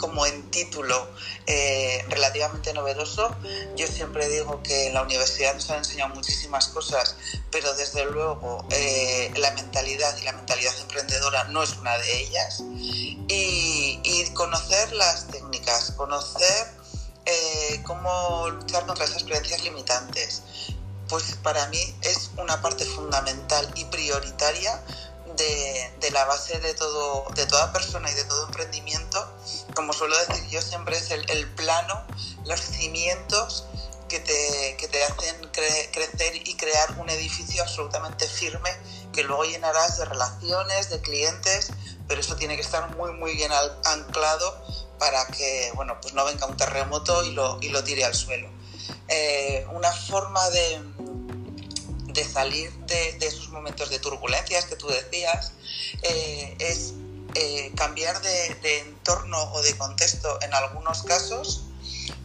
como 0.00 0.26
en 0.26 0.50
título 0.50 1.08
eh, 1.46 2.04
relativamente 2.08 2.72
novedoso. 2.72 3.36
Yo 3.76 3.86
siempre 3.86 4.28
digo 4.28 4.62
que 4.62 4.86
en 4.86 4.94
la 4.94 5.02
universidad 5.02 5.54
nos 5.54 5.70
han 5.70 5.78
enseñado 5.78 6.14
muchísimas 6.14 6.68
cosas, 6.68 7.16
pero 7.52 7.72
desde 7.74 8.04
luego 8.06 8.64
eh, 8.70 9.30
la 9.36 9.52
mentalidad 9.52 10.16
y 10.18 10.24
la 10.24 10.32
mentalidad 10.32 10.72
emprendedora 10.80 11.44
no 11.44 11.62
es 11.62 11.76
una 11.76 11.96
de 11.98 12.20
ellas. 12.22 12.64
Y, 13.28 14.00
conocer 14.34 14.92
las 14.92 15.26
técnicas, 15.26 15.92
conocer 15.92 16.66
eh, 17.26 17.82
cómo 17.84 18.48
luchar 18.50 18.86
contra 18.86 19.04
esas 19.04 19.24
creencias 19.24 19.62
limitantes, 19.62 20.42
pues 21.08 21.36
para 21.42 21.66
mí 21.68 21.94
es 22.02 22.30
una 22.36 22.62
parte 22.62 22.84
fundamental 22.84 23.70
y 23.74 23.84
prioritaria 23.86 24.82
de, 25.36 26.10
la 26.12 26.24
base 26.24 26.58
de, 26.60 26.74
todo, 26.74 27.26
de 27.34 27.46
toda 27.46 27.72
persona 27.72 28.10
y 28.10 28.14
de 28.14 28.24
todo 28.24 28.46
emprendimiento, 28.46 29.32
como 29.74 29.92
suelo 29.92 30.16
decir 30.26 30.46
yo 30.48 30.62
siempre, 30.62 30.96
es 30.96 31.10
el, 31.10 31.48
plano, 31.54 32.04
los 32.44 32.60
cimientos 32.60 33.64
que 34.08 34.18
te, 34.20 34.76
que 34.78 34.88
te 34.88 35.02
hacen 35.04 35.36
crecer 35.92 36.36
y 36.36 36.56
crear 36.56 36.98
un 36.98 37.08
edificio 37.10 37.62
absolutamente 37.62 38.26
firme 38.26 38.70
que 39.12 39.22
luego 39.22 39.44
llenarás 39.44 39.98
de 39.98 40.04
relaciones, 40.04 40.90
de 40.90 41.00
clientes, 41.00 41.70
pero 42.08 42.20
eso 42.20 42.36
tiene 42.36 42.56
que 42.56 42.62
estar 42.62 42.94
muy, 42.96 43.12
muy 43.12 43.34
bien 43.36 43.52
anclado 43.84 44.64
para 45.00 45.26
que 45.26 45.72
bueno, 45.74 45.98
pues 46.00 46.14
no 46.14 46.24
venga 46.26 46.46
un 46.46 46.56
terremoto 46.56 47.24
y 47.24 47.32
lo, 47.32 47.58
y 47.62 47.70
lo 47.70 47.82
tire 47.82 48.04
al 48.04 48.14
suelo. 48.14 48.48
Eh, 49.08 49.66
una 49.72 49.90
forma 49.90 50.48
de, 50.50 50.80
de 52.12 52.24
salir 52.24 52.70
de, 52.86 53.16
esos 53.20 53.48
momentos 53.48 53.88
de 53.90 53.98
turbulencias 53.98 54.66
que 54.66 54.76
tú 54.76 54.88
decías, 54.88 55.52
eh, 56.02 56.54
es 56.58 56.92
eh, 57.34 57.72
cambiar 57.76 58.20
de, 58.20 58.78
entorno 58.80 59.42
o 59.52 59.62
de 59.62 59.76
contexto 59.78 60.38
en 60.42 60.52
algunos 60.52 61.02
casos 61.04 61.62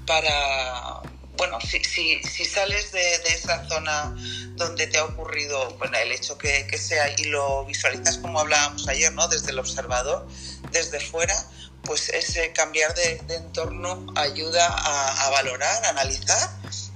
para, 0.06 1.02
bueno, 1.38 1.60
si, 1.62 1.82
si, 1.84 2.46
sales 2.46 2.92
de, 2.92 3.16
esa 3.28 3.68
zona 3.70 4.14
donde 4.56 4.88
te 4.88 4.98
ha 4.98 5.06
ocurrido 5.06 5.70
bueno, 5.78 5.98
el 5.98 6.12
hecho 6.12 6.38
que, 6.38 6.78
sea 6.78 7.10
y 7.18 7.26
lo 7.26 7.66
visualizas 7.66 8.18
como 8.18 8.40
hablábamos 8.42 8.88
ayer, 8.90 9.14
¿no? 9.14 9.28
desde 9.28 9.52
el 9.52 9.60
observador, 9.60 10.28
desde 10.72 11.00
fuera, 11.00 11.36
pues 11.86 12.10
ese 12.10 12.52
cambiar 12.52 12.94
de, 12.96 13.22
entorno 13.30 14.06
ayuda 14.16 14.68
a, 14.68 15.30
valorar, 15.30 15.86
a 15.86 15.90
analizar 15.90 16.50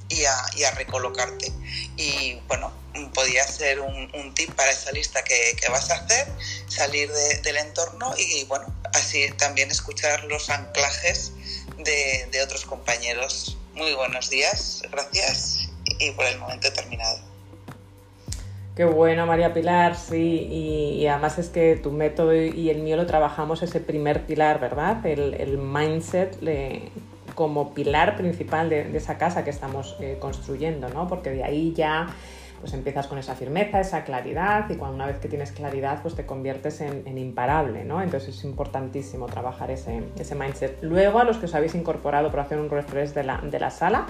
y 0.10 0.26
a, 0.26 0.72
recolocarte. 0.72 1.52
Y 1.98 2.36
bueno, 2.48 2.72
podía 3.14 3.46
ser 3.48 3.80
un, 3.80 4.34
tip 4.34 4.54
para 4.54 4.72
esa 4.72 4.92
lista 4.92 5.24
que, 5.24 5.56
vas 5.70 5.90
a 5.92 5.96
hacer, 5.96 6.28
salir 6.68 7.12
del 7.12 7.58
entorno 7.58 8.14
y, 8.18 8.44
bueno, 8.46 8.66
así 8.94 9.30
también 9.38 9.72
escuchar 9.72 10.24
los 10.26 10.50
anclajes 10.50 11.32
de, 11.78 12.42
otros 12.44 12.66
compañeros. 12.66 13.58
Muy 13.74 13.94
buenos 13.94 14.30
días, 14.30 14.82
gracias 14.92 15.70
y 16.00 16.12
por 16.12 16.26
el 16.26 16.38
momento 16.38 16.72
terminado. 16.74 17.29
Qué 18.76 18.86
bueno, 18.86 19.26
María 19.26 19.54
Pilar, 19.54 19.96
sí, 19.96 20.48
y, 20.50 21.06
además 21.08 21.38
es 21.38 21.50
que 21.50 21.76
tu 21.76 21.92
método 21.92 22.34
y 22.34 22.70
el 22.70 22.82
mío 22.82 22.96
lo 22.96 23.06
trabajamos 23.06 23.62
ese 23.62 23.82
primer 23.82 24.26
pilar, 24.26 24.62
¿verdad? 24.62 25.06
El, 25.06 25.58
mindset 25.58 26.38
como 27.36 27.74
pilar 27.74 28.16
principal 28.16 28.70
de, 28.70 28.96
esa 28.96 29.18
casa 29.18 29.44
que 29.44 29.50
estamos 29.50 29.98
eh, 30.00 30.18
construyendo, 30.20 30.88
¿no? 30.90 31.08
Porque 31.08 31.30
de 31.30 31.44
ahí 31.44 31.74
ya 31.74 32.08
pues 32.60 32.74
empiezas 32.74 33.08
con 33.08 33.18
esa 33.18 33.36
firmeza, 33.36 33.80
esa 33.80 34.04
claridad 34.04 34.70
y 34.70 34.76
cuando 34.76 34.96
una 34.96 35.06
vez 35.06 35.20
que 35.20 35.28
tienes 35.28 35.52
claridad 35.52 36.02
pues 36.02 36.16
te 36.16 36.26
conviertes 36.26 36.82
en, 36.82 37.18
imparable, 37.18 37.86
¿no? 37.86 38.02
Entonces 38.02 38.36
es 38.38 38.44
importantísimo 38.44 39.28
trabajar 39.28 39.72
ese, 39.72 40.04
ese, 40.18 40.36
mindset. 40.36 40.82
Luego 40.82 41.20
a 41.20 41.24
los 41.24 41.38
que 41.38 41.46
os 41.46 41.56
habéis 41.56 41.76
incorporado 41.76 42.32
por 42.32 42.40
hacer 42.40 42.60
un 42.60 42.70
refresh 42.70 43.12
de 43.12 43.24
la, 43.24 43.38
de 43.38 43.60
la 43.60 43.72
sala, 43.72 44.06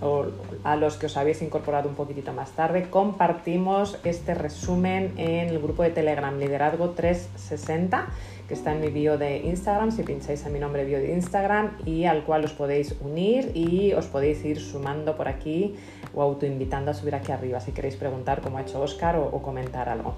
o 0.00 0.26
a 0.64 0.76
los 0.76 0.96
que 0.96 1.06
os 1.06 1.16
habéis 1.16 1.42
incorporado 1.42 1.88
un 1.88 1.94
poquitito 1.94 2.32
más 2.32 2.52
tarde, 2.52 2.88
compartimos 2.90 3.98
este 4.04 4.34
resumen 4.34 5.12
en 5.16 5.48
el 5.48 5.58
grupo 5.60 5.82
de 5.82 5.90
Telegram 5.90 6.36
Liderazgo 6.38 6.90
360 6.90 8.06
que 8.48 8.54
está 8.54 8.72
en 8.72 8.80
mi 8.80 8.88
bio 8.88 9.16
de 9.16 9.38
Instagram, 9.38 9.90
si 9.90 10.02
pincháis 10.02 10.44
a 10.44 10.50
mi 10.50 10.58
nombre 10.58 10.84
bio 10.84 10.98
de 10.98 11.12
Instagram 11.14 11.78
y 11.86 12.04
al 12.04 12.24
cual 12.24 12.44
os 12.44 12.52
podéis 12.52 12.94
unir 13.00 13.52
y 13.54 13.92
os 13.94 14.06
podéis 14.06 14.44
ir 14.44 14.60
sumando 14.60 15.16
por 15.16 15.28
aquí 15.28 15.74
o 16.14 16.22
autoinvitando 16.22 16.90
a 16.90 16.94
subir 16.94 17.14
aquí 17.14 17.32
arriba 17.32 17.60
si 17.60 17.72
queréis 17.72 17.96
preguntar 17.96 18.40
como 18.40 18.58
ha 18.58 18.62
hecho 18.62 18.80
Oscar 18.82 19.16
o, 19.16 19.42
comentar 19.42 19.88
algo. 19.88 20.14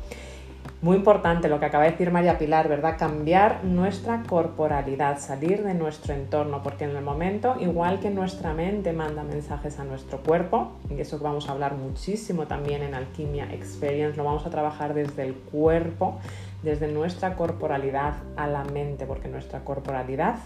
Muy 0.83 0.97
importante 0.97 1.49
lo 1.49 1.59
que 1.59 1.67
acaba 1.67 1.85
de 1.85 1.93
decir 1.93 2.11
María 2.11 2.39
Pilar, 2.39 2.69
¿verdad? 2.69 2.97
Cambiar 2.99 3.65
nuestra 3.65 4.23
corporalidad, 4.25 5.19
salir 5.19 5.63
de 5.63 5.73
nuestro 5.73 6.13
entorno, 6.13 6.63
porque 6.63 6.85
en 6.85 6.91
el 6.91 7.03
momento, 7.03 7.57
igual 7.59 7.99
que 7.99 8.11
nuestra 8.11 8.53
mente 8.53 8.93
manda 8.93 9.23
mensajes 9.23 9.79
a 9.79 9.85
nuestro 9.85 10.19
cuerpo, 10.19 10.73
y 10.91 11.01
eso 11.01 11.19
vamos 11.19 11.49
a 11.49 11.53
hablar 11.53 11.75
muchísimo 11.77 12.47
también 12.47 12.83
en 12.83 12.95
Alquimia 12.95 13.51
Experience, 13.53 14.17
lo 14.17 14.25
vamos 14.25 14.45
a 14.45 14.51
trabajar 14.51 14.93
desde 14.93 15.23
el 15.23 15.35
cuerpo, 15.35 16.19
desde 16.67 16.89
nuestra 16.89 17.37
corporalidad 17.37 18.15
a 18.37 18.49
la 18.49 18.65
mente, 18.65 19.07
porque 19.07 19.29
nuestra 19.29 19.65
corporalidad 19.65 20.37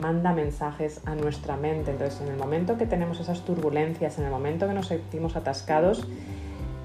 manda 0.00 0.32
mensajes 0.32 1.02
a 1.04 1.14
nuestra 1.14 1.56
mente. 1.56 1.90
Entonces, 1.90 2.20
en 2.22 2.28
el 2.28 2.36
momento 2.36 2.78
que 2.78 2.86
tenemos 2.86 3.20
esas 3.20 3.44
turbulencias, 3.44 4.18
en 4.18 4.24
el 4.24 4.30
momento 4.30 4.66
que 4.66 4.72
nos 4.72 4.86
sentimos 4.86 5.36
atascados, 5.36 6.08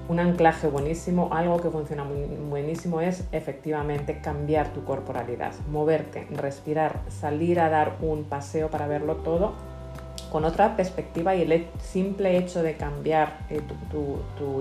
un 0.08 0.20
anclaje 0.20 0.68
buenísimo, 0.68 1.30
algo 1.32 1.56
que 1.60 1.70
funciona 1.70 2.04
buenísimo 2.48 3.00
es 3.00 3.24
efectivamente 3.32 4.20
cambiar 4.20 4.68
tu 4.72 4.84
corporalidad, 4.84 5.52
moverte, 5.70 6.28
respirar, 6.30 7.00
salir 7.08 7.58
a 7.58 7.70
dar 7.70 7.96
un 8.02 8.24
paseo 8.24 8.70
para 8.70 8.86
verlo 8.86 9.16
todo 9.16 9.54
con 10.30 10.44
otra 10.44 10.76
perspectiva 10.76 11.34
y 11.34 11.42
el 11.42 11.66
simple 11.80 12.36
hecho 12.36 12.62
de 12.62 12.76
cambiar 12.76 13.38
eh, 13.48 13.60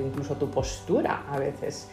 incluso 0.04 0.36
tu 0.36 0.50
postura 0.50 1.24
a 1.30 1.38
veces 1.38 1.90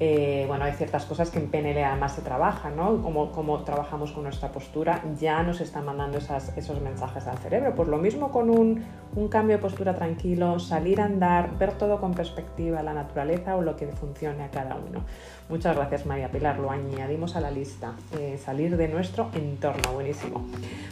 eh, 0.00 0.44
bueno, 0.48 0.64
hay 0.64 0.72
ciertas 0.72 1.04
cosas 1.04 1.30
que 1.30 1.38
en 1.38 1.48
PNL 1.48 1.84
además 1.84 2.14
se 2.14 2.22
trabajan, 2.22 2.76
¿no? 2.76 3.00
Como, 3.02 3.62
trabajamos 3.62 4.10
con 4.10 4.24
nuestra 4.24 4.50
postura, 4.50 5.02
ya 5.20 5.42
nos 5.44 5.60
están 5.60 5.84
mandando 5.84 6.18
esos 6.18 6.80
mensajes 6.80 7.26
al 7.26 7.38
cerebro. 7.38 7.74
Pues 7.74 7.88
lo 7.88 7.98
mismo 7.98 8.32
con 8.32 8.50
un, 8.50 8.84
cambio 9.28 9.56
de 9.56 9.62
postura 9.62 9.94
tranquilo, 9.94 10.58
salir 10.58 11.00
a 11.00 11.04
andar, 11.04 11.56
ver 11.58 11.72
todo 11.72 12.00
con 12.00 12.12
perspectiva, 12.12 12.82
la 12.82 12.92
naturaleza 12.92 13.56
o 13.56 13.62
lo 13.62 13.76
que 13.76 13.86
funcione 13.86 14.42
a 14.42 14.50
cada 14.50 14.74
uno. 14.74 15.04
Muchas 15.48 15.76
gracias 15.76 16.06
María 16.06 16.30
Pilar, 16.30 16.58
lo 16.58 16.70
añadimos 16.70 17.36
a 17.36 17.40
la 17.40 17.50
lista. 17.50 17.92
Eh, 18.18 18.38
salir 18.42 18.76
de 18.76 18.88
nuestro 18.88 19.30
entorno, 19.34 19.92
buenísimo. 19.92 20.44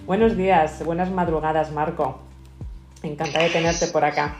Buenos 0.06 0.36
días, 0.36 0.84
buenas 0.84 1.10
madrugadas 1.10 1.72
Marco. 1.72 2.18
Encantada 3.02 3.44
de 3.44 3.50
tenerte 3.50 3.88
por 3.88 4.04
acá. 4.04 4.36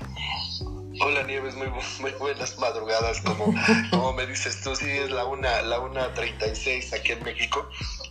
Hola 1.04 1.24
Nieves, 1.24 1.56
muy, 1.56 1.66
muy 2.00 2.12
buenas 2.12 2.56
madrugadas, 2.58 3.20
como, 3.22 3.52
como 3.90 4.12
me 4.12 4.24
dices 4.24 4.60
tú, 4.60 4.76
sí 4.76 4.88
es 4.88 5.10
la 5.10 5.24
una, 5.24 5.60
la 5.62 5.80
una 5.80 6.14
36 6.14 6.92
aquí 6.92 7.10
en 7.10 7.24
México, 7.24 7.68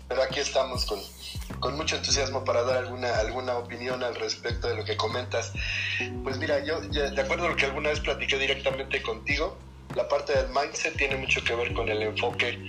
pero 0.10 0.22
aquí 0.22 0.42
estamos 0.42 0.86
con, 0.86 1.00
con 1.62 1.78
mucho 1.78 1.96
entusiasmo 1.96 2.44
para 2.44 2.64
dar 2.64 2.80
alguna, 2.80 3.18
alguna 3.18 3.56
opinión 3.56 4.04
al 4.04 4.16
respecto 4.16 4.68
de 4.68 4.76
lo 4.76 4.84
que 4.84 4.98
comentas. 4.98 5.54
Pues 6.22 6.38
mira, 6.38 6.66
yo 6.66 6.82
de 6.82 7.22
acuerdo 7.22 7.46
a 7.46 7.50
lo 7.52 7.56
que 7.56 7.66
alguna 7.66 7.92
vez 7.92 8.02
platiqué 8.02 8.38
directamente 8.38 9.02
contigo, 9.02 9.58
la 9.96 10.10
parte 10.10 10.34
del 10.34 10.50
mindset 10.50 10.98
tiene 10.98 11.16
mucho 11.16 11.46
que 11.46 11.56
ver 11.56 11.74
con 11.74 11.88
el 11.88 12.02
enfoque 12.02 12.60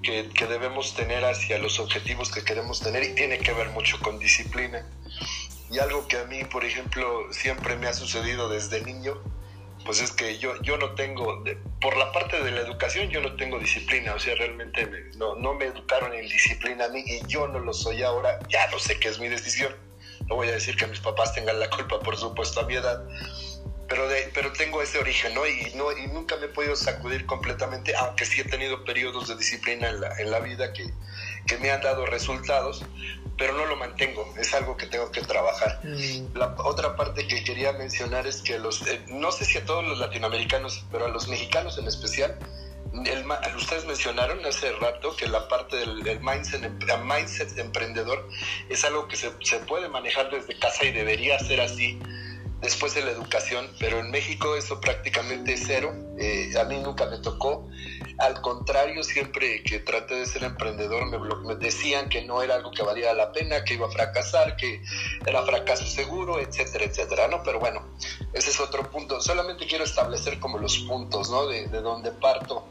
que, 0.00 0.28
que 0.28 0.46
debemos 0.46 0.94
tener 0.94 1.24
hacia 1.24 1.58
los 1.58 1.80
objetivos 1.80 2.30
que 2.30 2.44
queremos 2.44 2.78
tener 2.78 3.02
y 3.02 3.16
tiene 3.16 3.38
que 3.38 3.52
ver 3.52 3.70
mucho 3.70 3.98
con 3.98 4.20
disciplina. 4.20 4.86
Y 5.72 5.80
algo 5.80 6.06
que 6.06 6.18
a 6.18 6.24
mí, 6.24 6.44
por 6.44 6.64
ejemplo, 6.64 7.32
siempre 7.32 7.76
me 7.76 7.88
ha 7.88 7.94
sucedido 7.94 8.48
desde 8.48 8.80
niño, 8.82 9.20
pues 9.84 10.00
es 10.00 10.12
que 10.12 10.38
yo, 10.38 10.60
yo 10.62 10.76
no 10.76 10.94
tengo, 10.94 11.42
por 11.80 11.96
la 11.96 12.12
parte 12.12 12.42
de 12.42 12.50
la 12.50 12.60
educación, 12.60 13.10
yo 13.10 13.20
no 13.20 13.36
tengo 13.36 13.58
disciplina, 13.58 14.14
o 14.14 14.18
sea, 14.18 14.34
realmente 14.36 14.86
no, 15.16 15.34
no 15.36 15.54
me 15.54 15.66
educaron 15.66 16.12
en 16.14 16.28
disciplina 16.28 16.86
a 16.86 16.88
mí 16.88 17.04
y 17.06 17.26
yo 17.26 17.48
no 17.48 17.58
lo 17.58 17.72
soy 17.72 18.02
ahora, 18.02 18.38
ya 18.48 18.70
no 18.70 18.78
sé 18.78 18.98
qué 18.98 19.08
es 19.08 19.18
mi 19.18 19.28
decisión. 19.28 19.74
No 20.28 20.36
voy 20.36 20.48
a 20.48 20.52
decir 20.52 20.76
que 20.76 20.86
mis 20.86 21.00
papás 21.00 21.34
tengan 21.34 21.58
la 21.58 21.68
culpa, 21.68 21.98
por 22.00 22.16
supuesto, 22.16 22.60
a 22.60 22.66
mi 22.66 22.74
edad, 22.74 23.04
pero, 23.88 24.08
de, 24.08 24.30
pero 24.32 24.52
tengo 24.52 24.80
ese 24.80 24.98
origen, 24.98 25.34
¿no? 25.34 25.46
Y, 25.46 25.72
¿no? 25.74 25.92
y 25.96 26.06
nunca 26.06 26.36
me 26.36 26.46
he 26.46 26.48
podido 26.48 26.76
sacudir 26.76 27.26
completamente, 27.26 27.94
aunque 27.96 28.24
sí 28.24 28.40
he 28.40 28.44
tenido 28.44 28.84
periodos 28.84 29.28
de 29.28 29.36
disciplina 29.36 29.88
en 29.88 30.00
la, 30.00 30.16
en 30.18 30.30
la 30.30 30.38
vida 30.38 30.72
que, 30.72 30.84
que 31.46 31.58
me 31.58 31.70
han 31.70 31.80
dado 31.80 32.06
resultados, 32.06 32.84
pero 33.36 33.54
no 33.54 33.66
lo 33.66 33.76
mantengo, 33.76 34.32
es 34.38 34.54
algo 34.54 34.76
que 34.76 34.86
tengo 34.86 35.10
que 35.10 35.22
trabajar. 35.22 35.80
Mm. 35.82 36.36
La 36.36 36.54
otra 36.58 36.96
parte 36.96 37.26
que 37.26 37.42
quería 37.44 37.72
mencionar 37.72 38.26
es 38.26 38.42
que 38.42 38.58
los, 38.58 38.86
eh, 38.86 39.02
no 39.08 39.32
sé 39.32 39.44
si 39.44 39.58
a 39.58 39.64
todos 39.64 39.84
los 39.84 39.98
latinoamericanos, 39.98 40.84
pero 40.90 41.06
a 41.06 41.08
los 41.08 41.28
mexicanos 41.28 41.78
en 41.78 41.86
especial, 41.86 42.38
ustedes 43.56 43.86
mencionaron 43.86 44.44
hace 44.44 44.70
rato 44.72 45.16
que 45.16 45.26
la 45.26 45.48
parte 45.48 45.76
del, 45.76 46.20
mindset, 46.20 46.70
mindset 47.04 47.58
emprendedor 47.58 48.28
es 48.68 48.84
algo 48.84 49.08
que 49.08 49.16
se, 49.16 49.32
se 49.40 49.58
puede 49.60 49.88
manejar 49.88 50.30
desde 50.30 50.58
casa 50.58 50.84
y 50.84 50.92
debería 50.92 51.38
ser 51.38 51.60
así 51.60 51.98
después 52.62 52.94
de 52.94 53.02
la 53.02 53.10
educación, 53.10 53.68
pero 53.78 53.98
en 53.98 54.10
México 54.10 54.56
eso 54.56 54.80
prácticamente 54.80 55.54
es 55.54 55.64
cero. 55.66 55.92
Eh, 56.18 56.52
a 56.58 56.64
mí 56.64 56.78
nunca 56.78 57.06
me 57.06 57.18
tocó. 57.18 57.68
Al 58.22 58.40
contrario, 58.40 59.02
siempre 59.02 59.64
que 59.64 59.80
traté 59.80 60.14
de 60.14 60.26
ser 60.26 60.44
emprendedor 60.44 61.06
me, 61.06 61.18
me, 61.44 61.56
decían 61.56 62.08
que 62.08 62.22
no 62.22 62.40
era 62.40 62.54
algo 62.54 62.70
que 62.70 62.84
valía 62.84 63.12
la 63.14 63.32
pena, 63.32 63.64
que 63.64 63.74
iba 63.74 63.88
a 63.88 63.90
fracasar, 63.90 64.54
que 64.56 64.80
era 65.26 65.42
fracaso 65.42 65.84
seguro, 65.84 66.38
etcétera, 66.38 66.84
etcétera, 66.84 67.26
¿no? 67.26 67.42
Pero 67.42 67.58
bueno, 67.58 67.82
ese 68.32 68.50
es 68.50 68.60
otro 68.60 68.88
punto. 68.92 69.20
Solamente 69.20 69.66
quiero 69.66 69.82
establecer 69.82 70.38
como 70.38 70.58
los 70.58 70.78
puntos, 70.78 71.30
¿no? 71.30 71.48
De, 71.48 71.66
de 71.66 71.80
donde 71.80 72.12
parto 72.12 72.64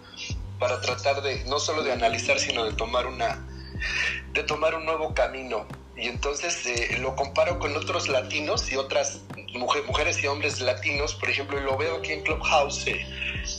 para 0.57 0.79
tratar 0.79 1.21
de, 1.21 1.43
no 1.43 1.59
solo 1.59 1.83
de 1.83 1.91
analizar, 1.91 2.39
sino 2.39 2.63
de 2.63 2.71
tomar 2.71 3.05
una, 3.05 3.45
de 4.33 4.43
tomar 4.43 4.75
un 4.75 4.85
nuevo 4.85 5.13
camino. 5.13 5.65
Y 5.95 6.07
entonces 6.07 6.65
eh, 6.65 6.97
lo 6.99 7.15
comparo 7.15 7.59
con 7.59 7.75
otros 7.75 8.07
latinos 8.07 8.71
y 8.71 8.75
otras 8.75 9.21
mujeres 9.87 10.23
y 10.23 10.27
hombres 10.27 10.61
latinos, 10.61 11.13
por 11.15 11.29
ejemplo, 11.29 11.59
y 11.59 11.63
lo 11.63 11.77
veo 11.77 11.97
aquí 11.97 12.13
en 12.13 12.23
Clubhouse. 12.23 12.85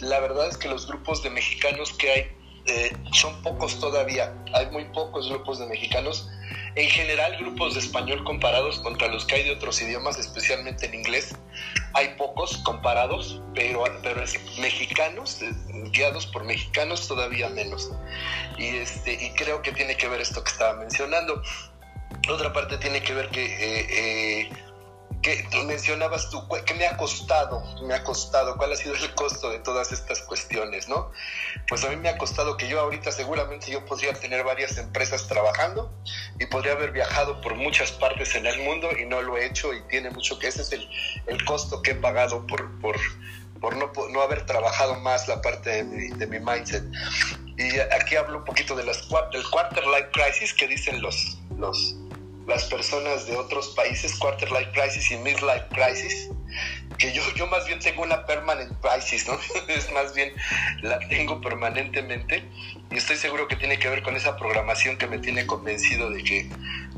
La 0.01 0.21
verdad 0.21 0.49
es 0.49 0.57
que 0.57 0.69
los 0.69 0.87
grupos 0.87 1.23
de 1.23 1.31
mexicanos 1.31 1.93
que 1.93 2.11
hay 2.11 2.42
eh, 2.67 2.93
son 3.13 3.41
pocos 3.43 3.79
todavía. 3.81 4.33
Hay 4.55 4.67
muy 4.71 4.85
pocos 4.87 5.29
grupos 5.29 5.59
de 5.59 5.67
mexicanos. 5.67 6.29
En 6.75 6.89
general, 6.89 7.37
grupos 7.39 7.75
de 7.75 7.81
español 7.81 8.25
comparados 8.25 8.79
contra 8.81 9.09
los 9.09 9.27
que 9.27 9.37
hay 9.37 9.45
de 9.45 9.53
otros 9.53 9.81
idiomas, 9.83 10.19
especialmente 10.19 10.87
en 10.87 10.95
inglés, 10.95 11.35
hay 11.95 12.09
pocos 12.17 12.59
comparados, 12.59 13.43
pero, 13.55 13.85
pero 14.03 14.23
mexicanos, 14.59 15.41
guiados 15.93 16.27
por 16.27 16.45
mexicanos, 16.45 17.07
todavía 17.07 17.49
menos. 17.51 17.91
Y, 18.57 18.69
este, 18.69 19.13
y 19.13 19.31
creo 19.33 19.61
que 19.61 19.73
tiene 19.73 19.97
que 19.97 20.09
ver 20.09 20.21
esto 20.21 20.43
que 20.43 20.51
estaba 20.51 20.79
mencionando. 20.79 21.43
Otra 22.31 22.53
parte 22.53 22.79
tiene 22.79 23.03
que 23.03 23.15
ver 23.15 23.29
que, 23.29 23.45
eh, 23.45 23.87
eh, 23.91 24.51
que 25.23 25.47
mencionabas 25.67 26.29
tú, 26.31 26.47
¿qué 26.67 26.75
me 26.75 26.87
ha 26.87 26.97
costado? 26.97 27.63
¿Me 27.83 27.95
ha 27.95 28.03
costado? 28.03 28.57
¿Cuál 28.57 28.73
ha 28.73 28.77
sido 28.77 28.95
el 28.95 29.15
costo 29.15 29.51
de 29.51 29.61
todas 29.61 29.93
estas 29.93 30.21
cuestiones, 30.23 30.89
no? 30.89 31.13
Pues 31.69 31.85
a 31.85 31.91
mí 31.91 31.97
me 31.97 32.09
ha 32.09 32.19
costado 32.19 32.57
que 32.57 32.69
yo 32.69 32.81
ahorita 32.81 33.13
seguramente 33.13 33.71
yo 33.71 33.85
podría 33.87 34.13
tener 34.15 34.43
varias 34.43 34.77
empresas 34.79 35.29
trabajando 35.29 35.95
y 36.41 36.47
podría 36.47 36.73
haber 36.73 36.91
viajado 36.91 37.41
por 37.41 37.55
muchas 37.55 37.93
partes 37.93 38.35
en 38.35 38.47
el 38.47 38.59
mundo 38.63 38.89
y 38.99 39.07
no 39.07 39.23
lo 39.23 39.37
he 39.37 39.47
hecho 39.47 39.73
y 39.73 39.81
tiene 39.83 40.11
mucho 40.11 40.39
que 40.39 40.49
ese 40.49 40.63
es 40.63 40.73
el, 40.73 40.89
el 41.27 41.45
costo 41.45 41.81
que 41.83 41.93
he 41.93 41.95
pagado 41.95 42.45
por, 42.47 42.81
por, 42.81 42.97
por 43.61 43.77
no, 43.77 43.93
no, 44.11 44.23
haber 44.23 44.45
trabajado 44.45 44.97
más 44.97 45.29
la 45.29 45.41
parte 45.41 45.71
de 45.71 45.85
mi, 45.85 46.09
de 46.09 46.27
mi 46.27 46.41
mindset. 46.41 46.85
Y 47.57 47.79
aquí 47.95 48.17
hablo 48.17 48.39
un 48.39 48.45
poquito 48.45 48.75
de 48.75 48.85
las, 48.85 49.09
del 49.31 49.49
quarter 49.51 49.87
life 49.87 50.09
crisis 50.13 50.53
que 50.53 50.67
dicen 50.67 51.01
los, 51.01 51.39
los, 51.57 51.95
las 52.47 52.65
personas 52.65 53.27
de 53.27 53.37
otros 53.37 53.69
países, 53.69 54.17
quarter 54.17 54.51
life 54.51 54.71
crisis 54.73 55.11
y 55.11 55.17
midlife 55.17 55.67
crisis, 55.71 56.29
que 56.99 57.13
yo, 57.13 57.23
yo 57.35 57.47
más 57.47 57.67
bien 57.67 57.79
tengo 57.81 58.03
una 58.03 58.27
permanent 58.27 58.73
crisis, 58.81 59.27
¿no? 59.27 59.39
es 59.69 59.91
más 59.93 60.15
bien 60.15 60.33
la 60.83 60.99
tengo 61.09 61.41
permanentemente 61.41 62.45
y 62.91 62.97
estoy 62.97 63.17
seguro 63.17 63.49
que 63.49 63.57
tiene 63.57 63.79
que 63.79 63.89
ver 63.89 64.03
con 64.03 64.17
esa 64.17 64.37
programación 64.37 64.99
que 64.99 65.07
me 65.07 65.19
tiene 65.19 65.47
convencido 65.47 66.11
de 66.11 66.23
que, 66.23 66.51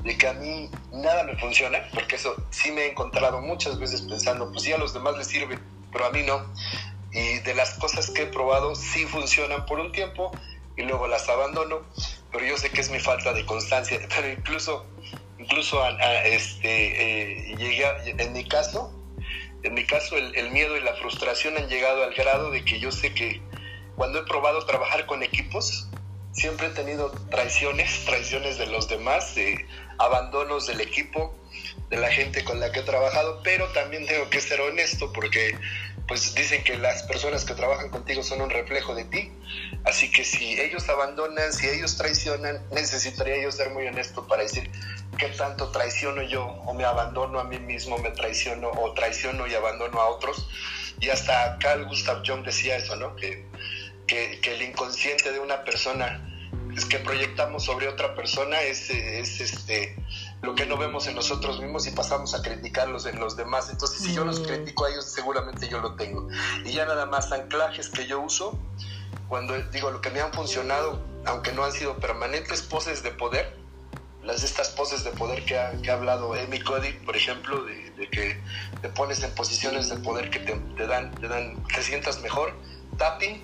de 0.03 0.18
que 0.18 0.26
a 0.26 0.32
mí 0.34 0.70
nada 0.92 1.24
me 1.24 1.36
funciona, 1.36 1.78
porque 1.92 2.16
eso 2.16 2.34
sí 2.51 2.72
me 2.72 2.82
he 2.82 2.90
encontrado 2.90 3.40
muchas 3.40 3.78
veces 3.78 4.03
pensando, 4.03 4.51
pues 4.51 4.64
sí 4.64 4.72
a 4.72 4.78
los 4.78 4.92
demás 4.92 5.16
les 5.16 5.28
sirve, 5.28 5.59
pero 5.92 6.07
a 6.07 6.11
mí 6.11 6.22
no. 6.22 6.45
Y 7.12 7.38
de 7.40 7.55
las 7.55 7.74
cosas 7.74 8.11
que 8.11 8.22
he 8.22 8.26
probado 8.26 8.74
sí 8.74 9.05
funcionan 9.07 9.66
por 9.66 9.78
un 9.78 9.92
tiempo 9.92 10.32
y 10.76 10.82
luego 10.82 11.07
las 11.07 11.28
abandono, 11.28 11.82
pero 12.32 12.45
yo 12.45 12.57
sé 12.59 12.70
que 12.70 12.80
es 12.80 12.90
mi 12.90 12.99
falta 12.99 13.32
de 13.32 13.47
constancia, 13.47 14.01
pero 14.14 14.28
incluso 14.28 14.86
incluso 15.45 15.82
este, 16.24 17.51
eh, 17.51 18.14
en 18.18 18.32
mi 18.32 18.45
caso, 18.45 18.92
en 19.62 19.74
mi 19.74 19.84
caso 19.84 20.16
el, 20.16 20.51
miedo 20.51 20.76
y 20.76 20.80
la 20.80 20.95
frustración 20.95 21.57
han 21.57 21.68
llegado 21.68 22.03
al 22.03 22.14
grado 22.14 22.51
de 22.51 22.64
que 22.64 22.80
yo 22.80 22.90
sé 22.90 23.12
que 23.12 23.42
cuando 23.95 24.20
he 24.20 24.24
probado 24.24 24.64
trabajar 24.64 25.07
con 25.07 25.22
equipos, 25.22 25.88
siempre 26.32 26.68
he 26.68 26.70
tenido 26.70 27.11
traiciones, 27.30 28.05
traiciones 28.07 28.59
de 28.59 28.66
los 28.66 28.88
demás, 28.88 29.34
abandonos 29.99 30.66
del 30.66 30.80
equipo, 30.80 31.34
de 31.95 32.01
la 32.01 32.11
gente 32.11 32.42
con 32.42 32.59
la 32.59 32.72
que 32.72 32.80
he 32.80 32.82
trabajado, 32.82 33.40
pero 33.45 33.68
también 33.68 34.05
tengo 34.07 34.28
que 34.28 34.40
ser 34.40 34.61
honesto 34.61 35.12
porque 35.12 35.57
pues 36.09 36.34
dicen 36.34 36.64
que 36.64 36.76
las 36.76 37.05
personas 37.05 37.45
que 37.45 37.55
trabajan 37.55 37.88
contigo 37.88 38.22
son 38.24 38.42
un 38.42 38.51
reflejo 38.51 38.97
de 38.97 39.05
ti, 39.05 39.30
así 39.84 40.11
que 40.11 40.24
si 40.24 40.61
ellos 40.61 40.88
abandonan, 40.88 41.53
si 41.53 41.68
ellos 41.68 41.97
traicionan, 41.97 42.61
necesitaría 42.72 43.40
yo 43.40 43.53
ser 43.53 43.70
muy 43.70 43.86
honesto 43.86 44.26
para 44.26 44.42
decir 44.42 44.70
qué 45.18 45.28
tanto 45.28 45.70
traiciono 45.70 46.22
yo 46.22 46.45
o 46.45 46.74
me 46.74 46.84
abandono 46.84 47.38
a 47.38 47.45
mí 47.45 47.61
mismo, 47.61 47.97
me 47.99 48.11
traiciono 48.11 48.70
o 48.72 48.92
traiciono 48.92 49.47
y 49.47 49.55
abandono 49.55 50.01
a 50.01 50.09
otros. 50.09 50.49
Y 51.01 51.11
hasta 51.11 51.59
Carl 51.59 51.86
Gustav 51.86 52.22
Jung 52.26 52.45
decía 52.45 52.76
eso, 52.76 52.97
¿no? 52.97 53.14
Que, 53.16 53.47
que, 54.07 54.40
el 54.45 54.62
inconsciente 54.62 55.32
de 55.32 55.38
una 55.38 55.62
persona 55.64 56.28
es 56.76 56.84
que 56.84 56.99
proyectamos 56.99 57.64
sobre 57.64 57.88
otra 57.88 58.14
persona 58.14 58.61
es, 58.62 58.90
es 58.90 59.40
este 59.40 59.97
lo 60.45 60.55
que 60.55 60.66
no 60.66 60.76
vemos 60.76 61.07
en 61.07 61.14
nosotros 61.14 61.61
mismos 61.61 61.86
y 61.86 61.90
pasamos 61.90 62.34
a 62.34 62.42
criticarlos 62.42 63.07
en 63.07 63.18
los 63.18 63.36
demás. 63.36 63.70
Entonces, 63.70 64.03
si 64.03 64.14
yo 64.14 64.24
los 64.24 64.40
critico 64.40 64.84
a 64.84 64.90
ellos, 64.90 65.05
seguramente 65.05 65.68
yo 65.68 65.80
lo 65.80 65.95
tengo. 65.97 66.28
Y 66.64 66.72
ya 66.72 66.86
nada 66.86 67.07
más 67.07 67.32
anclajes 67.32 67.88
que 67.88 68.07
yo 68.07 68.20
uso, 68.20 68.59
cuando 69.28 69.61
digo 69.70 69.90
lo 69.90 70.01
que 70.01 70.11
me 70.11 70.20
han 70.20 70.32
funcionado, 70.32 71.03
aunque 71.24 71.53
no 71.53 71.64
han 71.64 71.72
sido 71.72 71.97
permanentes, 71.97 72.62
poses 72.62 73.03
de 73.03 73.11
poder, 73.11 73.57
las 74.22 74.42
estas 74.42 74.68
poses 74.70 75.05
de 75.05 75.11
poder 75.11 75.45
que 75.45 75.59
ha, 75.59 75.72
que 75.82 75.90
ha 75.90 75.95
hablado 75.95 76.34
Amy 76.34 76.61
Cody, 76.61 76.92
por 77.05 77.16
ejemplo, 77.16 77.64
de, 77.64 77.90
de, 77.92 78.09
que 78.09 78.40
te 78.80 78.88
pones 78.88 79.22
en 79.22 79.34
posiciones 79.34 79.88
de 79.88 79.97
poder 79.97 80.30
que 80.30 80.40
te, 80.40 80.55
te, 80.76 80.86
dan, 80.86 81.14
te 81.14 81.28
dan, 81.28 81.62
te 81.64 81.82
sientas 81.82 82.20
mejor, 82.20 82.55
tapping, 82.97 83.42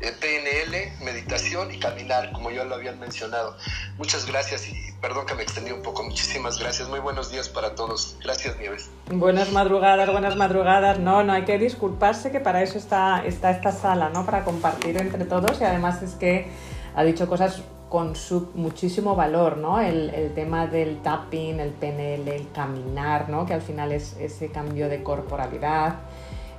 PNL, 0.00 1.04
meditación 1.04 1.74
y 1.74 1.78
caminar, 1.78 2.32
como 2.32 2.50
yo 2.50 2.64
lo 2.64 2.76
habían 2.76 3.00
mencionado. 3.00 3.56
Muchas 3.96 4.26
gracias 4.26 4.68
y 4.68 4.92
perdón 5.00 5.26
que 5.26 5.34
me 5.34 5.42
extendí 5.42 5.72
un 5.72 5.82
poco. 5.82 6.04
Muchísimas 6.04 6.58
gracias. 6.58 6.88
Muy 6.88 7.00
buenos 7.00 7.30
días 7.30 7.48
para 7.48 7.74
todos. 7.74 8.16
Gracias, 8.22 8.56
Nieves. 8.58 8.90
Buenas 9.10 9.50
madrugadas, 9.50 10.10
buenas 10.10 10.36
madrugadas. 10.36 10.98
No, 10.98 11.24
no 11.24 11.32
hay 11.32 11.44
que 11.44 11.58
disculparse 11.58 12.30
que 12.30 12.40
para 12.40 12.62
eso 12.62 12.78
está, 12.78 13.24
está 13.24 13.50
esta 13.50 13.72
sala, 13.72 14.10
¿no? 14.10 14.24
Para 14.24 14.44
compartir 14.44 14.96
entre 14.96 15.24
todos 15.24 15.60
y 15.60 15.64
además 15.64 16.02
es 16.02 16.14
que 16.14 16.48
ha 16.94 17.02
dicho 17.02 17.28
cosas 17.28 17.62
con 17.88 18.14
su 18.14 18.50
muchísimo 18.54 19.16
valor, 19.16 19.56
¿no? 19.56 19.80
El, 19.80 20.10
el, 20.10 20.34
tema 20.34 20.66
del 20.66 21.00
tapping, 21.02 21.58
el 21.58 21.70
PNL, 21.70 22.28
el 22.28 22.52
caminar, 22.52 23.30
¿no? 23.30 23.46
Que 23.46 23.54
al 23.54 23.62
final 23.62 23.92
es 23.92 24.14
ese 24.18 24.50
cambio 24.50 24.88
de 24.88 25.02
corporalidad 25.02 25.96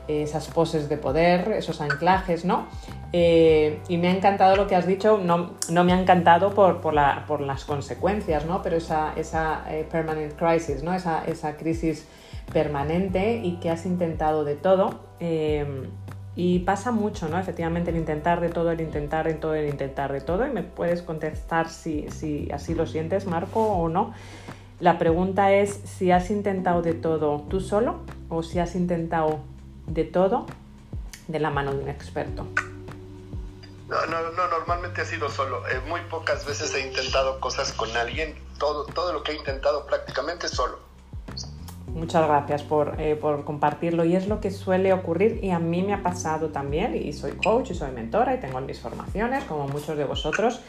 esas 0.09 0.47
poses 0.47 0.89
de 0.89 0.97
poder, 0.97 1.51
esos 1.51 1.81
anclajes, 1.81 2.43
¿no? 2.43 2.67
Eh, 3.13 3.79
y 3.87 3.97
me 3.97 4.07
ha 4.07 4.11
encantado 4.11 4.55
lo 4.55 4.67
que 4.67 4.75
has 4.75 4.87
dicho, 4.87 5.19
no, 5.23 5.51
no 5.69 5.83
me 5.83 5.93
ha 5.93 5.99
encantado 5.99 6.53
por, 6.53 6.81
por, 6.81 6.93
la, 6.93 7.25
por, 7.27 7.41
las 7.41 7.63
consecuencias, 7.63 8.45
¿no? 8.45 8.61
Pero 8.61 8.77
esa, 8.77 9.13
esa 9.15 9.63
eh, 9.69 9.87
permanent 9.89 10.33
crisis, 10.35 10.83
¿no? 10.83 10.93
Esa, 10.93 11.23
esa, 11.25 11.57
crisis 11.57 12.07
permanente 12.51 13.37
y 13.43 13.57
que 13.57 13.69
has 13.69 13.85
intentado 13.85 14.43
de 14.43 14.55
todo. 14.55 14.99
Eh, 15.19 15.87
y 16.35 16.59
pasa 16.59 16.91
mucho, 16.91 17.27
¿no? 17.27 17.37
Efectivamente, 17.37 17.91
el 17.91 17.97
intentar 17.97 18.39
de 18.39 18.49
todo, 18.49 18.71
el 18.71 18.81
intentar 18.81 19.27
de 19.27 19.33
todo, 19.33 19.55
el 19.55 19.69
intentar 19.69 20.11
de 20.11 20.21
todo. 20.21 20.47
Y 20.47 20.51
me 20.51 20.63
puedes 20.63 21.01
contestar 21.01 21.69
si, 21.69 22.09
si 22.09 22.49
así 22.51 22.73
lo 22.73 22.87
sientes, 22.87 23.27
Marco, 23.27 23.61
o 23.61 23.89
no. 23.89 24.13
La 24.79 24.97
pregunta 24.97 25.51
es 25.51 25.81
si 25.83 26.11
has 26.11 26.31
intentado 26.31 26.81
de 26.81 26.93
todo 26.93 27.41
tú 27.49 27.59
solo 27.59 27.99
o 28.29 28.43
si 28.43 28.59
has 28.59 28.75
intentado 28.75 29.41
de 29.89 30.03
todo 30.05 30.45
de 31.27 31.39
la 31.39 31.49
mano 31.49 31.73
de 31.73 31.83
un 31.83 31.89
experto. 31.89 32.47
No, 33.87 34.05
no, 34.05 34.31
no, 34.31 34.47
normalmente 34.47 35.01
ha 35.01 35.05
sido 35.05 35.29
solo. 35.29 35.67
Eh, 35.67 35.81
muy 35.87 36.01
pocas 36.01 36.45
veces 36.45 36.73
he 36.75 36.87
intentado 36.87 37.39
cosas 37.39 37.73
con 37.73 37.95
alguien. 37.97 38.35
Todo, 38.59 38.85
todo 38.85 39.13
lo 39.13 39.23
que 39.23 39.31
he 39.31 39.35
intentado 39.35 39.85
prácticamente 39.87 40.47
solo. 40.47 40.77
Muchas 41.87 42.27
gracias 42.27 42.61
por, 42.61 43.01
eh, 43.01 43.15
por, 43.15 43.43
compartirlo 43.43 44.05
y 44.05 44.15
es 44.15 44.27
lo 44.27 44.39
que 44.39 44.51
suele 44.51 44.93
ocurrir 44.93 45.43
y 45.43 45.49
a 45.49 45.59
mí 45.59 45.81
me 45.81 45.93
ha 45.93 46.03
pasado 46.03 46.49
también 46.49 46.95
y 46.95 47.13
soy 47.13 47.31
coach 47.31 47.71
y 47.71 47.75
soy 47.75 47.91
mentora 47.91 48.35
y 48.35 48.39
tengo 48.39 48.61
mis 48.61 48.79
formaciones 48.79 49.43
como 49.45 49.67
muchos 49.67 49.97
de 49.97 50.05
vosotros 50.05 50.61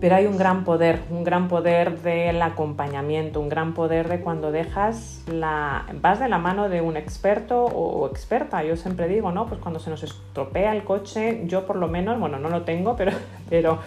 pero 0.00 0.16
hay 0.16 0.26
un 0.26 0.36
gran 0.36 0.64
poder, 0.64 1.00
un 1.10 1.24
gran 1.24 1.48
poder 1.48 2.00
del 2.00 2.40
acompañamiento, 2.42 3.40
un 3.40 3.48
gran 3.48 3.74
poder 3.74 4.08
de 4.08 4.20
cuando 4.20 4.52
dejas 4.52 5.22
la, 5.26 5.86
vas 6.00 6.20
de 6.20 6.28
la 6.28 6.38
mano 6.38 6.68
de 6.68 6.80
un 6.80 6.96
experto 6.96 7.64
o, 7.64 8.06
experta. 8.08 8.62
Yo 8.62 8.76
siempre 8.76 9.08
digo, 9.08 9.32
¿no? 9.32 9.46
Pues 9.46 9.60
cuando 9.60 9.80
se 9.80 9.90
nos 9.90 10.02
estropea 10.02 10.74
el 10.74 10.84
coche, 10.84 11.42
yo 11.46 11.66
por 11.66 11.76
lo 11.76 11.88
menos, 11.88 12.18
bueno, 12.18 12.38
no 12.38 12.48
lo 12.48 12.62
tengo, 12.62 12.96
pero, 12.96 13.12
pero 13.50 13.78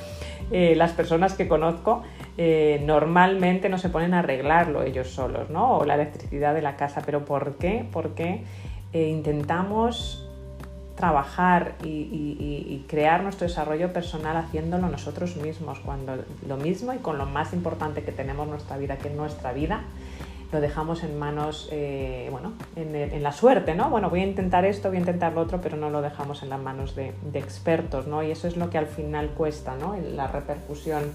eh, 0.51 0.75
las 0.75 0.91
personas 0.91 1.33
que 1.33 1.47
conozco 1.47 2.03
eh, 2.37 2.81
normalmente 2.85 3.69
no 3.69 3.77
se 3.77 3.89
ponen 3.89 4.13
a 4.13 4.19
arreglarlo 4.19 4.83
ellos 4.83 5.09
solos, 5.09 5.49
¿no? 5.49 5.77
O 5.77 5.85
la 5.85 5.95
electricidad 5.95 6.53
de 6.53 6.61
la 6.61 6.75
casa. 6.75 7.01
¿Pero 7.05 7.25
por 7.25 7.55
qué? 7.55 7.85
Porque 7.91 8.43
eh, 8.93 9.07
intentamos 9.07 10.27
trabajar 11.01 11.73
y, 11.83 12.85
crear 12.87 13.23
nuestro 13.23 13.47
desarrollo 13.47 13.91
personal 13.91 14.37
haciéndolo 14.37 14.87
nosotros 14.87 15.35
mismos, 15.37 15.79
cuando 15.79 16.23
lo 16.47 16.57
mismo 16.57 16.93
y 16.93 16.97
con 16.97 17.17
lo 17.17 17.25
más 17.25 17.53
importante 17.53 18.03
que 18.03 18.11
tenemos 18.11 18.45
en 18.45 18.51
nuestra 18.51 18.77
vida, 18.77 18.97
que 18.97 19.07
es 19.07 19.15
nuestra 19.15 19.51
vida, 19.51 19.81
lo 20.51 20.61
dejamos 20.61 21.03
en 21.03 21.17
manos, 21.17 21.69
eh, 21.71 22.27
bueno, 22.29 22.53
en, 22.75 23.23
la 23.23 23.31
suerte, 23.31 23.73
¿no? 23.73 23.89
Bueno, 23.89 24.09
voy 24.09 24.19
a 24.19 24.25
intentar 24.25 24.65
esto, 24.65 24.89
voy 24.89 24.97
a 24.97 24.99
intentar 24.99 25.33
lo 25.33 25.41
otro, 25.41 25.59
pero 25.61 25.75
no 25.75 25.89
lo 25.89 26.01
dejamos 26.01 26.43
en 26.43 26.49
las 26.49 26.59
manos 26.59 26.95
de, 26.95 27.13
expertos, 27.33 28.05
¿no? 28.05 28.21
Y 28.21 28.31
eso 28.31 28.47
es 28.47 28.57
lo 28.57 28.69
que 28.69 28.77
al 28.77 28.87
final 28.87 29.29
cuesta, 29.29 29.75
¿no? 29.75 29.95
La 30.13 30.27
repercusión 30.27 31.13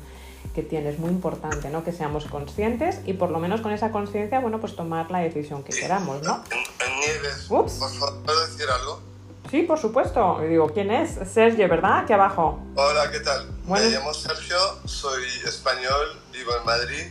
que 0.54 0.62
tiene 0.62 0.88
es 0.88 0.98
muy 0.98 1.10
importante, 1.10 1.70
¿no? 1.70 1.84
Que 1.84 1.92
seamos 1.92 2.24
conscientes 2.24 3.02
y 3.04 3.12
por 3.12 3.30
lo 3.30 3.38
menos 3.38 3.60
con 3.60 3.72
esa 3.72 3.92
conciencia, 3.92 4.40
bueno, 4.40 4.58
pues 4.58 4.74
tomar 4.74 5.10
la 5.10 5.18
decisión 5.18 5.62
que 5.62 5.74
queramos, 5.74 6.22
¿no? 6.22 6.42
En, 6.50 7.00
Nieves, 7.00 7.46
Ups. 7.50 7.80
¿puedo 8.24 8.46
decir 8.46 8.66
algo? 8.80 9.05
Sí, 9.50 9.62
por 9.62 9.78
supuesto. 9.78 10.40
Digo, 10.48 10.72
¿quién 10.72 10.90
es? 10.90 11.18
Sergio, 11.32 11.68
¿verdad? 11.68 12.00
Aquí 12.00 12.12
abajo. 12.12 12.60
Hola, 12.74 13.10
¿qué 13.10 13.20
tal? 13.20 13.48
Me 13.66 13.80
llamo 13.90 14.12
Sergio, 14.12 14.58
soy 14.86 15.24
español, 15.44 16.20
vivo 16.32 16.56
en 16.56 16.64
Madrid 16.64 17.06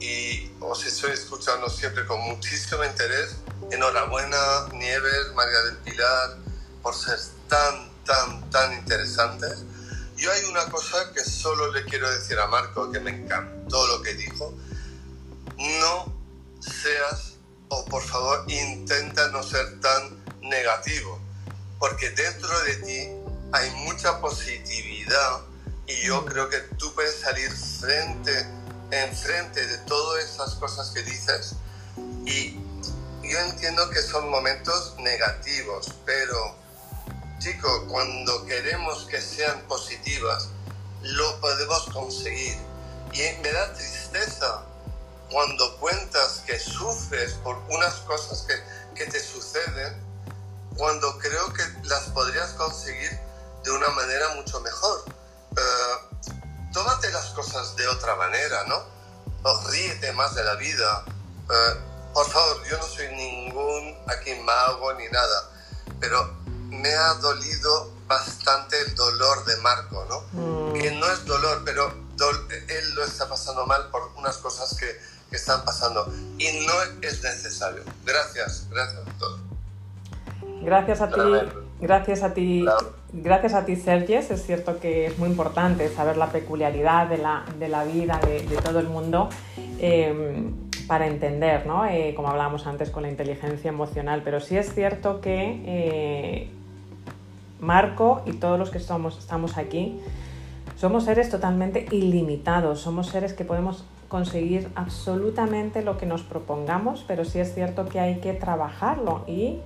y 0.00 0.50
os 0.60 0.84
estoy 0.86 1.12
escuchando 1.12 1.68
siempre 1.68 2.04
con 2.06 2.20
muchísimo 2.20 2.84
interés. 2.84 3.36
Enhorabuena, 3.70 4.68
Nieves, 4.74 5.32
María 5.34 5.60
del 5.62 5.76
Pilar, 5.78 6.36
por 6.82 6.94
ser 6.94 7.18
tan, 7.48 7.90
tan, 8.04 8.50
tan 8.50 8.74
interesantes. 8.74 9.64
Yo 10.16 10.30
hay 10.30 10.44
una 10.50 10.66
cosa 10.66 11.12
que 11.14 11.20
solo 11.24 11.72
le 11.72 11.84
quiero 11.84 12.10
decir 12.10 12.38
a 12.38 12.46
Marco, 12.46 12.90
que 12.90 13.00
me 13.00 13.10
encantó 13.10 13.86
lo 13.86 14.02
que 14.02 14.14
dijo. 14.14 14.54
No 15.56 16.12
seas, 16.60 17.36
o 17.68 17.84
por 17.86 18.02
favor, 18.02 18.44
intenta 18.48 19.28
no 19.28 19.42
ser 19.42 19.80
tan 19.80 20.18
negativo, 20.40 21.17
porque 21.78 22.10
dentro 22.10 22.60
de 22.64 22.76
ti 22.76 23.08
hay 23.52 23.70
mucha 23.86 24.20
positividad 24.20 25.40
y 25.86 26.06
yo 26.06 26.24
creo 26.26 26.48
que 26.48 26.58
tú 26.78 26.92
puedes 26.94 27.20
salir 27.20 27.50
frente 27.50 28.46
enfrente 28.90 29.66
de 29.66 29.78
todas 29.78 30.24
esas 30.24 30.54
cosas 30.54 30.90
que 30.90 31.02
dices 31.02 31.54
y 32.24 32.58
yo 33.22 33.38
entiendo 33.40 33.88
que 33.90 34.00
son 34.00 34.30
momentos 34.30 34.94
negativos, 34.98 35.94
pero 36.06 36.56
chico, 37.38 37.86
cuando 37.88 38.44
queremos 38.46 39.04
que 39.04 39.20
sean 39.20 39.60
positivas, 39.62 40.48
lo 41.02 41.40
podemos 41.40 41.84
conseguir. 41.92 42.56
Y 43.12 43.42
me 43.42 43.52
da 43.52 43.72
tristeza 43.74 44.62
cuando 45.30 45.76
cuentas 45.78 46.42
que 46.46 46.58
sufres 46.58 47.32
por 47.44 47.56
unas 47.68 47.94
cosas 48.06 48.42
que, 48.42 48.54
que 48.94 49.10
te 49.10 49.20
suceden, 49.20 50.07
cuando 50.78 51.18
creo 51.18 51.52
que 51.52 51.62
las 51.84 52.04
podrías 52.04 52.50
conseguir 52.52 53.10
de 53.64 53.70
una 53.72 53.88
manera 53.90 54.34
mucho 54.36 54.60
mejor. 54.60 55.04
Uh, 55.50 56.72
tómate 56.72 57.10
las 57.10 57.26
cosas 57.30 57.74
de 57.76 57.86
otra 57.88 58.14
manera, 58.14 58.64
¿no? 58.64 58.76
O 59.42 59.68
ríete 59.68 60.12
más 60.12 60.34
de 60.34 60.44
la 60.44 60.54
vida. 60.54 61.04
Eh, 61.50 61.80
por 62.14 62.28
favor, 62.30 62.64
yo 62.68 62.78
no 62.78 62.84
soy 62.84 63.08
ningún 63.08 63.96
aquí 64.06 64.34
mago 64.44 64.92
ni 64.94 65.06
nada, 65.08 65.50
pero 66.00 66.36
me 66.68 66.94
ha 66.94 67.14
dolido 67.14 67.92
bastante 68.06 68.80
el 68.80 68.94
dolor 68.94 69.44
de 69.44 69.56
Marco, 69.58 70.04
¿no? 70.08 70.20
Mm. 70.32 70.72
Que 70.74 70.90
no 70.92 71.06
es 71.10 71.24
dolor, 71.24 71.62
pero 71.64 71.92
él 72.68 72.94
lo 72.94 73.04
está 73.04 73.28
pasando 73.28 73.66
mal 73.66 73.90
por 73.90 74.02
unas 74.16 74.36
cosas 74.38 74.76
que, 74.78 75.00
que 75.30 75.36
están 75.36 75.64
pasando 75.64 76.12
y 76.38 76.66
no 76.66 76.82
es 77.02 77.22
necesario. 77.22 77.82
Gracias, 78.04 78.68
gracias 78.70 79.04
doctor. 79.04 79.37
Gracias 80.62 81.00
a 81.00 81.08
ti, 81.08 81.20
gracias 81.80 82.22
a 82.22 82.34
ti. 82.34 82.66
Gracias 83.12 83.54
a 83.54 83.64
ti, 83.64 83.76
Sergio. 83.76 84.18
Es 84.18 84.42
cierto 84.44 84.78
que 84.80 85.06
es 85.06 85.18
muy 85.18 85.30
importante 85.30 85.88
saber 85.88 86.16
la 86.16 86.26
peculiaridad 86.26 87.06
de 87.06 87.18
la, 87.18 87.44
de 87.58 87.68
la 87.68 87.84
vida 87.84 88.20
de, 88.26 88.56
todo 88.56 88.80
el 88.80 88.88
mundo 88.88 89.30
em, 89.80 90.52
para 90.86 91.06
entender, 91.06 91.66
¿no? 91.66 91.86
Eh, 91.86 92.12
como 92.14 92.28
hablábamos 92.28 92.66
antes 92.66 92.90
con 92.90 93.04
la 93.04 93.08
inteligencia 93.08 93.70
emocional, 93.70 94.22
pero 94.24 94.40
sí 94.40 94.56
es 94.56 94.74
cierto 94.74 95.20
que 95.20 95.62
eh, 95.64 96.50
Marco 97.60 98.22
y 98.26 98.32
todos 98.32 98.58
los 98.58 98.70
que 98.70 98.78
estamos 98.78 99.56
aquí 99.56 99.98
somos 100.76 101.04
seres 101.04 101.28
totalmente 101.28 101.86
ilimitados, 101.90 102.80
somos 102.80 103.08
seres 103.08 103.32
que 103.32 103.44
podemos 103.44 103.84
conseguir 104.08 104.68
absolutamente 104.74 105.82
lo 105.82 105.98
que 105.98 106.06
nos 106.06 106.22
propongamos, 106.22 107.04
pero 107.08 107.24
sí 107.24 107.40
es 107.40 107.54
cierto 107.54 107.86
que 107.86 108.00
hay 108.00 108.20
que 108.20 108.32
trabajarlo 108.32 109.24
y 109.26 109.58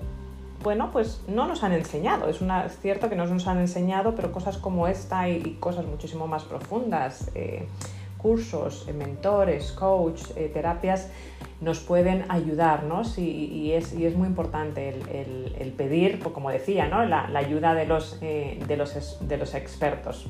bueno, 0.62 0.90
pues 0.92 1.22
no 1.26 1.46
nos 1.46 1.64
han 1.64 1.72
enseñado. 1.72 2.28
Es, 2.28 2.40
una, 2.40 2.68
cierto 2.68 3.08
que 3.08 3.16
no 3.16 3.26
nos 3.26 3.46
han 3.46 3.58
enseñado, 3.58 4.14
pero 4.14 4.32
cosas 4.32 4.58
como 4.58 4.86
esta 4.86 5.28
y, 5.28 5.56
cosas 5.58 5.86
muchísimo 5.86 6.26
más 6.26 6.44
profundas, 6.44 7.30
eh, 7.34 7.66
cursos, 8.16 8.86
eh, 8.88 8.92
mentores, 8.92 9.72
coach, 9.72 10.22
eh, 10.36 10.50
terapias, 10.52 11.10
nos 11.60 11.80
pueden 11.80 12.24
ayudarnos 12.28 13.18
y, 13.18 13.72
es, 13.72 13.94
muy 14.16 14.28
importante 14.28 14.88
el, 14.88 15.72
pedir, 15.76 16.18
pues 16.18 16.34
como 16.34 16.50
decía, 16.50 16.88
¿no? 16.88 17.04
la, 17.04 17.26
ayuda 17.34 17.74
de 17.74 17.86
los, 17.86 18.18
expertos. 19.54 20.26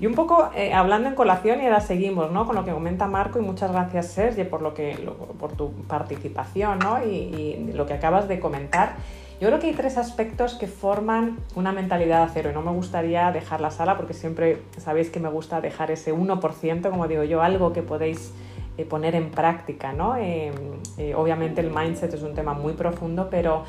Y 0.00 0.06
un 0.06 0.14
poco 0.14 0.50
hablando 0.72 1.08
en 1.08 1.14
colación 1.14 1.60
y 1.60 1.66
ahora 1.66 1.78
seguimos 1.78 2.32
¿no? 2.32 2.44
con 2.44 2.56
lo 2.56 2.64
que 2.64 2.72
comenta 2.72 3.06
Marco 3.06 3.38
y 3.38 3.42
muchas 3.42 3.70
gracias 3.70 4.08
Sergio 4.08 4.50
por, 4.50 4.62
lo 4.62 4.74
que, 4.74 4.98
por 5.38 5.52
tu 5.52 5.70
participación 5.86 6.80
¿no? 6.80 7.04
y, 7.04 7.70
lo 7.72 7.86
que 7.86 7.94
acabas 7.94 8.26
de 8.26 8.40
comentar. 8.40 8.96
Yo 9.40 9.48
creo 9.48 9.58
que 9.58 9.66
hay 9.66 9.74
tres 9.74 9.98
aspectos 9.98 10.54
que 10.54 10.68
forman 10.68 11.38
una 11.56 11.72
mentalidad 11.72 12.18
de 12.18 12.24
acero 12.24 12.50
y 12.50 12.54
no 12.54 12.62
me 12.62 12.70
gustaría 12.70 13.32
dejar 13.32 13.60
la 13.60 13.72
sala 13.72 13.96
porque 13.96 14.14
siempre 14.14 14.62
sabéis 14.78 15.10
que 15.10 15.18
me 15.18 15.28
gusta 15.28 15.60
dejar 15.60 15.90
ese 15.90 16.14
1%, 16.14 16.90
como 16.90 17.08
digo 17.08 17.24
yo, 17.24 17.42
algo 17.42 17.72
que 17.72 17.82
podéis 17.82 18.32
eh, 18.78 18.84
poner 18.84 19.16
en 19.16 19.30
práctica, 19.30 19.92
¿no? 19.92 20.16
Eh, 20.16 20.52
eh, 20.98 21.14
obviamente 21.16 21.60
el 21.60 21.70
mindset 21.70 22.14
es 22.14 22.22
un 22.22 22.34
tema 22.34 22.54
muy 22.54 22.74
profundo, 22.74 23.28
pero 23.28 23.64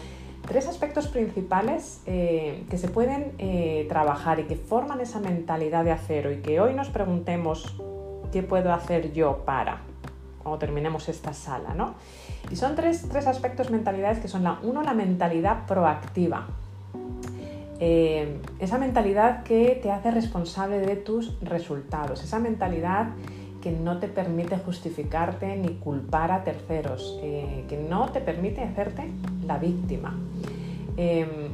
tres 0.48 0.68
aspectos 0.68 1.08
principales 1.08 2.02
que 2.06 2.78
se 2.78 2.88
pueden 2.88 3.88
trabajar 3.88 4.40
y 4.40 4.44
que 4.44 4.56
forman 4.56 5.02
esa 5.02 5.20
mentalidad 5.20 5.84
de 5.84 5.92
acero 5.92 6.32
y 6.32 6.38
que 6.38 6.60
hoy 6.60 6.76
nos 6.76 6.90
preguntemos 6.90 7.76
qué 8.32 8.44
puedo 8.44 8.72
hacer 8.72 9.12
yo 9.12 9.44
para 9.44 9.82
cuando 10.44 10.60
terminemos 10.60 11.10
esta 11.10 11.34
sala, 11.34 11.74
¿no? 11.74 11.96
Y 12.52 12.56
son 12.56 12.76
tres, 12.76 13.06
aspectos 13.28 13.72
mentalidades 13.72 14.20
que 14.20 14.28
son 14.28 14.44
la 14.44 14.60
uno, 14.64 14.84
la 14.84 14.94
mentalidad 14.94 15.66
proactiva. 15.66 16.48
Eh, 17.80 18.40
esa 18.60 18.78
mentalidad 18.78 19.44
que 19.44 19.80
te 19.82 19.92
hace 19.92 20.12
responsable 20.12 20.80
de 20.80 20.96
tus 20.96 21.38
resultados, 21.42 22.24
esa 22.24 22.40
mentalidad 22.40 23.08
que 23.62 23.72
no 23.72 23.98
te 23.98 24.08
permite 24.08 24.58
justificarte 24.58 25.56
ni 25.58 25.74
culpar 25.76 26.32
a 26.32 26.44
terceros, 26.44 27.20
eh, 27.22 27.66
que 27.68 27.78
no 27.78 28.10
te 28.12 28.22
permite 28.22 28.64
hacerte 28.64 29.10
la 29.46 29.58
víctima. 29.58 30.16
Eh, 30.98 31.45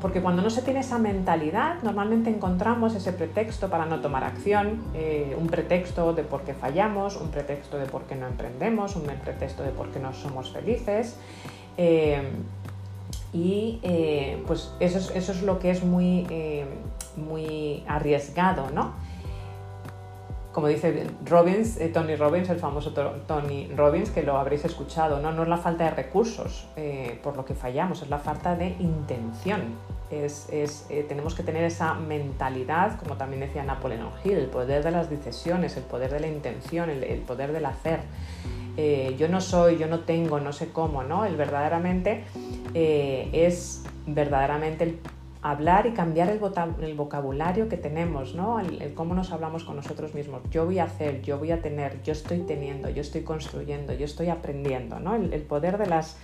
porque 0.00 0.20
cuando 0.20 0.42
no 0.42 0.50
se 0.50 0.62
tiene 0.62 0.80
esa 0.80 0.98
mentalidad, 0.98 1.82
normalmente 1.82 2.28
encontramos 2.28 2.94
ese 2.94 3.12
pretexto 3.12 3.70
para 3.70 3.86
no 3.86 4.00
tomar 4.00 4.24
acción, 4.24 4.82
eh, 4.94 5.34
un 5.38 5.46
pretexto 5.46 6.12
de 6.12 6.22
por 6.22 6.42
qué 6.42 6.52
fallamos, 6.52 7.16
un 7.16 7.30
pretexto 7.30 7.78
de 7.78 7.86
por 7.86 8.02
qué 8.02 8.14
no 8.14 8.26
emprendemos, 8.26 8.94
un 8.96 9.04
pretexto 9.04 9.62
de 9.62 9.70
por 9.70 9.88
qué 9.88 9.98
no 9.98 10.12
somos 10.12 10.50
felices. 10.50 11.16
Eh, 11.78 12.20
y 13.32 13.80
eh, 13.82 14.42
pues 14.46 14.72
eso 14.80 14.98
es, 14.98 15.10
eso 15.10 15.32
es, 15.32 15.42
lo 15.42 15.58
que 15.58 15.70
es 15.70 15.82
muy, 15.82 16.26
muy 17.16 17.82
arriesgado, 17.86 18.70
¿no? 18.70 18.92
Como 20.56 20.68
dice 20.68 21.06
Robbins, 21.26 21.76
eh, 21.76 21.88
Tony 21.88 22.16
Robbins, 22.16 22.48
el 22.48 22.58
famoso 22.58 22.90
Tony 23.26 23.68
Robbins, 23.76 24.08
que 24.08 24.22
lo 24.22 24.38
habréis 24.38 24.64
escuchado, 24.64 25.20
no, 25.20 25.30
no 25.30 25.42
es 25.42 25.50
la 25.50 25.58
falta 25.58 25.84
de 25.84 25.90
recursos 25.90 26.66
eh, 26.76 27.20
por 27.22 27.36
lo 27.36 27.44
que 27.44 27.52
fallamos, 27.52 28.00
es 28.00 28.08
la 28.08 28.18
falta 28.18 28.56
de 28.56 28.68
intención. 28.80 29.74
Es, 30.10 30.48
eh, 30.48 31.04
tenemos 31.06 31.34
que 31.34 31.42
tener 31.42 31.62
esa 31.62 31.92
mentalidad, 31.92 32.98
como 32.98 33.18
también 33.18 33.40
decía 33.40 33.64
Napoleon 33.64 34.08
Hill, 34.24 34.32
el 34.32 34.46
poder 34.46 34.82
de 34.82 34.92
las 34.92 35.10
decisiones, 35.10 35.76
el 35.76 35.82
poder 35.82 36.10
de 36.10 36.20
la 36.20 36.28
intención, 36.28 36.88
el, 36.88 37.04
el 37.04 37.20
poder 37.20 37.52
del 37.52 37.66
hacer. 37.66 38.00
yo 39.18 39.28
no 39.28 39.42
soy, 39.42 39.76
yo 39.76 39.88
no 39.88 40.00
tengo, 40.00 40.40
no 40.40 40.54
sé 40.54 40.72
cómo, 40.72 41.02
¿no? 41.02 41.26
El 41.26 41.36
verdaderamente 41.36 42.24
es 42.72 43.84
verdaderamente 44.06 44.84
el 44.84 45.00
hablar 45.42 45.86
y 45.86 45.92
cambiar 45.92 46.28
el, 46.30 46.94
vocabulario 46.94 47.68
que 47.68 47.76
tenemos, 47.76 48.34
¿no? 48.34 48.58
El, 48.60 48.94
cómo 48.94 49.14
nos 49.14 49.32
hablamos 49.32 49.64
con 49.64 49.76
nosotros 49.76 50.14
mismos. 50.14 50.42
Yo 50.50 50.64
voy 50.64 50.78
a 50.78 50.84
hacer, 50.84 51.22
yo 51.22 51.38
voy 51.38 51.52
a 51.52 51.62
tener, 51.62 52.02
yo 52.02 52.12
estoy 52.12 52.40
teniendo, 52.40 52.88
yo 52.90 53.00
estoy 53.00 53.22
construyendo, 53.22 53.92
yo 53.92 54.04
estoy 54.04 54.28
aprendiendo, 54.28 54.98
¿no? 54.98 55.14
El, 55.14 55.42
poder 55.42 55.78
de 55.78 55.86
las, 55.86 56.18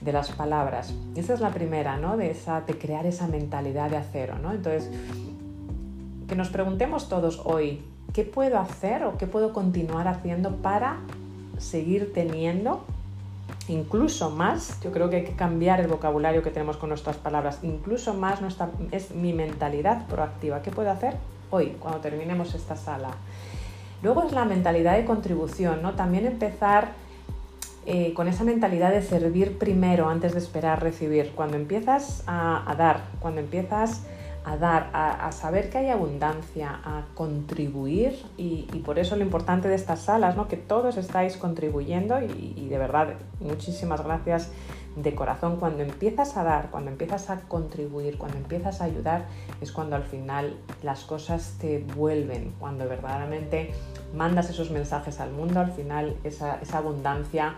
de 0.00 0.12
las 0.12 0.30
palabras. 0.30 0.94
Esa 1.16 1.34
es 1.34 1.40
la 1.40 1.50
primera, 1.50 1.96
¿no? 1.96 2.16
De, 2.16 2.30
esa, 2.30 2.60
de 2.60 2.78
crear 2.78 3.06
esa 3.06 3.26
mentalidad 3.26 3.90
de 3.90 3.96
acero, 3.96 4.38
¿no? 4.38 4.52
Entonces, 4.52 4.90
que 6.28 6.36
nos 6.36 6.48
preguntemos 6.50 7.08
todos 7.08 7.40
hoy, 7.44 7.82
¿qué 8.12 8.24
puedo 8.24 8.58
hacer 8.58 9.04
o 9.04 9.18
qué 9.18 9.26
puedo 9.26 9.52
continuar 9.52 10.06
haciendo 10.06 10.56
para 10.56 10.98
seguir 11.58 12.12
teniendo 12.12 12.84
incluso 13.70 14.30
más, 14.30 14.80
yo 14.82 14.92
creo 14.92 15.08
que 15.08 15.16
hay 15.16 15.24
que 15.24 15.34
cambiar 15.34 15.80
el 15.80 15.86
vocabulario 15.86 16.42
que 16.42 16.50
tenemos 16.50 16.76
con 16.76 16.88
nuestras 16.88 17.16
palabras, 17.16 17.60
incluso 17.62 18.14
más 18.14 18.40
nuestra, 18.40 18.70
es 18.90 19.12
mi 19.12 19.32
mentalidad 19.32 20.06
proactiva. 20.06 20.62
¿Qué 20.62 20.70
puedo 20.70 20.90
hacer 20.90 21.16
hoy 21.50 21.76
cuando 21.78 22.00
terminemos 22.00 22.54
esta 22.54 22.76
sala? 22.76 23.10
Luego 24.02 24.24
es 24.24 24.32
la 24.32 24.44
mentalidad 24.44 24.96
de 24.96 25.04
contribución, 25.04 25.82
¿no? 25.82 25.92
También 25.92 26.26
empezar 26.26 26.92
eh, 27.86 28.12
con 28.14 28.28
esa 28.28 28.44
mentalidad 28.44 28.90
de 28.90 29.02
servir 29.02 29.58
primero 29.58 30.08
antes 30.08 30.32
de 30.32 30.38
esperar 30.38 30.82
recibir. 30.82 31.32
Cuando 31.34 31.56
empiezas 31.56 32.24
a, 32.26 32.74
dar, 32.76 33.04
cuando 33.20 33.40
empiezas 33.40 34.02
a 34.44 34.56
dar, 34.56 34.90
a, 34.92 35.30
saber 35.32 35.70
que 35.70 35.78
hay 35.78 35.90
abundancia, 35.90 36.80
a 36.84 37.04
contribuir 37.14 38.20
y, 38.36 38.62
por 38.84 38.98
eso 38.98 39.16
lo 39.16 39.22
importante 39.22 39.68
de 39.68 39.74
estas 39.74 40.00
salas, 40.00 40.36
¿no? 40.36 40.48
que 40.48 40.56
todos 40.56 40.96
estáis 40.96 41.36
contribuyendo 41.36 42.20
y, 42.22 42.54
y 42.56 42.68
de 42.68 42.78
verdad 42.78 43.14
muchísimas 43.40 44.02
gracias 44.02 44.50
de 44.96 45.14
corazón, 45.14 45.56
cuando 45.56 45.82
empiezas 45.82 46.36
a 46.36 46.42
dar, 46.42 46.70
cuando 46.70 46.90
empiezas 46.90 47.30
a 47.30 47.40
contribuir, 47.42 48.18
cuando 48.18 48.38
empiezas 48.38 48.80
a 48.80 48.84
ayudar, 48.84 49.26
es 49.60 49.72
cuando 49.72 49.96
al 49.96 50.02
final 50.02 50.56
las 50.82 51.04
cosas 51.04 51.56
te 51.60 51.78
vuelven, 51.78 52.52
cuando 52.58 52.88
verdaderamente 52.88 53.72
mandas 54.14 54.50
esos 54.50 54.70
mensajes 54.70 55.20
al 55.20 55.32
mundo, 55.32 55.60
al 55.60 55.72
final 55.72 56.16
esa, 56.24 56.60
abundancia 56.72 57.54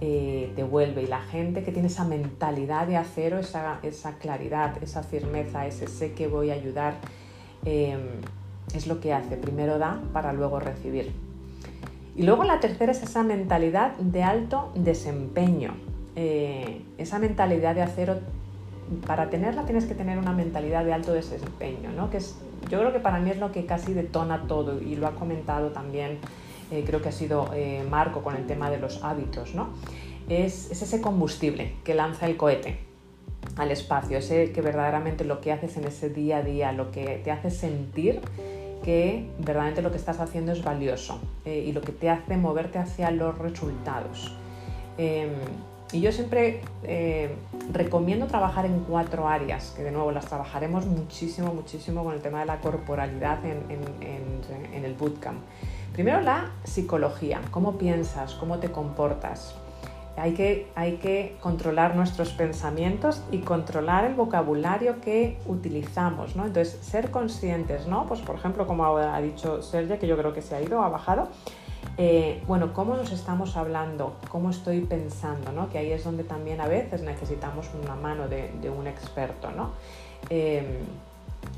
eh, 0.00 0.52
te 0.54 0.62
vuelve 0.62 1.02
y 1.02 1.06
la 1.06 1.20
gente 1.20 1.62
que 1.62 1.72
tiene 1.72 1.88
esa 1.88 2.04
mentalidad 2.04 2.86
de 2.86 2.96
acero, 2.96 3.38
esa, 3.38 3.78
esa 3.82 4.18
claridad, 4.18 4.82
esa 4.82 5.02
firmeza, 5.02 5.66
ese 5.66 5.86
sé 5.86 6.12
que 6.12 6.26
voy 6.26 6.50
a 6.50 6.54
ayudar, 6.54 6.94
em, 7.64 8.00
es 8.74 8.86
lo 8.86 9.00
que 9.00 9.12
hace, 9.12 9.36
primero 9.36 9.78
da 9.78 10.00
para 10.12 10.32
luego 10.32 10.60
recibir. 10.60 11.12
Y 12.16 12.22
luego 12.22 12.44
la 12.44 12.60
tercera 12.60 12.92
es 12.92 13.02
esa 13.02 13.22
mentalidad 13.22 13.96
de 13.96 14.22
alto 14.22 14.70
desempeño. 14.74 15.74
Eh, 16.16 16.82
esa 16.96 17.18
mentalidad 17.18 17.74
de 17.74 17.82
acero, 17.82 18.20
para 19.06 19.30
tenerla 19.30 19.64
tienes 19.64 19.84
que 19.84 19.94
tener 19.94 20.18
una 20.18 20.32
mentalidad 20.32 20.84
de 20.84 20.92
alto 20.92 21.12
desempeño, 21.12 21.90
¿no? 21.92 22.10
que 22.10 22.18
es, 22.18 22.36
yo 22.70 22.80
creo 22.80 22.92
que 22.92 23.00
para 23.00 23.18
mí 23.18 23.30
es 23.30 23.38
lo 23.38 23.52
que 23.52 23.66
casi 23.66 23.92
detona 23.92 24.46
todo 24.46 24.80
y 24.80 24.96
lo 24.96 25.06
ha 25.06 25.12
comentado 25.12 25.70
también, 25.70 26.18
eh, 26.70 26.84
creo 26.86 27.02
que 27.02 27.08
ha 27.08 27.12
sido 27.12 27.50
eh, 27.54 27.84
Marco 27.88 28.22
con 28.22 28.36
el 28.36 28.46
tema 28.46 28.70
de 28.70 28.78
los 28.78 29.02
hábitos, 29.02 29.54
¿no? 29.54 29.68
es, 30.28 30.70
es 30.70 30.82
ese 30.82 31.00
combustible 31.00 31.74
que 31.84 31.94
lanza 31.94 32.26
el 32.26 32.36
cohete 32.36 32.78
al 33.56 33.70
espacio, 33.70 34.18
ese 34.18 34.52
que 34.52 34.60
verdaderamente 34.60 35.24
lo 35.24 35.40
que 35.40 35.52
haces 35.52 35.76
en 35.76 35.84
ese 35.84 36.08
día 36.08 36.38
a 36.38 36.42
día, 36.42 36.72
lo 36.72 36.90
que 36.90 37.20
te 37.22 37.30
hace 37.30 37.50
sentir 37.50 38.20
que 38.82 39.30
verdaderamente 39.38 39.80
lo 39.82 39.90
que 39.90 39.96
estás 39.96 40.20
haciendo 40.20 40.52
es 40.52 40.62
valioso 40.62 41.18
y 41.46 41.72
lo 41.72 41.80
que 41.80 41.92
te 41.92 42.10
hace 42.10 42.36
moverte 42.36 42.78
hacia 42.78 43.10
los 43.10 43.38
resultados. 43.38 44.34
Em, 44.98 45.30
y 45.94 46.00
yo 46.00 46.10
siempre 46.10 46.60
eh, 46.82 47.36
recomiendo 47.72 48.26
trabajar 48.26 48.66
en 48.66 48.80
cuatro 48.80 49.28
áreas, 49.28 49.72
que 49.76 49.84
de 49.84 49.92
nuevo 49.92 50.10
las 50.10 50.26
trabajaremos 50.26 50.86
muchísimo, 50.86 51.54
muchísimo 51.54 52.02
con 52.02 52.14
el 52.14 52.20
tema 52.20 52.40
de 52.40 52.46
la 52.46 52.58
corporalidad 52.58 53.38
en, 53.44 54.84
el 54.84 54.94
bootcamp. 54.94 55.38
Primero 55.92 56.20
la 56.20 56.50
psicología, 56.64 57.40
cómo 57.52 57.78
piensas, 57.78 58.34
cómo 58.34 58.58
te 58.58 58.72
comportas. 58.72 59.54
Hay 60.16 60.34
que, 60.34 60.68
hay 60.74 60.96
que 60.96 61.36
controlar 61.40 61.94
nuestros 61.94 62.30
pensamientos 62.32 63.22
y 63.30 63.38
controlar 63.38 64.04
el 64.04 64.14
vocabulario 64.14 65.00
que 65.00 65.38
utilizamos, 65.46 66.34
¿no? 66.34 66.44
Entonces, 66.46 66.76
ser 66.84 67.12
conscientes, 67.12 67.86
¿no? 67.86 68.06
Pues 68.06 68.20
por 68.20 68.34
ejemplo, 68.34 68.66
como 68.66 68.84
ha 68.84 69.20
dicho 69.20 69.62
Sergio, 69.62 69.98
que 70.00 70.08
yo 70.08 70.16
creo 70.16 70.32
que 70.32 70.42
se 70.42 70.56
ha 70.56 70.60
ido, 70.60 70.82
ha 70.82 70.88
bajado, 70.88 71.28
eh, 71.96 72.42
bueno, 72.46 72.72
cómo 72.72 72.96
nos 72.96 73.12
estamos 73.12 73.56
hablando, 73.56 74.16
cómo 74.28 74.50
estoy 74.50 74.80
pensando, 74.80 75.52
¿no? 75.52 75.70
que 75.70 75.78
ahí 75.78 75.92
es 75.92 76.04
donde 76.04 76.24
también 76.24 76.60
a 76.60 76.66
veces 76.66 77.02
necesitamos 77.02 77.68
una 77.80 77.94
mano 77.94 78.28
de, 78.28 78.50
un 78.70 78.86
experto, 78.86 79.50
¿no? 79.52 79.70
Em, 80.28 80.64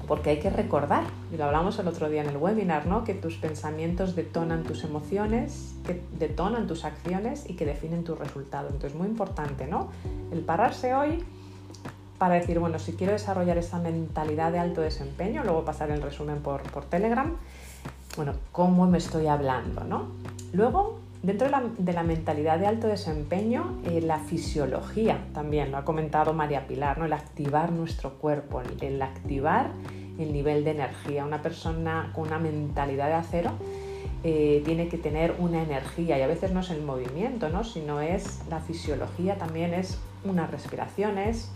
porque 0.06 0.30
hay 0.30 0.38
que 0.38 0.50
recordar, 0.50 1.04
y 1.32 1.36
lo 1.36 1.44
hablamos 1.44 1.78
el 1.78 1.88
otro 1.88 2.08
día 2.08 2.22
en 2.22 2.28
el 2.28 2.36
webinar, 2.36 2.86
¿no? 2.86 3.02
que 3.02 3.14
tus 3.14 3.36
pensamientos 3.36 4.14
detonan 4.14 4.62
tus 4.62 4.84
emociones, 4.84 5.74
que 5.86 6.02
detonan 6.18 6.66
tus 6.66 6.84
acciones 6.84 7.48
y 7.48 7.54
que 7.54 7.64
definen 7.64 8.04
tu 8.04 8.14
resultado. 8.14 8.68
Entonces, 8.68 8.94
muy 8.94 9.06
importante, 9.06 9.66
¿no? 9.66 9.88
El 10.32 10.40
pararse 10.40 10.94
hoy 10.94 11.24
para 12.18 12.34
decir, 12.34 12.58
bueno, 12.58 12.78
si 12.78 12.92
quiero 12.92 13.12
desarrollar 13.12 13.58
esa 13.58 13.78
mentalidad 13.78 14.52
de 14.52 14.58
alto 14.58 14.80
desempeño, 14.80 15.42
luego 15.44 15.64
pasar 15.64 15.90
el 15.90 16.02
resumen 16.02 16.40
por 16.40 16.62
Telegram, 16.84 17.36
bueno, 18.16 18.32
cómo 18.52 18.86
me 18.86 18.98
estoy 18.98 19.26
hablando, 19.26 19.84
¿no? 19.84 20.08
Luego, 20.52 21.00
dentro 21.22 21.48
de 21.78 21.92
la, 21.92 22.02
mentalidad 22.02 22.58
de 22.58 22.66
alto 22.66 22.86
desempeño, 22.86 23.78
eh, 23.84 24.00
la 24.00 24.18
fisiología 24.18 25.26
también, 25.34 25.70
lo 25.70 25.78
ha 25.78 25.84
comentado 25.84 26.32
María 26.32 26.66
Pilar, 26.66 26.98
¿no? 26.98 27.04
El 27.04 27.12
activar 27.12 27.72
nuestro 27.72 28.14
cuerpo, 28.14 28.62
el, 28.80 29.02
activar 29.02 29.70
el 30.18 30.32
nivel 30.32 30.64
de 30.64 30.70
energía. 30.70 31.24
Una 31.24 31.42
persona 31.42 32.10
con 32.14 32.28
una 32.28 32.38
mentalidad 32.38 33.08
de 33.08 33.14
acero 33.14 33.52
eh, 34.24 34.62
tiene 34.64 34.88
que 34.88 34.98
tener 34.98 35.34
una 35.38 35.62
energía 35.62 36.18
y 36.18 36.22
a 36.22 36.26
veces 36.26 36.52
no 36.52 36.60
es 36.60 36.70
el 36.70 36.82
movimiento, 36.82 37.48
¿no? 37.50 37.64
sino 37.64 38.00
es 38.00 38.40
la 38.48 38.60
fisiología, 38.60 39.36
también 39.36 39.74
es 39.74 39.98
unas 40.24 40.50
respiraciones, 40.50 41.50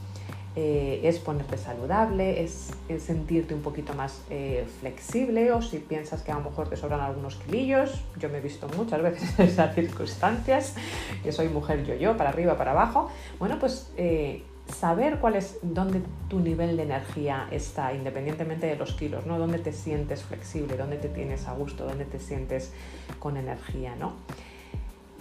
eh, 0.56 1.00
es 1.04 1.20
ponerte 1.20 1.56
saludable, 1.56 2.42
es, 2.42 2.72
sentirte 2.98 3.54
un 3.54 3.62
poquito 3.62 3.94
más 3.94 4.20
eh, 4.30 4.66
flexible 4.80 5.52
o 5.52 5.62
si 5.62 5.78
piensas 5.78 6.22
que 6.22 6.32
a 6.32 6.34
lo 6.34 6.50
mejor 6.50 6.68
te 6.68 6.76
sobran 6.76 7.00
algunos 7.00 7.36
kilillos, 7.36 8.02
yo 8.18 8.28
me 8.28 8.38
he 8.38 8.40
visto 8.40 8.68
muchas 8.76 9.00
veces 9.00 9.38
en 9.38 9.46
esas 9.46 9.74
circunstancias, 9.76 10.74
que 11.22 11.30
soy 11.30 11.48
mujer 11.48 11.84
yo-yo, 11.84 12.16
para 12.16 12.30
arriba, 12.30 12.56
para 12.56 12.72
abajo, 12.72 13.10
bueno, 13.38 13.60
pues 13.60 13.92
eh, 13.96 14.42
saber 14.72 15.18
cuál 15.20 15.36
es, 15.36 15.58
dónde 15.62 16.02
tu 16.28 16.40
nivel 16.40 16.76
de 16.76 16.82
energía 16.82 17.46
está, 17.52 17.94
independientemente 17.94 18.66
de 18.66 18.74
los 18.74 18.94
kilos, 18.94 19.26
¿no? 19.26 19.38
Dónde 19.38 19.58
te 19.58 19.72
sientes 19.72 20.24
flexible, 20.24 20.76
dónde 20.76 20.96
te 20.96 21.08
tienes 21.08 21.46
a 21.46 21.52
gusto, 21.52 21.84
dónde 21.84 22.04
te 22.04 22.18
sientes 22.18 22.72
con 23.20 23.36
energía, 23.36 23.94
¿no? 23.96 24.14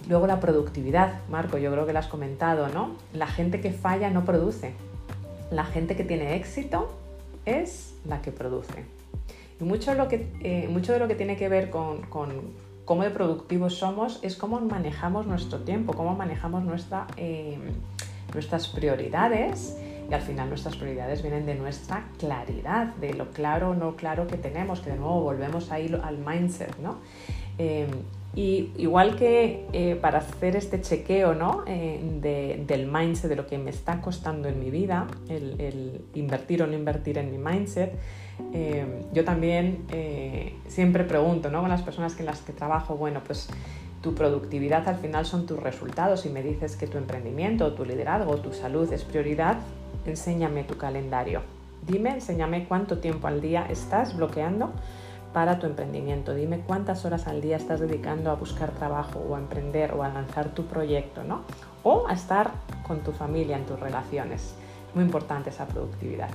Luego 0.08 0.26
la 0.26 0.40
productividad, 0.40 1.20
Marco, 1.28 1.58
yo 1.58 1.70
creo 1.70 1.86
que 1.86 1.92
lo 1.92 1.98
has 1.98 2.06
comentado, 2.06 2.68
¿no? 2.68 2.96
La 3.12 3.26
gente 3.26 3.60
que 3.60 3.70
falla 3.72 4.10
no 4.10 4.24
produce, 4.24 4.72
la 5.50 5.64
gente 5.64 5.96
que 5.96 6.04
tiene 6.04 6.36
éxito 6.36 6.90
es 7.44 7.94
la 8.06 8.22
que 8.22 8.32
produce. 8.32 8.84
Y 9.60 9.64
mucho, 9.64 9.94
lo 9.94 10.08
que, 10.08 10.32
eh, 10.42 10.68
mucho 10.68 10.92
de 10.92 10.98
lo 10.98 11.08
que 11.08 11.14
tiene 11.14 11.36
que 11.36 11.48
ver 11.48 11.70
con, 11.70 12.02
cómo 12.84 13.02
de 13.02 13.10
productivos 13.10 13.76
somos 13.76 14.18
es 14.22 14.36
cómo 14.36 14.60
manejamos 14.60 15.26
nuestro 15.26 15.60
tiempo, 15.60 15.92
cómo 15.92 16.14
manejamos 16.14 16.64
eh, 17.16 17.58
nuestras 18.32 18.68
prioridades. 18.68 19.76
Y 20.10 20.14
al 20.14 20.22
final 20.22 20.48
nuestras 20.48 20.76
prioridades 20.76 21.22
vienen 21.22 21.46
de 21.46 21.54
nuestra 21.54 22.08
claridad, 22.18 22.94
de 22.96 23.14
lo 23.14 23.30
claro 23.30 23.70
o 23.70 23.74
no 23.74 23.94
claro 23.94 24.26
que 24.26 24.36
tenemos, 24.36 24.80
que 24.80 24.90
de 24.90 24.96
nuevo 24.96 25.20
volvemos 25.20 25.70
ahí 25.70 25.94
al 26.02 26.18
mindset, 26.18 26.76
¿no? 26.78 26.98
Eh, 27.58 27.86
y 28.34 28.70
igual 28.76 29.16
que 29.16 29.66
eh, 29.72 29.96
para 29.96 30.18
hacer 30.18 30.54
este 30.54 30.80
chequeo 30.80 31.34
¿no? 31.34 31.64
Eh, 31.66 32.00
del 32.66 32.86
mindset, 32.86 33.28
de 33.28 33.36
lo 33.36 33.46
que 33.46 33.58
me 33.58 33.70
está 33.70 34.00
costando 34.00 34.48
en 34.48 34.60
mi 34.60 34.70
vida, 34.70 35.08
el, 35.28 36.02
invertir 36.14 36.62
o 36.62 36.66
no 36.66 36.74
invertir 36.74 37.18
en 37.18 37.30
mi 37.32 37.38
mindset, 37.38 37.92
eh, 38.54 39.04
yo 39.12 39.24
también 39.24 39.84
siempre 40.68 41.04
pregunto 41.04 41.50
¿no? 41.50 41.60
con 41.60 41.68
las 41.68 41.82
personas 41.82 42.14
con 42.14 42.26
las 42.26 42.40
que 42.42 42.52
trabajo, 42.52 42.96
bueno, 42.96 43.20
pues 43.26 43.48
tu 44.00 44.14
productividad 44.14 44.88
al 44.88 44.96
final 44.96 45.26
son 45.26 45.46
tus 45.46 45.60
resultados 45.60 46.24
y 46.24 46.30
me 46.30 46.42
dices 46.42 46.76
que 46.76 46.86
tu 46.86 46.98
emprendimiento, 46.98 47.74
tu 47.74 47.84
liderazgo, 47.84 48.36
tu 48.36 48.52
salud 48.52 48.90
es 48.92 49.04
prioridad, 49.04 49.58
enséñame 50.06 50.62
tu 50.62 50.76
calendario. 50.76 51.42
Dime, 51.86 52.10
enséñame 52.10 52.66
cuánto 52.66 52.98
tiempo 52.98 53.26
al 53.26 53.40
día 53.40 53.66
estás 53.68 54.16
bloqueando 54.16 54.72
para 55.32 55.58
tu 55.58 55.66
emprendimiento. 55.66 56.34
Dime 56.34 56.60
cuántas 56.60 57.04
horas 57.04 57.26
al 57.26 57.40
día 57.40 57.56
estás 57.56 57.80
dedicando 57.80 58.30
a 58.30 58.34
buscar 58.34 58.70
trabajo 58.72 59.20
o 59.20 59.36
a 59.36 59.38
emprender 59.38 59.94
o 59.94 60.02
a 60.02 60.08
lanzar 60.08 60.48
tu 60.50 60.66
proyecto, 60.66 61.22
¿no? 61.24 61.42
O 61.82 62.06
a 62.08 62.14
estar 62.14 62.50
con 62.86 63.00
tu 63.00 63.12
familia 63.12 63.56
en 63.56 63.66
tus 63.66 63.78
relaciones. 63.78 64.54
Muy 64.94 65.04
importante 65.04 65.50
esa 65.50 65.66
productividad. 65.66 66.30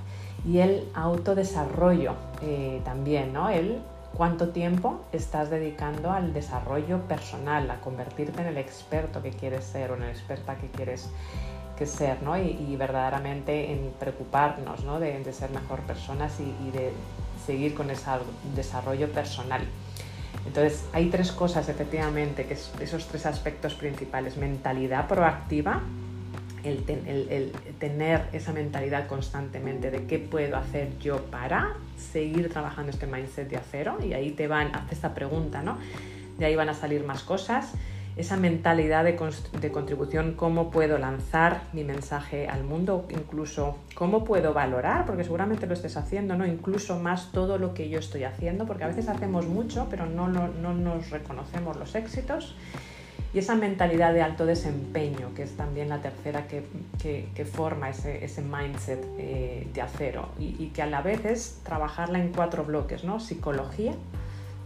Y 0.46 0.60
el 0.60 0.88
autodesarrollo 0.94 2.14
eh, 2.42 2.82
también, 2.86 3.34
¿no? 3.34 3.50
El 3.50 3.82
cuánto 4.16 4.50
tiempo 4.50 5.02
estás 5.12 5.50
dedicando 5.50 6.12
al 6.12 6.34
desarrollo 6.34 7.02
personal, 7.02 7.70
a 7.70 7.82
convertirte 7.82 8.42
en 8.42 8.48
el 8.48 8.58
experto 8.58 9.22
que 9.22 9.32
quieres 9.32 9.66
ser 9.66 9.92
o 9.92 9.96
en 9.96 10.02
la 10.02 10.10
experta 10.10 10.56
que 10.56 10.68
quieres 10.68 11.10
que 11.78 11.86
ser, 11.86 12.24
¿no? 12.24 12.38
Y, 12.38 12.74
verdaderamente 12.78 13.74
en 13.74 13.92
preocuparnos, 14.00 14.86
¿no? 14.86 15.02
De, 15.02 15.22
ser 15.34 15.50
mejor 15.50 15.82
personas 15.82 16.40
y 16.40 16.72
de 16.72 16.94
seguir 17.46 17.74
con 17.74 17.90
ese 17.90 18.10
desarrollo 18.56 19.10
personal. 19.12 19.62
Entonces, 20.46 20.86
hay 20.94 21.10
tres 21.10 21.32
cosas, 21.32 21.70
efectivamente, 21.70 22.46
que 22.46 22.54
es 22.54 22.72
esos 22.80 23.08
tres 23.08 23.26
aspectos 23.26 23.74
principales. 23.74 24.38
Mentalidad 24.38 25.08
proactiva, 25.08 25.82
el, 26.64 27.52
tener 27.80 28.28
esa 28.32 28.54
mentalidad 28.54 29.08
constantemente 29.08 29.92
de 29.92 30.06
qué 30.06 30.20
puedo 30.20 30.58
hacer 30.58 30.98
yo 31.00 31.24
para 31.26 31.74
seguir 31.98 32.52
trabajando 32.52 32.92
este 32.92 33.08
mindset 33.08 33.50
de 33.50 33.58
acero. 33.58 33.98
Y 34.04 34.14
ahí 34.14 34.32
te 34.32 34.48
van, 34.48 34.74
haz 34.76 34.92
esta 34.92 35.14
pregunta, 35.14 35.62
¿no? 35.62 35.78
De 36.38 36.46
ahí 36.46 36.56
van 36.56 36.70
a 36.70 36.74
salir 36.74 37.04
más 37.04 37.24
cosas. 37.24 37.74
Esa 38.18 38.38
mentalidad 38.38 39.04
de, 39.04 39.20
de, 39.60 39.72
contribución, 39.72 40.36
cómo 40.36 40.72
puedo 40.72 40.98
lanzar 40.98 41.64
mi 41.74 41.84
mensaje 41.84 42.48
al 42.48 42.64
mundo, 42.64 43.06
incluso 43.10 43.78
cómo 43.94 44.24
puedo 44.24 44.54
valorar, 44.54 45.06
porque 45.06 45.26
seguramente 45.26 45.68
lo 45.68 45.74
estés 45.74 45.98
haciendo, 45.98 46.36
¿no? 46.38 46.46
incluso 46.46 46.98
más 46.98 47.32
todo 47.34 47.58
lo 47.58 47.74
que 47.74 47.90
yo 47.90 48.00
estoy 48.00 48.24
haciendo, 48.24 48.66
porque 48.66 48.86
a 48.86 48.88
veces 48.88 49.10
hacemos 49.10 49.48
mucho, 49.48 49.88
pero 49.90 50.06
no, 50.06 50.30
no, 50.30 50.48
nos 50.74 51.10
reconocemos 51.10 51.76
los 51.76 51.94
éxitos. 51.96 52.56
Y 53.34 53.40
esa 53.40 53.56
mentalidad 53.56 54.14
de 54.14 54.22
alto 54.22 54.46
desempeño, 54.46 55.34
que 55.36 55.44
es 55.44 55.58
también 55.58 55.90
la 55.90 56.02
tercera 56.02 56.48
que, 56.48 56.64
que, 56.98 57.46
forma 57.46 57.90
ese, 57.90 58.24
ese 58.24 58.42
mindset 58.42 59.04
eh, 59.18 59.68
de 59.74 59.82
acero, 59.82 60.30
y, 60.40 60.56
y, 60.58 60.72
que 60.74 60.82
a 60.82 60.86
la 60.86 61.02
vez 61.02 61.26
es 61.26 61.60
trabajarla 61.64 62.20
en 62.20 62.32
cuatro 62.32 62.64
bloques, 62.64 63.04
¿no? 63.04 63.20
Psicología, 63.20 63.92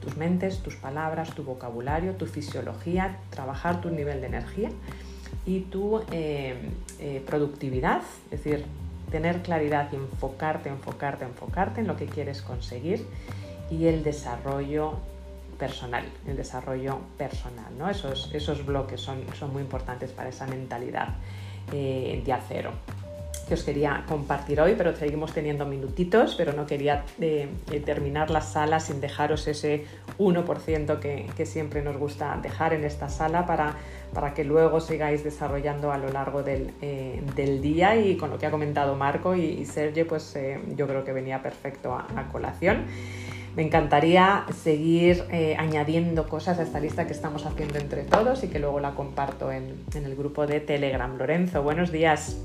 tus 0.01 0.17
mentes, 0.17 0.59
tus 0.59 0.75
palabras, 0.75 1.31
tu 1.31 1.43
vocabulario, 1.43 2.13
tu 2.15 2.25
fisiología, 2.25 3.17
trabajar 3.29 3.81
tu 3.81 3.89
nivel 3.89 4.21
de 4.21 4.27
energía 4.27 4.69
y 5.45 5.61
tu 5.61 6.01
eh, 6.11 6.55
eh, 6.99 7.23
productividad, 7.25 8.01
es 8.31 8.43
decir, 8.43 8.65
tener 9.11 9.41
claridad 9.41 9.89
y 9.91 9.95
enfocarte, 9.95 10.69
enfocarte, 10.69 11.25
enfocarte 11.25 11.81
en 11.81 11.87
lo 11.87 11.95
que 11.95 12.05
quieres 12.05 12.41
conseguir 12.41 13.05
y 13.69 13.85
el 13.85 14.03
desarrollo 14.03 14.93
personal, 15.57 16.05
el 16.27 16.37
desarrollo 16.37 16.99
personal, 17.17 17.77
¿no? 17.77 17.89
Esos, 17.89 18.33
esos 18.33 18.65
bloques 18.65 19.01
son, 19.01 19.23
son 19.37 19.51
muy 19.51 19.61
importantes 19.61 20.11
para 20.11 20.29
esa 20.29 20.47
mentalidad 20.47 21.15
eh, 21.73 22.21
de 22.25 22.33
acero 22.33 22.71
que 23.49 23.55
os 23.55 23.63
quería 23.63 24.03
compartir 24.07 24.61
hoy, 24.61 24.75
pero 24.77 24.95
seguimos 24.95 25.33
teniendo 25.33 25.65
minutitos, 25.65 26.35
pero 26.35 26.53
no 26.53 26.67
quería 26.67 27.03
eh, 27.19 27.49
eh, 27.71 27.79
terminar 27.79 28.29
la 28.29 28.41
sala 28.41 28.79
sin 28.79 29.01
dejaros 29.01 29.47
ese 29.47 29.85
1% 30.19 30.99
que, 30.99 31.25
que, 31.35 31.45
siempre 31.47 31.81
nos 31.81 31.97
gusta 31.97 32.39
dejar 32.41 32.73
en 32.73 32.85
esta 32.85 33.09
sala 33.09 33.47
para, 33.47 33.75
para 34.13 34.35
que 34.35 34.43
luego 34.43 34.79
sigáis 34.79 35.23
desarrollando 35.23 35.91
a 35.91 35.97
lo 35.97 36.09
largo 36.09 36.43
del, 36.43 36.71
eh, 36.81 37.23
del 37.35 37.59
día 37.59 37.95
y 37.95 38.17
con 38.17 38.29
lo 38.29 38.37
que 38.37 38.45
ha 38.45 38.51
comentado 38.51 38.95
Marco 38.95 39.35
y, 39.35 39.65
Sergio, 39.65 40.07
pues 40.07 40.37
yo 40.75 40.85
creo 40.87 41.03
que 41.03 41.11
venía 41.11 41.41
perfecto 41.41 41.93
a, 41.95 42.29
colación. 42.31 42.85
Me 43.55 43.63
encantaría 43.63 44.45
seguir 44.61 45.23
añadiendo 45.57 46.29
cosas 46.29 46.59
a 46.59 46.63
esta 46.63 46.79
lista 46.79 47.07
que 47.07 47.13
estamos 47.13 47.47
haciendo 47.47 47.79
entre 47.79 48.03
todos 48.03 48.43
y 48.43 48.47
que 48.47 48.59
luego 48.59 48.79
la 48.79 48.91
comparto 48.91 49.51
en, 49.51 49.83
en 49.95 50.05
el 50.05 50.15
grupo 50.15 50.45
de 50.45 50.59
Telegram. 50.59 51.17
Lorenzo, 51.17 51.63
buenos 51.63 51.91
días. 51.91 52.37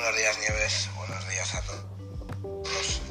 Buenos 0.00 0.16
días, 0.16 0.38
Nieves. 0.38 0.88
Buenos 0.96 1.28
días 1.28 1.54
a 1.54 1.60
todos. 1.60 3.02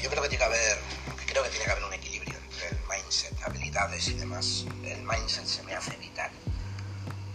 Yo 0.00 0.08
creo 0.08 0.22
que 0.22 0.28
tiene 0.28 0.38
que 0.38 0.44
haber, 0.44 0.78
creo 1.26 1.42
que 1.42 1.48
tiene 1.48 1.64
que 1.64 1.70
haber 1.72 1.82
un 1.82 1.92
equilibrio 1.92 2.36
entre 2.38 2.68
el 2.68 2.78
mindset, 2.88 3.42
habilidades 3.42 4.06
y 4.06 4.14
demás. 4.14 4.64
El 4.84 5.02
mindset 5.02 5.46
se 5.46 5.64
me 5.64 5.74
hace 5.74 5.96
vital. 5.96 6.30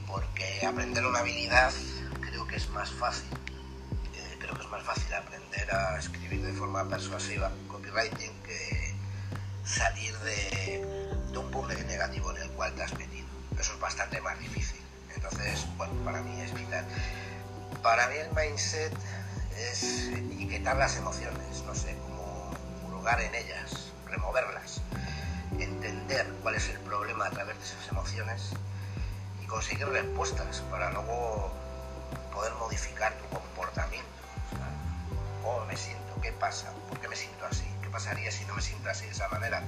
Porque 0.07 0.65
aprender 0.65 1.05
una 1.05 1.19
habilidad 1.19 1.73
creo 2.21 2.47
que 2.47 2.55
es 2.55 2.69
más 2.69 2.91
fácil. 2.91 3.27
Eh, 4.15 4.37
creo 4.39 4.55
que 4.55 4.61
es 4.61 4.69
más 4.69 4.83
fácil 4.83 5.13
aprender 5.13 5.75
a 5.75 5.99
escribir 5.99 6.41
de 6.41 6.53
forma 6.53 6.87
persuasiva, 6.87 7.51
copywriting, 7.67 8.31
que 8.43 8.95
salir 9.65 10.17
de, 10.19 11.11
un 11.35 11.51
público 11.51 11.81
negativo 11.87 12.31
en 12.31 12.43
el 12.43 12.49
cual 12.51 12.73
te 12.73 12.83
has 12.83 12.93
metido. 12.97 13.27
Eso 13.59 13.73
es 13.73 13.79
bastante 13.81 14.21
más 14.21 14.39
difícil. 14.39 14.79
Entonces, 15.13 15.65
bueno, 15.75 15.93
para 16.05 16.21
mí 16.21 16.39
es 16.39 16.53
vital 16.53 16.87
para 17.83 18.07
mí 18.07 18.15
el 18.15 18.31
mindset 18.31 18.93
es 19.57 20.07
etiquetar 20.07 20.77
las 20.77 20.95
emociones, 20.95 21.61
no 21.65 21.75
sé, 21.75 21.95
como 22.07 22.49
lugar 22.89 23.19
en 23.19 23.35
ellas, 23.35 23.91
removerlas, 24.07 24.79
entender 25.59 26.25
cuál 26.41 26.55
es 26.55 26.69
el 26.69 26.79
problema 26.79 27.27
a 27.27 27.29
través 27.29 27.57
de 27.57 27.63
esas 27.65 27.89
emociones 27.89 28.51
y 29.43 29.45
conseguir 29.47 29.85
respuestas 29.89 30.61
para 30.71 30.91
luego 30.91 31.51
poder 32.33 32.53
modificar 32.53 33.13
tu 33.17 33.35
comportamiento. 33.35 34.07
¿Cómo 35.43 35.65
me 35.65 35.75
siento? 35.75 36.21
¿Qué 36.21 36.31
pasa? 36.31 36.71
¿Por 36.87 36.99
qué 37.01 37.09
me 37.09 37.17
siento 37.17 37.45
así? 37.45 37.65
¿Qué 37.81 37.89
pasaría 37.89 38.31
si 38.31 38.45
no 38.45 38.55
me 38.55 38.61
siento 38.61 38.89
así 38.89 39.05
de 39.05 39.11
esa 39.11 39.27
manera? 39.27 39.61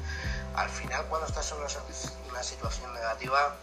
Al 0.56 0.70
final, 0.70 1.06
cuando 1.08 1.28
estás 1.28 1.52
en 1.52 1.58
una, 1.58 2.44
situación 2.44 2.94
negativa, 2.94 3.58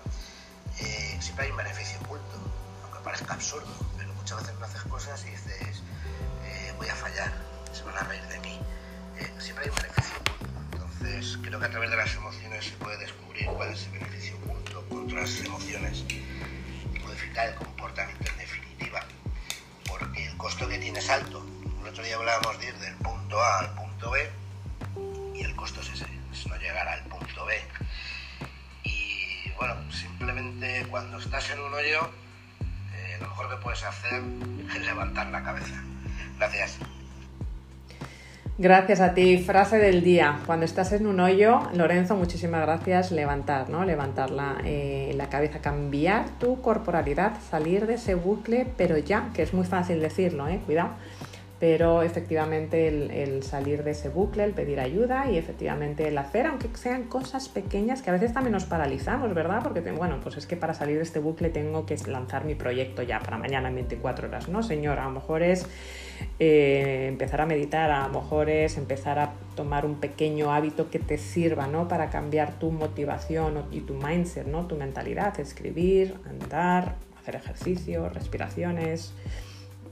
eh, 0.79 1.17
siempre 1.21 1.47
hay 1.47 1.51
un 1.53 1.57
beneficio 1.57 1.99
oculto, 2.03 2.37
aunque 2.83 2.99
parezca 3.03 3.33
absurdo 3.33 3.92
muchas 4.23 4.39
veces 4.39 4.55
no 4.61 4.67
haces 4.67 4.83
cosas 4.83 5.25
y 5.27 5.31
dices, 5.31 5.83
eh, 6.45 6.73
voy 6.79 6.89
a 6.89 6.95
fallar, 6.95 7.33
se 7.73 7.83
van 7.83 7.97
a 7.97 8.03
reír 8.05 8.23
de 8.29 8.39
mí. 8.39 8.57
Eh, 9.19 9.29
siempre 9.41 9.65
hay 9.65 9.71
un 9.71 9.77
beneficio. 9.77 10.17
Entonces, 10.71 11.39
creo 11.43 11.59
que 11.59 11.67
a 11.67 11.71
través 11.71 11.91
de 11.91 11.97
las 11.97 12.15
emociones 12.15 12.65
se 12.67 12.71
puede 12.77 12.99
descubrir 12.99 13.47
cuál 13.47 13.71
es 13.71 13.85
el 13.87 13.99
beneficio 13.99 14.37
oculto 14.37 14.89
contra 14.89 15.23
las 15.23 15.41
emociones 15.41 16.05
y 16.09 16.99
modificar 17.01 17.49
el 17.49 17.57
comportamiento 17.57 18.31
en 18.31 18.39
definitiva. 18.39 19.01
Porque 19.89 20.25
el 20.25 20.37
costo 20.37 20.69
que 20.69 20.79
tiene 20.79 21.01
es 21.01 21.11
alto. 21.11 21.45
El 21.81 21.89
otro 21.89 22.05
día 22.05 22.15
hablábamos 22.15 22.61
de 22.61 22.69
ir 22.69 22.79
del 22.79 22.95
punto 22.99 23.43
A 23.43 23.59
al 23.59 23.75
punto 23.75 24.13
B 24.13 24.31
y 25.35 25.41
el 25.43 25.57
costo 25.57 25.81
es 25.81 25.89
ese, 25.95 26.07
es 26.33 26.47
no 26.47 26.57
llegar 26.59 26.87
al 26.87 27.03
punto 27.07 27.45
B. 27.45 27.61
Y 28.85 29.51
bueno, 29.59 29.75
simplemente 29.91 30.87
cuando 30.89 31.19
estás 31.19 31.51
en 31.51 31.59
un 31.59 31.75
hoyo 31.75 32.22
lo 33.23 33.29
mejor 33.29 33.49
que 33.49 33.57
puedes 33.57 33.85
hacer 33.85 34.23
es 34.75 34.85
levantar 34.85 35.29
la 35.29 35.43
cabeza. 35.43 35.83
Gracias. 36.39 36.79
Gracias 38.59 39.01
a 39.01 39.15
ti. 39.15 39.39
Frase 39.39 39.79
del 39.79 40.05
día. 40.05 40.41
Cuando 40.45 40.67
estás 40.67 40.93
en 40.93 41.07
un 41.07 41.21
hoyo, 41.21 41.63
Lorenzo, 41.75 42.17
muchísimas 42.17 42.63
gracias. 42.63 43.11
Levantar, 43.11 43.71
¿no? 43.71 43.85
Levantar 43.85 44.31
la, 44.31 44.59
eh, 44.65 45.13
la, 45.17 45.29
cabeza, 45.31 45.61
cambiar 45.61 46.29
tu 46.39 46.61
corporalidad, 46.61 47.33
salir 47.51 47.87
de 47.87 47.95
ese 47.95 48.15
bucle, 48.15 48.67
pero 48.77 48.99
ya, 48.99 49.31
que 49.35 49.43
es 49.43 49.55
muy 49.55 49.65
fácil 49.65 50.01
decirlo, 50.01 50.49
¿eh? 50.49 50.61
Cuidado 50.67 50.91
pero 51.63 52.03
efectivamente 52.03 52.89
el, 52.89 53.45
salir 53.45 53.85
de 53.85 53.93
ese 53.93 54.09
bucle, 54.09 54.43
el 54.43 54.51
pedir 54.51 54.81
ayuda 54.81 55.31
y 55.31 55.39
efectivamente 55.39 56.09
el 56.09 56.19
hacer, 56.19 56.47
aunque 56.47 56.69
sean 56.75 57.05
cosas 57.05 57.49
pequeñas 57.49 58.03
que 58.03 58.11
a 58.11 58.15
veces 58.15 58.33
también 58.33 58.51
nos 58.51 58.65
paralizamos, 58.65 59.33
¿verdad? 59.33 59.61
Porque, 59.63 59.81
bueno, 59.93 60.19
pues 60.21 60.37
es 60.39 60.49
que 60.49 60.57
para 60.57 60.75
salir 60.75 60.97
de 60.97 61.05
este 61.05 61.21
bucle 61.21 61.51
tengo 61.51 61.87
que 61.87 61.97
lanzar 62.09 62.47
mi 62.47 62.57
proyecto 62.57 63.05
ya 63.05 63.21
para 63.21 63.39
mañana 63.39 63.69
en 63.69 63.77
24 63.77 64.27
horas, 64.27 64.49
¿no, 64.49 64.65
señora? 64.65 65.05
A 65.05 65.05
lo 65.05 65.13
mejor 65.13 65.45
es 65.45 65.69
eh, 66.41 67.07
empezar 67.07 67.43
a 67.43 67.47
meditar, 67.47 67.93
a 67.93 68.09
lo 68.09 68.21
mejor 68.21 68.51
es 68.51 68.77
empezar 68.77 69.21
a 69.21 69.33
tomar 69.55 69.87
un 69.87 70.01
pequeño 70.01 70.53
hábito 70.53 70.91
que 70.91 70.99
te 70.99 71.17
sirva, 71.17 71.69
¿no? 71.69 71.87
Para 71.87 72.11
cambiar 72.11 72.59
tu 72.59 72.73
motivación 72.73 73.67
y 73.71 73.83
tu 73.83 73.95
mindset, 73.95 74.49
¿no? 74.49 74.67
Tu 74.67 74.75
mentalidad, 74.75 75.39
escribir, 75.39 76.17
andar, 76.29 76.97
hacer 77.21 77.37
ejercicio, 77.37 78.09
respiraciones 78.09 79.15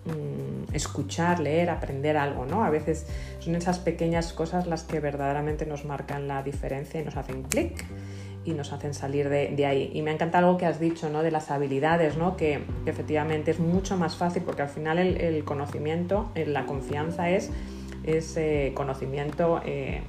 Mm, 0.06 0.74
escuchar, 0.74 1.40
leer, 1.40 1.68
aprender 1.68 2.16
algo, 2.16 2.46
¿no? 2.46 2.64
A 2.64 2.70
veces 2.70 3.06
son 3.38 3.54
esas 3.54 3.78
pequeñas 3.78 4.32
cosas 4.32 4.66
las 4.66 4.82
que 4.82 4.98
verdaderamente 4.98 5.66
nos 5.66 5.84
marcan 5.84 6.26
la 6.26 6.42
diferencia 6.42 7.00
y 7.00 7.04
nos 7.04 7.16
hacen 7.16 7.42
clic 7.42 7.84
y 8.46 8.52
nos 8.52 8.72
hacen 8.72 8.94
salir 8.94 9.28
de, 9.28 9.66
ahí. 9.66 9.90
Y 9.92 10.00
me 10.00 10.10
encanta 10.10 10.38
algo 10.38 10.56
que 10.56 10.64
has 10.64 10.80
dicho, 10.80 11.10
¿no? 11.10 11.22
De 11.22 11.30
las 11.30 11.50
habilidades, 11.50 12.16
¿no? 12.16 12.36
Que, 12.36 12.60
efectivamente 12.86 13.50
es 13.50 13.60
mucho 13.60 13.98
más 13.98 14.16
fácil 14.16 14.42
porque 14.42 14.62
al 14.62 14.70
final 14.70 14.98
el, 14.98 15.44
conocimiento, 15.44 16.30
eh, 16.34 16.46
la 16.46 16.64
confianza 16.64 17.28
es, 17.28 17.50
ese 18.04 18.72
conocimiento... 18.74 19.60
Eh, 19.66 20.00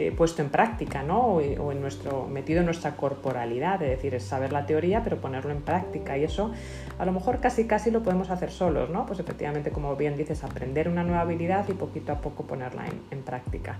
eh, 0.00 0.12
puesto 0.12 0.42
en 0.42 0.48
práctica, 0.48 1.02
¿no? 1.02 1.22
O, 1.22 1.72
en 1.72 1.80
nuestro, 1.80 2.28
metido 2.28 2.60
en 2.60 2.66
nuestra 2.66 2.94
corporalidad, 2.94 3.82
es 3.82 3.90
decir, 3.90 4.14
es 4.14 4.22
saber 4.22 4.52
la 4.52 4.64
teoría 4.64 5.02
pero 5.02 5.16
ponerlo 5.16 5.50
en 5.50 5.60
práctica 5.62 6.16
y 6.16 6.22
eso 6.22 6.52
a 7.00 7.04
lo 7.04 7.10
mejor 7.10 7.40
casi 7.40 7.66
casi 7.66 7.90
lo 7.90 8.00
podemos 8.04 8.30
hacer 8.30 8.52
solos, 8.52 8.90
¿no? 8.90 9.06
Pues 9.06 9.18
efectivamente, 9.18 9.72
como 9.72 9.96
bien 9.96 10.16
dices, 10.16 10.44
aprender 10.44 10.88
una 10.88 11.02
nueva 11.02 11.22
habilidad 11.22 11.68
y 11.68 11.72
poquito 11.72 12.12
a 12.12 12.20
poco 12.20 12.44
ponerla 12.44 12.84
en, 13.10 13.22
práctica. 13.24 13.78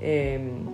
Em, 0.00 0.64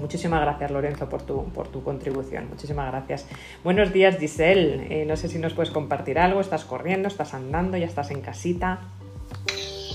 muchísimas 0.00 0.40
gracias 0.40 0.72
Lorenzo 0.72 1.08
por 1.08 1.22
tu, 1.22 1.44
por 1.52 1.68
tu 1.68 1.84
contribución, 1.84 2.48
muchísimas 2.48 2.90
gracias. 2.90 3.28
Buenos 3.62 3.92
días 3.92 4.18
Giselle, 4.18 5.02
eh, 5.02 5.04
no 5.06 5.16
sé 5.16 5.28
si 5.28 5.38
nos 5.38 5.54
puedes 5.54 5.70
compartir 5.70 6.18
algo, 6.18 6.40
estás 6.40 6.64
corriendo, 6.64 7.06
estás 7.06 7.32
andando, 7.32 7.76
ya 7.76 7.86
estás 7.86 8.10
en 8.10 8.20
casita. 8.20 8.80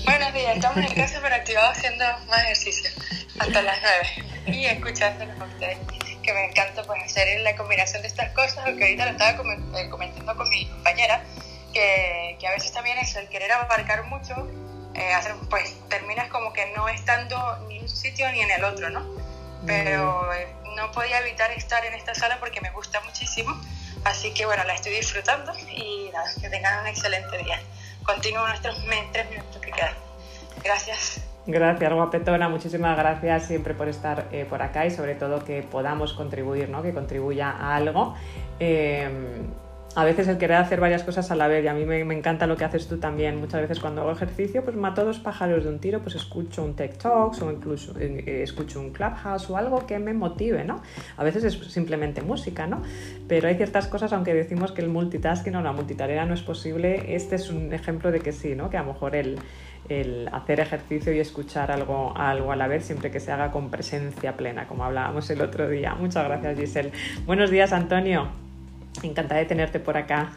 Buenos 0.06 0.32
días, 0.32 0.56
estamos 0.56 0.78
en 0.78 0.94
casa 0.94 1.20
pero 1.22 1.34
activados 1.34 1.76
haciendo 1.76 2.04
más 2.30 2.44
ejercicio 2.44 2.88
hasta 3.38 3.60
las 3.60 3.76
9 4.16 4.27
y 4.52 4.66
escuchándolos 4.66 5.40
a 5.40 5.44
ustedes, 5.44 5.78
que 6.22 6.32
me 6.32 6.46
encanta 6.46 6.82
pues 6.82 7.02
hacer 7.02 7.40
la 7.40 7.56
combinación 7.56 8.02
de 8.02 8.08
estas 8.08 8.32
cosas, 8.32 8.64
que 8.64 8.84
ahorita 8.84 9.06
lo 9.06 9.12
estaba 9.12 9.30
eh, 9.78 9.88
comentando 9.88 10.36
con 10.36 10.48
mi 10.48 10.66
compañera, 10.66 11.22
que, 11.72 12.36
que, 12.38 12.46
a 12.48 12.52
veces 12.52 12.72
también 12.72 12.98
es 12.98 13.14
el 13.16 13.28
querer 13.28 13.52
abarcar 13.52 14.04
mucho, 14.04 14.34
eh, 14.94 15.12
hacer, 15.12 15.34
pues 15.50 15.74
terminas 15.88 16.28
como 16.28 16.52
que 16.52 16.66
no 16.76 16.88
estando 16.88 17.58
ni 17.68 17.76
en 17.76 17.82
un 17.82 17.88
sitio 17.88 18.30
ni 18.32 18.40
en 18.40 18.50
el 18.50 18.64
otro, 18.64 18.90
¿no? 18.90 19.06
Pero 19.66 20.32
eh, 20.34 20.48
no 20.76 20.90
podía 20.92 21.20
evitar 21.20 21.50
estar 21.52 21.84
en 21.84 21.94
esta 21.94 22.14
sala 22.14 22.38
porque 22.40 22.60
me 22.60 22.70
gusta 22.70 23.00
muchísimo, 23.00 23.58
así 24.04 24.32
que 24.32 24.46
bueno, 24.46 24.64
la 24.64 24.74
estoy 24.74 24.92
disfrutando 24.92 25.52
y 25.70 26.10
nada, 26.12 26.30
que 26.40 26.48
tengan 26.48 26.80
un 26.80 26.86
excelente 26.86 27.38
día. 27.38 27.60
Continúo 28.04 28.46
nuestros 28.46 28.78
tres 29.12 29.30
minutos 29.30 29.60
que 29.60 29.70
quedan. 29.70 29.94
Gracias. 30.62 31.27
Gracias, 31.50 31.94
guapetona. 31.94 32.50
Muchísimas 32.50 32.94
gracias 32.94 33.46
siempre 33.46 33.72
por 33.72 33.88
estar 33.88 34.28
eh, 34.32 34.44
por 34.44 34.60
acá 34.60 34.84
y 34.84 34.90
sobre 34.90 35.14
todo 35.14 35.42
que 35.46 35.62
podamos 35.62 36.12
contribuir, 36.12 36.68
¿no? 36.68 36.82
que 36.82 36.92
contribuya 36.92 37.50
a 37.50 37.74
algo. 37.74 38.14
Eh, 38.60 39.08
a 39.94 40.04
veces 40.04 40.28
el 40.28 40.36
querer 40.36 40.58
hacer 40.58 40.78
varias 40.78 41.04
cosas 41.04 41.30
a 41.30 41.34
la 41.34 41.48
vez 41.48 41.64
y 41.64 41.68
a 41.68 41.72
mí 41.72 41.86
me, 41.86 42.00
encanta 42.14 42.46
lo 42.46 42.58
que 42.58 42.64
haces 42.64 42.86
tú 42.86 42.98
también. 42.98 43.40
Muchas 43.40 43.62
veces 43.62 43.80
cuando 43.80 44.02
hago 44.02 44.12
ejercicio 44.12 44.62
pues 44.62 44.76
mato 44.76 45.06
dos 45.06 45.20
pájaros 45.20 45.64
de 45.64 45.70
un 45.70 45.78
tiro, 45.78 46.00
pues 46.00 46.16
escucho 46.16 46.62
un 46.62 46.74
Tech 46.74 46.98
Talks 46.98 47.40
o 47.40 47.50
incluso 47.50 47.98
eh, 47.98 48.42
escucho 48.42 48.78
un 48.78 48.90
Clubhouse 48.90 49.48
o 49.48 49.56
algo 49.56 49.86
que 49.86 49.98
me 49.98 50.12
motive, 50.12 50.64
¿no? 50.64 50.82
A 51.16 51.24
veces 51.24 51.44
es 51.44 51.54
simplemente 51.72 52.20
música, 52.20 52.66
¿no? 52.66 52.82
Pero 53.26 53.48
hay 53.48 53.54
ciertas 53.54 53.88
cosas, 53.88 54.12
aunque 54.12 54.34
decimos 54.34 54.72
que 54.72 54.82
el 54.82 54.88
multitasking 54.88 55.56
o 55.56 55.62
la 55.62 55.72
multitarea 55.72 56.26
no 56.26 56.34
es 56.34 56.42
posible, 56.42 57.16
este 57.16 57.36
es 57.36 57.48
un 57.48 57.72
ejemplo 57.72 58.12
de 58.12 58.20
que 58.20 58.32
sí, 58.32 58.54
¿no? 58.54 58.68
Que 58.68 58.76
a 58.76 58.82
lo 58.82 58.92
mejor 58.92 59.16
el, 59.16 59.38
el 59.88 60.28
hacer 60.32 60.60
ejercicio 60.60 61.12
y 61.12 61.20
escuchar 61.20 61.70
algo, 61.70 62.16
algo 62.16 62.52
a 62.52 62.56
la 62.56 62.68
vez, 62.68 62.84
siempre 62.86 63.10
que 63.10 63.20
se 63.20 63.32
haga 63.32 63.50
con 63.50 63.70
presencia 63.70 64.36
plena, 64.36 64.68
como 64.68 64.84
hablábamos 64.84 65.28
el 65.30 65.40
otro 65.40 65.68
día. 65.68 65.94
Muchas 65.94 66.24
gracias, 66.24 66.58
Giselle. 66.58 66.92
Buenos 67.24 67.50
días, 67.50 67.72
Antonio. 67.72 68.28
Encantada 69.02 69.40
de 69.40 69.46
tenerte 69.46 69.80
por 69.80 69.96
acá. 69.96 70.32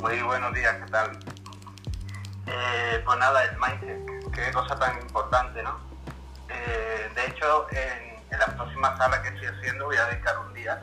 Muy 0.00 0.22
buenos 0.22 0.54
días, 0.54 0.76
¿qué 0.84 0.90
tal? 0.90 1.18
Eh, 2.46 3.02
pues 3.04 3.18
nada, 3.18 3.44
el 3.44 3.56
mindset, 3.58 4.30
qué 4.32 4.50
cosa 4.52 4.78
tan 4.78 4.98
importante, 5.00 5.62
¿no? 5.62 5.78
Eh, 6.48 7.10
de 7.14 7.26
hecho, 7.26 7.66
en, 7.70 8.38
la 8.38 8.46
próxima 8.46 8.96
sala 8.96 9.20
que 9.22 9.28
estoy 9.28 9.48
haciendo 9.48 9.86
voy 9.86 9.96
a 9.96 10.06
dedicar 10.06 10.38
un 10.38 10.54
día 10.54 10.82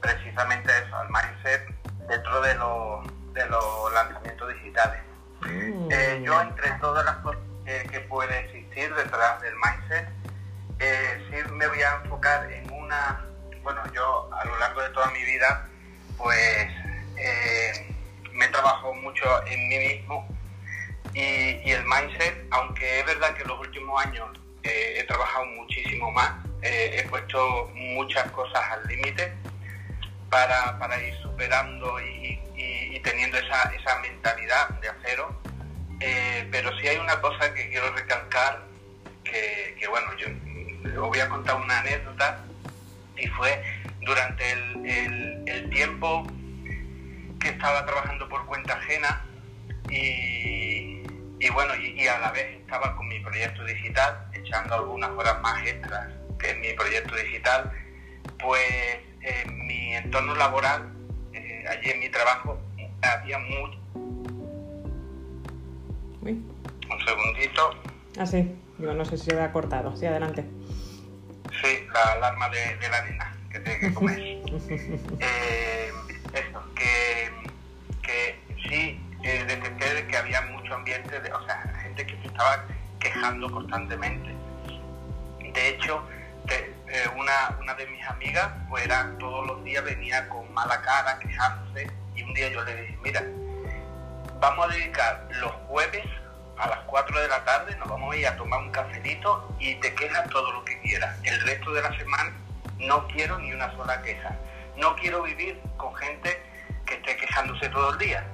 precisamente 0.00 0.70
a 0.72 0.78
eso, 0.78 0.96
al 0.96 1.08
mindset 1.08 1.74
dentro 2.08 2.40
de, 2.40 2.54
de 3.40 3.48
los 3.48 3.92
lanzamientos 3.92 4.54
digitales. 4.54 5.05
Mm. 5.40 5.88
Eh, 5.90 6.22
yo 6.24 6.40
entre 6.40 6.70
todas 6.80 7.04
las 7.04 7.16
cosas 7.16 7.40
que 7.90 8.00
puede 8.08 8.40
existir 8.40 8.94
detrás 8.94 9.40
del 9.42 9.54
mindset, 9.56 10.08
sí 10.78 11.52
me 11.52 11.66
voy 11.66 11.82
a 11.82 12.00
enfocar 12.02 12.50
en 12.50 12.72
una 12.72 13.26
bueno, 13.66 13.82
yo 13.92 14.30
a 14.32 14.44
lo 14.44 14.56
largo 14.60 14.80
de 14.80 14.90
toda 14.90 15.10
mi 15.10 15.24
vida, 15.24 15.68
pues 16.16 16.68
eh, 17.16 17.92
me 18.30 18.44
he 18.44 18.48
trabajado 18.48 18.94
mucho 18.94 19.24
en 19.44 19.68
mí 19.68 19.76
mismo 19.76 20.28
y, 21.12 21.68
el 21.72 21.84
mindset, 21.84 22.46
aunque 22.52 23.00
es 23.00 23.06
verdad 23.06 23.34
que 23.34 23.42
en 23.42 23.48
los 23.48 23.58
últimos 23.58 24.06
años 24.06 24.28
eh, 24.62 24.98
he 24.98 25.02
trabajado 25.02 25.46
muchísimo 25.46 26.12
más, 26.12 26.30
eh, 26.62 27.00
he 27.00 27.08
puesto 27.08 27.68
muchas 27.74 28.30
cosas 28.30 28.62
al 28.70 28.86
límite 28.86 29.32
para, 30.30 31.02
ir 31.02 31.14
superando 31.20 32.00
y, 32.00 32.40
teniendo 33.06 33.38
esa, 33.38 34.00
mentalidad 34.02 34.68
de 34.80 34.88
acero. 34.88 35.40
pero 36.50 36.76
sí 36.78 36.88
hay 36.88 36.98
una 36.98 37.20
cosa 37.20 37.54
que 37.54 37.68
quiero 37.70 37.92
recalcar, 37.94 38.64
que, 39.22 39.86
bueno, 39.88 40.08
yo 40.16 41.02
os 41.02 41.08
voy 41.08 41.20
a 41.20 41.28
contar 41.28 41.56
una 41.56 41.80
anécdota 41.80 42.44
y 43.16 43.26
fue 43.28 43.62
durante 44.00 44.50
el, 44.52 45.70
tiempo 45.70 46.26
que 47.40 47.48
estaba 47.48 47.84
trabajando 47.84 48.28
por 48.28 48.46
cuenta 48.46 48.74
ajena 48.74 49.24
y, 49.90 51.02
bueno, 51.52 51.74
y, 51.76 52.06
a 52.08 52.18
la 52.18 52.32
vez 52.32 52.56
estaba 52.60 52.96
con 52.96 53.06
mi 53.08 53.20
proyecto 53.20 53.64
digital, 53.64 54.26
echando 54.32 54.74
algunas 54.74 55.10
horas 55.10 55.40
más 55.42 55.64
extras 55.66 56.08
que 56.38 56.50
en 56.50 56.60
mi 56.60 56.72
proyecto 56.72 57.14
digital, 57.14 57.70
pues 58.40 58.98
en 59.20 59.66
mi 59.66 59.94
entorno 59.94 60.34
laboral, 60.34 60.92
eh, 61.34 61.64
allí 61.68 61.90
en 61.90 62.00
mi 62.00 62.08
trabajo, 62.08 62.58
había 63.02 63.38
mucho... 63.38 63.78
Un 66.22 67.04
segundito. 67.04 67.70
Ah, 68.18 68.26
sí, 68.26 68.56
digo, 68.78 68.94
no 68.94 69.04
sé 69.04 69.16
si 69.16 69.30
se 69.30 69.40
ha 69.40 69.52
cortado, 69.52 69.96
sí, 69.96 70.06
adelante. 70.06 70.44
Sí, 71.62 71.86
la 71.92 72.12
alarma 72.12 72.48
de, 72.48 72.88
la 72.88 73.02
nena 73.04 73.36
que 73.50 73.60
tiene 73.60 73.78
que 73.80 73.94
comer. 73.94 74.18
eh, 75.20 75.90
esto, 76.34 76.62
que, 76.74 77.30
que 78.02 78.40
sí 78.68 79.00
eh, 79.22 79.44
detecté 79.46 80.06
que 80.06 80.16
había 80.16 80.40
mucho 80.42 80.74
ambiente, 80.74 81.20
de, 81.20 81.32
o 81.32 81.44
sea, 81.44 81.62
gente 81.82 82.06
que 82.06 82.16
se 82.20 82.26
estaba 82.26 82.64
quejando 82.98 83.50
constantemente. 83.50 84.34
De 85.38 85.68
hecho, 85.68 86.02
eh, 86.48 87.08
una, 87.16 87.56
una 87.60 87.74
de 87.74 87.86
mis 87.86 88.04
amigas, 88.06 88.52
pues 88.68 88.88
todos 89.18 89.46
los 89.46 89.64
días 89.64 89.84
venía 89.84 90.28
con 90.28 90.52
mala 90.52 90.80
cara, 90.82 91.18
quejándose, 91.18 91.90
un 92.26 92.34
día 92.34 92.48
yo 92.48 92.62
le 92.64 92.74
dije, 92.74 92.98
mira, 93.02 93.22
vamos 94.40 94.66
a 94.66 94.74
dedicar 94.74 95.28
los 95.40 95.52
jueves 95.68 96.06
a 96.58 96.68
las 96.68 96.78
4 96.86 97.20
de 97.20 97.28
la 97.28 97.44
tarde 97.44 97.76
nos 97.76 97.88
vamos 97.88 98.14
a 98.14 98.16
ir 98.16 98.26
a 98.26 98.36
tomar 98.36 98.60
un 98.60 98.70
cafelito 98.70 99.54
y 99.58 99.74
te 99.76 99.94
quejas 99.94 100.28
todo 100.30 100.52
lo 100.52 100.64
que 100.64 100.80
quieras. 100.80 101.18
El 101.22 101.40
resto 101.42 101.72
de 101.72 101.82
la 101.82 101.96
semana 101.98 102.32
no 102.78 103.06
quiero 103.08 103.38
ni 103.38 103.52
una 103.52 103.70
sola 103.72 104.00
queja. 104.02 104.34
No 104.76 104.96
quiero 104.96 105.22
vivir 105.22 105.60
con 105.76 105.94
gente 105.96 106.42
que 106.86 106.94
esté 106.94 107.16
quejándose 107.16 107.68
todo 107.68 107.92
el 107.92 107.98
día. 107.98 108.24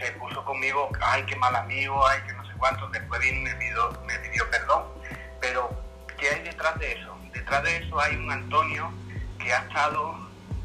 se, 0.00 0.12
puso 0.12 0.44
conmigo, 0.44 0.90
ay, 1.00 1.24
qué 1.26 1.36
mal 1.36 1.54
amigo, 1.56 2.06
ay, 2.06 2.20
que 2.26 2.34
no 2.34 2.44
sé 2.46 2.52
cuánto. 2.58 2.88
Después 2.88 3.20
vino 3.20 3.38
y 3.38 3.42
me 3.42 3.54
pidió, 3.56 3.90
me 4.06 4.18
pidió 4.20 4.48
perdón. 4.50 4.84
Pero, 5.40 5.70
¿qué 6.18 6.28
hay 6.28 6.42
detrás 6.42 6.78
de 6.78 6.92
eso? 6.92 7.16
Detrás 7.32 7.64
de 7.64 7.76
eso 7.78 8.00
hay 8.00 8.16
un 8.16 8.30
Antonio 8.30 8.92
que 9.38 9.52
ha 9.52 9.58
estado 9.58 10.21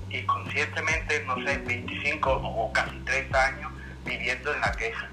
y 0.09 0.23
conscientemente, 0.23 1.23
no 1.25 1.35
sé, 1.43 1.57
25 1.59 2.31
o 2.31 2.71
casi 2.73 2.97
30 2.99 3.45
años 3.45 3.71
viviendo 4.05 4.53
en 4.53 4.61
la 4.61 4.71
queja 4.71 5.09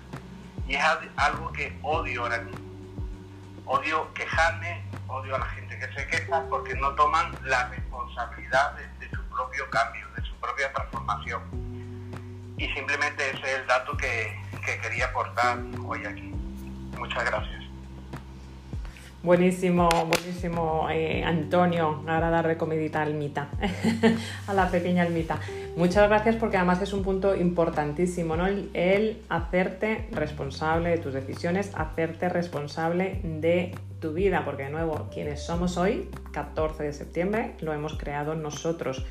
y 0.66 0.74
es 0.74 0.82
algo 1.16 1.52
que 1.52 1.76
odio 1.82 2.22
ahora 2.22 2.38
mismo. 2.38 2.64
Odio 3.66 4.12
quejarme, 4.14 4.82
odio 5.08 5.36
a 5.36 5.38
la 5.38 5.46
gente 5.46 5.78
que 5.78 5.86
se 5.92 6.06
queja 6.06 6.42
porque 6.48 6.74
no 6.74 6.94
toman 6.94 7.32
la 7.44 7.68
responsabilidad 7.68 8.74
de, 9.00 9.08
su 9.10 9.22
propio 9.28 9.68
cambio, 9.70 10.06
de 10.16 10.22
su 10.22 10.34
propia 10.36 10.72
transformación. 10.72 11.42
Y 12.56 12.68
simplemente 12.72 13.30
ese 13.30 13.40
es 13.40 13.60
el 13.60 13.66
dato 13.66 13.96
que, 13.96 14.38
que 14.64 14.78
quería 14.80 15.06
aportar 15.06 15.58
hoy 15.86 16.04
aquí. 16.04 16.32
Muchas 16.96 17.24
gracias. 17.24 17.63
Buenísimo, 19.24 19.88
buenísimo, 19.88 20.86
eh, 20.90 21.24
Antonio. 21.24 22.04
Ahora 22.06 22.28
darle 22.28 22.58
comidita 22.58 22.98
a 22.98 23.04
Almita, 23.04 23.48
a 24.46 24.52
la 24.52 24.70
pequeña 24.70 25.02
Almita. 25.02 25.40
Muchas 25.76 26.10
gracias 26.10 26.36
porque 26.36 26.58
además 26.58 26.82
es 26.82 26.92
un 26.92 27.02
punto 27.02 27.34
importantísimo, 27.34 28.36
¿no? 28.36 28.46
El, 28.46 29.22
hacerte 29.30 30.08
responsable 30.10 30.90
de 30.90 30.98
tus 30.98 31.14
decisiones, 31.14 31.72
hacerte 31.74 32.28
responsable 32.28 33.22
de 33.24 33.74
tu 33.98 34.12
vida, 34.12 34.44
porque 34.44 34.64
de 34.64 34.70
nuevo, 34.70 35.08
quienes 35.10 35.42
somos 35.42 35.78
hoy, 35.78 36.10
14 36.32 36.82
de 36.82 36.92
septiembre, 36.92 37.54
lo 37.60 37.72
hemos 37.72 37.96
creado 37.96 38.34
nosotros 38.34 39.06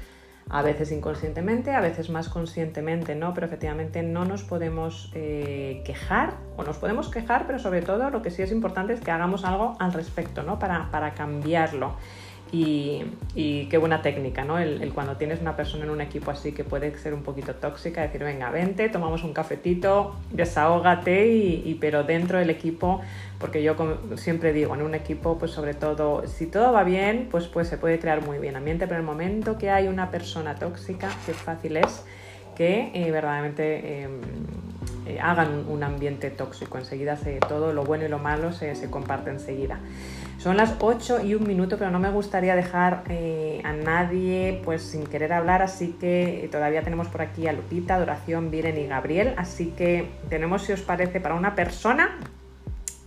a 0.50 0.62
veces 0.62 0.91
inconscientemente, 0.91 1.72
a 1.72 1.82
veces 1.82 2.10
más 2.10 2.30
conscientemente, 2.30 3.16
¿no? 3.16 3.34
Pero 3.34 3.48
efectivamente 3.48 4.04
no 4.04 4.26
nos 4.26 4.44
podemos 4.44 5.12
eh, 5.14 5.82
quejar, 5.86 6.36
o 6.58 6.64
nos 6.64 6.78
podemos 6.78 7.10
quejar, 7.10 7.46
pero 7.48 7.60
sobre 7.60 7.82
todo 7.82 8.10
lo 8.10 8.22
que 8.22 8.32
sí 8.32 8.41
es 8.41 8.52
importante 8.52 8.94
es 8.94 9.02
que 9.02 9.12
hagamos 9.12 9.46
algo 9.46 9.76
al 9.80 9.94
respecto, 9.94 10.44
¿no? 10.44 10.60
Para, 10.60 10.91
para 10.91 11.14
cambiarlo. 11.14 11.96
Y, 12.56 13.66
qué 13.72 13.78
buena 13.80 14.04
técnica, 14.04 14.45
¿no? 14.45 14.60
El, 14.60 14.93
cuando 14.93 15.18
tienes 15.18 15.41
una 15.41 15.56
persona 15.56 15.86
en 15.86 15.89
un 15.89 16.01
equipo 16.01 16.30
así 16.30 16.51
que 16.51 16.64
puede 16.64 16.95
ser 16.99 17.16
un 17.16 17.24
poquito 17.24 17.56
tóxica, 17.56 18.04
decir, 18.04 18.24
venga, 18.24 18.51
vente, 18.51 18.89
tomamos 18.89 19.24
un 19.24 19.34
cafetito, 19.34 20.16
desahógate, 20.32 21.28
y, 21.28 21.76
pero 21.82 22.04
dentro 22.04 22.38
del 22.38 22.51
equipo, 22.51 23.01
porque 23.39 23.64
yo 23.64 23.76
siempre 24.18 24.54
digo, 24.54 24.76
en 24.76 24.84
un 24.84 24.93
equipo, 24.93 25.39
pues 25.39 25.49
sobre 25.49 25.74
todo, 25.74 26.28
si 26.28 26.45
todo 26.45 26.72
va 26.72 26.84
bien, 26.84 27.28
pues, 27.32 27.47
pues 27.47 27.68
se 27.68 27.78
puede 27.78 27.97
crear 27.97 28.24
muy 28.24 28.38
bien 28.38 28.56
ambiente, 28.56 28.86
pero 28.86 28.99
en 28.99 29.01
el 29.01 29.08
momento 29.08 29.58
que 29.58 29.72
hay 29.72 29.88
una 29.88 30.12
persona 30.12 30.54
tóxica, 30.54 31.10
qué 31.26 31.34
fácil 31.34 31.78
es 31.78 32.06
que 32.56 32.91
eh, 32.93 33.12
verdaderamente 33.12 34.04
em, 34.04 34.22
eh, 35.06 35.20
hagan 35.20 35.66
un 35.68 35.84
ambiente 35.84 36.30
tóxico. 36.30 36.78
Enseguida 36.78 37.18
se, 37.18 37.39
todo 37.39 37.74
lo 37.74 37.84
bueno 37.84 38.06
y 38.06 38.10
lo 38.10 38.20
malo 38.20 38.51
se, 38.51 38.76
se 38.76 38.89
comparte 38.89 39.30
enseguida. 39.30 39.80
Son 40.38 40.58
las 40.58 40.76
8 40.80 41.24
y 41.24 41.36
un 41.36 41.47
minuto, 41.47 41.78
pero 41.78 41.89
no 41.89 41.99
me 41.99 42.10
gustaría 42.12 42.54
dejar 42.54 43.04
eh, 43.08 43.62
a 43.64 43.72
nadie 43.72 44.62
pues 44.66 44.82
sin 44.82 45.06
querer 45.06 45.32
hablar, 45.32 45.62
así 45.62 45.95
que 45.99 46.49
todavía 46.51 46.82
tenemos 46.82 47.08
por 47.08 47.22
aquí 47.22 47.47
a 47.47 47.54
Lupita, 47.54 47.95
Adoración, 47.95 48.51
Viren 48.51 48.78
y 48.78 48.88
Gabriel, 48.88 49.36
así 49.38 49.68
que 49.78 50.10
tenemos, 50.30 50.64
si 50.64 50.74
os 50.74 50.82
parece, 50.82 51.22
para 51.22 51.36
una 51.36 51.56
persona 51.56 52.20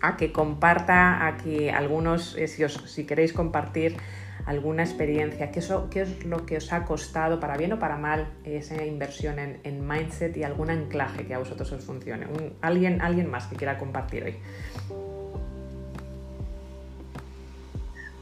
a 0.01 0.17
que 0.17 0.33
comparta, 0.33 1.27
a 1.27 1.37
que 1.37 1.71
algunos, 1.71 2.39
si, 2.47 2.65
os, 2.65 2.73
si 2.87 3.05
queréis 3.05 3.35
compartir 3.35 3.99
alguna 4.47 4.85
experiencia, 4.85 5.51
¿qué, 5.51 5.61
qué 5.91 6.03
es 6.03 6.25
lo 6.25 6.47
que 6.47 6.57
os 6.57 6.73
ha 6.73 6.85
costado, 6.85 7.41
para 7.41 7.57
bien 7.57 7.73
o 7.73 7.79
para 7.81 7.97
mal, 7.97 8.33
esa 8.45 8.83
inversión 8.85 9.39
en, 9.39 9.87
mindset 9.87 10.37
y 10.37 10.45
algún 10.45 10.71
anclaje 10.71 11.27
que 11.27 11.35
a 11.35 11.39
vosotros 11.39 11.71
os 11.73 11.85
funcione. 11.85 12.27
alguien, 12.63 13.03
alguien 13.03 13.29
más 13.29 13.47
que 13.47 13.57
quiera 13.57 13.77
compartir 13.77 14.23
hoy. 14.23 14.39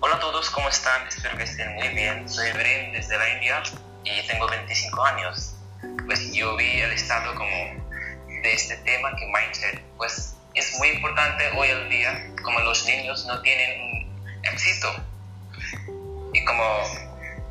Hola 0.00 0.16
a 0.16 0.20
todos, 0.20 0.50
¿cómo 0.50 0.68
están? 0.68 1.06
Espero 1.06 1.36
que 1.36 1.44
estén 1.44 1.74
muy 1.74 1.88
bien. 1.88 2.28
Soy 2.28 2.50
Bren 2.52 2.92
desde 2.92 3.18
la 3.18 3.28
India 3.34 3.62
y 4.04 4.26
tengo 4.26 4.48
25 4.48 5.04
años. 5.04 5.56
Pues 6.06 6.32
yo 6.32 6.56
vi 6.56 6.80
el 6.80 6.92
estado 6.92 7.34
como 7.34 7.56
de 8.26 8.52
este 8.52 8.76
tema 8.78 9.14
que 9.16 9.26
mindset, 9.26 9.82
pues 9.98 10.36
es 10.54 10.78
muy 10.78 10.88
importante 10.88 11.44
hoy 11.56 11.68
en 11.68 11.88
día, 11.90 12.30
como 12.42 12.60
los 12.60 12.86
niños 12.86 13.26
no 13.26 13.40
tienen 13.42 14.08
éxito 14.42 14.88
y 16.34 16.44
como 16.44 16.82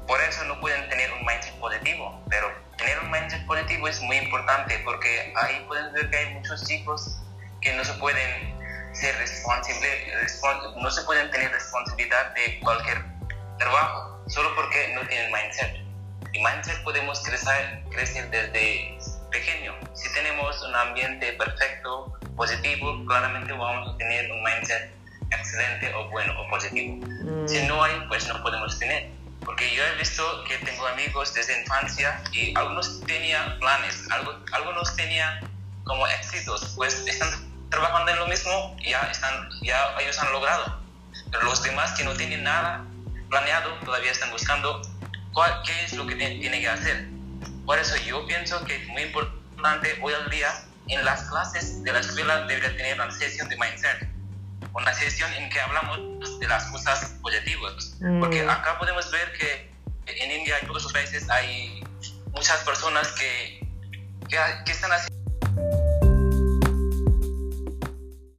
por 0.05 0.21
eso 0.21 0.43
no 0.43 0.59
pueden 0.59 0.87
tener 0.89 1.11
un 1.13 1.25
mindset 1.25 1.55
positivo, 1.55 2.21
pero 2.29 2.51
tener 2.77 2.99
un 2.99 3.09
mindset 3.09 3.45
positivo 3.47 3.87
es 3.87 3.99
muy 4.01 4.17
importante 4.17 4.79
porque 4.83 5.33
ahí 5.35 5.63
pueden 5.67 5.91
ver 5.93 6.09
que 6.09 6.17
hay 6.17 6.33
muchos 6.33 6.67
chicos 6.67 7.17
que 7.61 7.73
no 7.73 7.83
se 7.83 7.93
pueden 7.93 8.53
ser 8.93 9.15
responsables, 9.17 10.11
no 10.75 10.91
se 10.91 11.01
pueden 11.03 11.31
tener 11.31 11.51
responsabilidad 11.51 12.33
de 12.35 12.59
cualquier 12.59 13.03
trabajo 13.57 14.21
solo 14.27 14.53
porque 14.55 14.93
no 14.93 15.07
tienen 15.07 15.31
mindset. 15.31 15.77
Y 16.33 16.43
mindset 16.43 16.83
podemos 16.83 17.23
crecer, 17.23 17.83
crecer 17.91 18.29
desde 18.29 18.97
pequeño. 19.31 19.73
Si 19.93 20.11
tenemos 20.13 20.61
un 20.63 20.75
ambiente 20.75 21.33
perfecto, 21.33 22.19
positivo, 22.35 23.05
claramente 23.05 23.53
vamos 23.53 23.93
a 23.93 23.97
tener 23.97 24.31
un 24.31 24.43
mindset 24.43 24.92
excelente 25.35 25.93
o 25.93 26.09
bueno 26.09 26.33
o 26.39 26.49
positivo. 26.49 27.05
Mm. 27.05 27.47
Si 27.47 27.61
no 27.67 27.83
hay, 27.83 27.93
pues 28.07 28.27
no 28.27 28.41
podemos 28.41 28.77
tener. 28.79 29.09
Porque 29.45 29.73
yo 29.75 29.83
he 29.83 29.97
visto 29.97 30.23
que 30.47 30.57
tengo 30.59 30.87
amigos 30.87 31.33
desde 31.33 31.61
infancia 31.61 32.21
y 32.31 32.57
algunos 32.57 33.01
tenían 33.01 33.59
planes, 33.59 34.07
algunos 34.51 34.95
tenían 34.95 35.39
como 35.83 36.07
éxitos, 36.07 36.73
pues 36.75 37.05
están 37.05 37.29
trabajando 37.69 38.11
en 38.11 38.19
lo 38.19 38.27
mismo 38.27 38.75
y 38.79 38.91
ya, 38.91 39.01
están, 39.11 39.49
ya 39.61 39.95
ellos 39.99 40.17
han 40.19 40.31
logrado. 40.31 40.79
Pero 41.29 41.43
los 41.43 41.61
demás 41.61 41.91
que 41.91 42.03
no 42.03 42.13
tienen 42.13 42.43
nada 42.43 42.85
planeado 43.29 43.73
todavía 43.85 44.11
están 44.11 44.31
buscando 44.31 44.81
cuál, 45.33 45.61
qué 45.65 45.83
es 45.83 45.93
lo 45.93 46.05
que 46.07 46.15
tienen 46.15 46.61
que 46.61 46.69
hacer. 46.69 47.07
Por 47.65 47.79
eso 47.79 47.95
yo 47.97 48.25
pienso 48.27 48.63
que 48.65 48.75
es 48.75 48.87
muy 48.87 49.03
importante 49.03 49.99
hoy 50.01 50.13
en 50.13 50.29
día 50.29 50.53
en 50.87 51.05
las 51.05 51.23
clases 51.29 51.83
de 51.83 51.93
la 51.93 51.99
escuela 51.99 52.45
debería 52.45 52.75
tener 52.75 52.95
una 52.95 53.09
sesión 53.11 53.47
de 53.49 53.57
mindset, 53.57 54.07
una 54.73 54.93
sesión 54.93 55.31
en 55.33 55.49
que 55.49 55.59
hablamos 55.59 56.39
de 56.39 56.47
las 56.47 56.65
cosas 56.65 57.15
positivas, 57.21 57.95
porque 58.19 58.43
mm. 58.43 58.49
acá 58.49 58.77
podemos 58.77 59.09
ver 59.11 59.31
que 59.33 59.71
en 60.05 60.31
India 60.31 60.57
y 60.61 60.65
en 60.65 60.93
países 60.93 61.29
hay 61.29 61.83
muchas 62.31 62.57
personas 62.63 63.07
que, 63.13 63.67
que, 64.27 64.37
que 64.65 64.71
están 64.71 64.91
haciendo 64.91 65.22